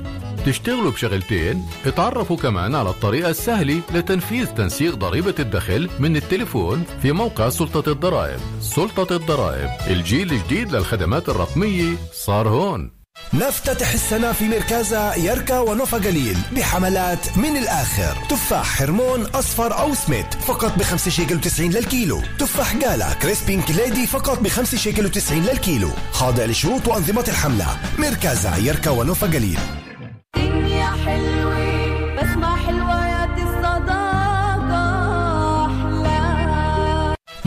تشتغلوا 0.46 0.92
بشغلتين؟ 0.92 1.66
اتعرفوا 1.86 2.38
كمان 2.38 2.76
على 2.76 2.90
الطريقة 2.90 3.30
السهلة 3.30 3.82
لتنفيذ 3.94 4.46
تنسيق 4.46 4.96
ضريبة 4.96 5.36
الدخل 5.40 5.90
من 6.00 6.16
التليفون 6.16 6.84
في 7.02 7.12
موقع 7.12 7.50
سلطة 7.50 7.92
الضرائب. 7.92 8.40
سلطة 8.62 9.16
الضرائب 9.16 9.70
الجيل 9.88 10.32
الجديد 10.32 10.76
للخدمات 10.76 11.30
الرقمية. 11.30 11.96
صار 12.14 12.50
هون. 12.50 13.01
نفتتح 13.34 13.94
السنة 13.94 14.32
في 14.32 14.48
مركزة 14.48 15.16
يركا 15.16 15.60
ونوفا 15.60 15.98
قليل 15.98 16.38
بحملات 16.56 17.38
من 17.38 17.58
الآخر. 17.58 18.18
تفاح 18.30 18.66
حرمون 18.66 19.26
أصفر 19.26 19.80
أو 19.80 19.94
سميت 19.94 20.34
فقط 20.34 20.78
ب 20.78 20.84
5 20.84 21.12
شيكل 21.12 21.42
و90 21.42 21.60
للكيلو. 21.60 22.22
تفاح 22.40 22.76
جالا 22.76 23.14
كريسبينك 23.14 23.72
ليدي 23.72 24.08
فقط 24.08 24.40
ب 24.40 24.48
5 24.48 24.78
شيكل 24.78 25.12
و90 25.12 25.32
للكيلو. 25.32 25.90
خاضع 26.12 26.46
لشروط 26.46 26.88
وأنظمة 26.88 27.26
الحملة. 27.28 27.78
مركزة 27.98 28.58
يركا 28.58 28.90
ونوفا 28.90 29.28
قليل 29.28 29.60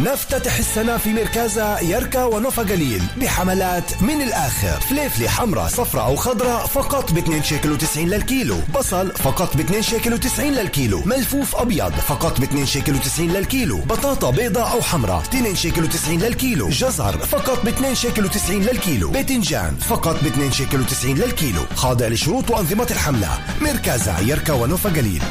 نفتتح 0.04 0.58
السنة 0.58 0.96
في 0.96 1.12
مركزة 1.12 1.80
يركا 1.80 2.24
ونوفا 2.24 2.62
قليل 2.62 3.02
بحملات 3.16 4.02
من 4.02 4.22
الآخر. 4.22 4.80
فليفلة 4.80 5.28
حمراء 5.28 5.68
صفراء 5.68 6.04
أو 6.06 6.16
خضراء 6.16 6.66
فقط 6.66 7.12
ب 7.12 7.18
2 7.18 7.42
شيكل 7.42 7.78
و90 7.78 7.98
للكيلو. 7.98 8.56
بصل 8.74 9.10
فقط 9.10 9.56
ب 9.56 9.60
2 9.60 9.82
شيكل 9.82 10.18
و90 10.18 10.40
للكيلو. 10.40 11.02
ملفوف 11.06 11.56
أبيض 11.56 11.92
فقط 11.92 12.40
ب 12.40 12.42
2 12.42 12.66
شيكل 12.66 12.94
و90 12.94 13.20
للكيلو. 13.20 13.78
بطاطا 13.78 14.30
بيضاء 14.30 14.72
أو 14.72 14.82
حمراء 14.82 15.22
2 15.22 15.56
شيكل 15.56 15.88
و90 15.90 16.08
للكيلو. 16.08 16.68
جزر 16.68 17.18
فقط 17.18 17.64
ب 17.64 17.68
2 17.68 17.94
شيكل 17.94 18.28
و90 18.28 18.50
للكيلو. 18.50 19.10
باذنجان 19.10 19.76
فقط 19.76 20.24
ب 20.24 20.26
2 20.26 20.52
شيكل 20.52 20.84
و90 20.84 21.04
للكيلو. 21.04 21.62
خاضع 21.74 22.06
لشروط 22.06 22.50
وأنظمة 22.50 22.86
الحملة. 22.90 23.38
مركزة 23.60 24.20
يركا 24.20 24.52
ونوفا 24.52 24.90
قليل 24.90 25.22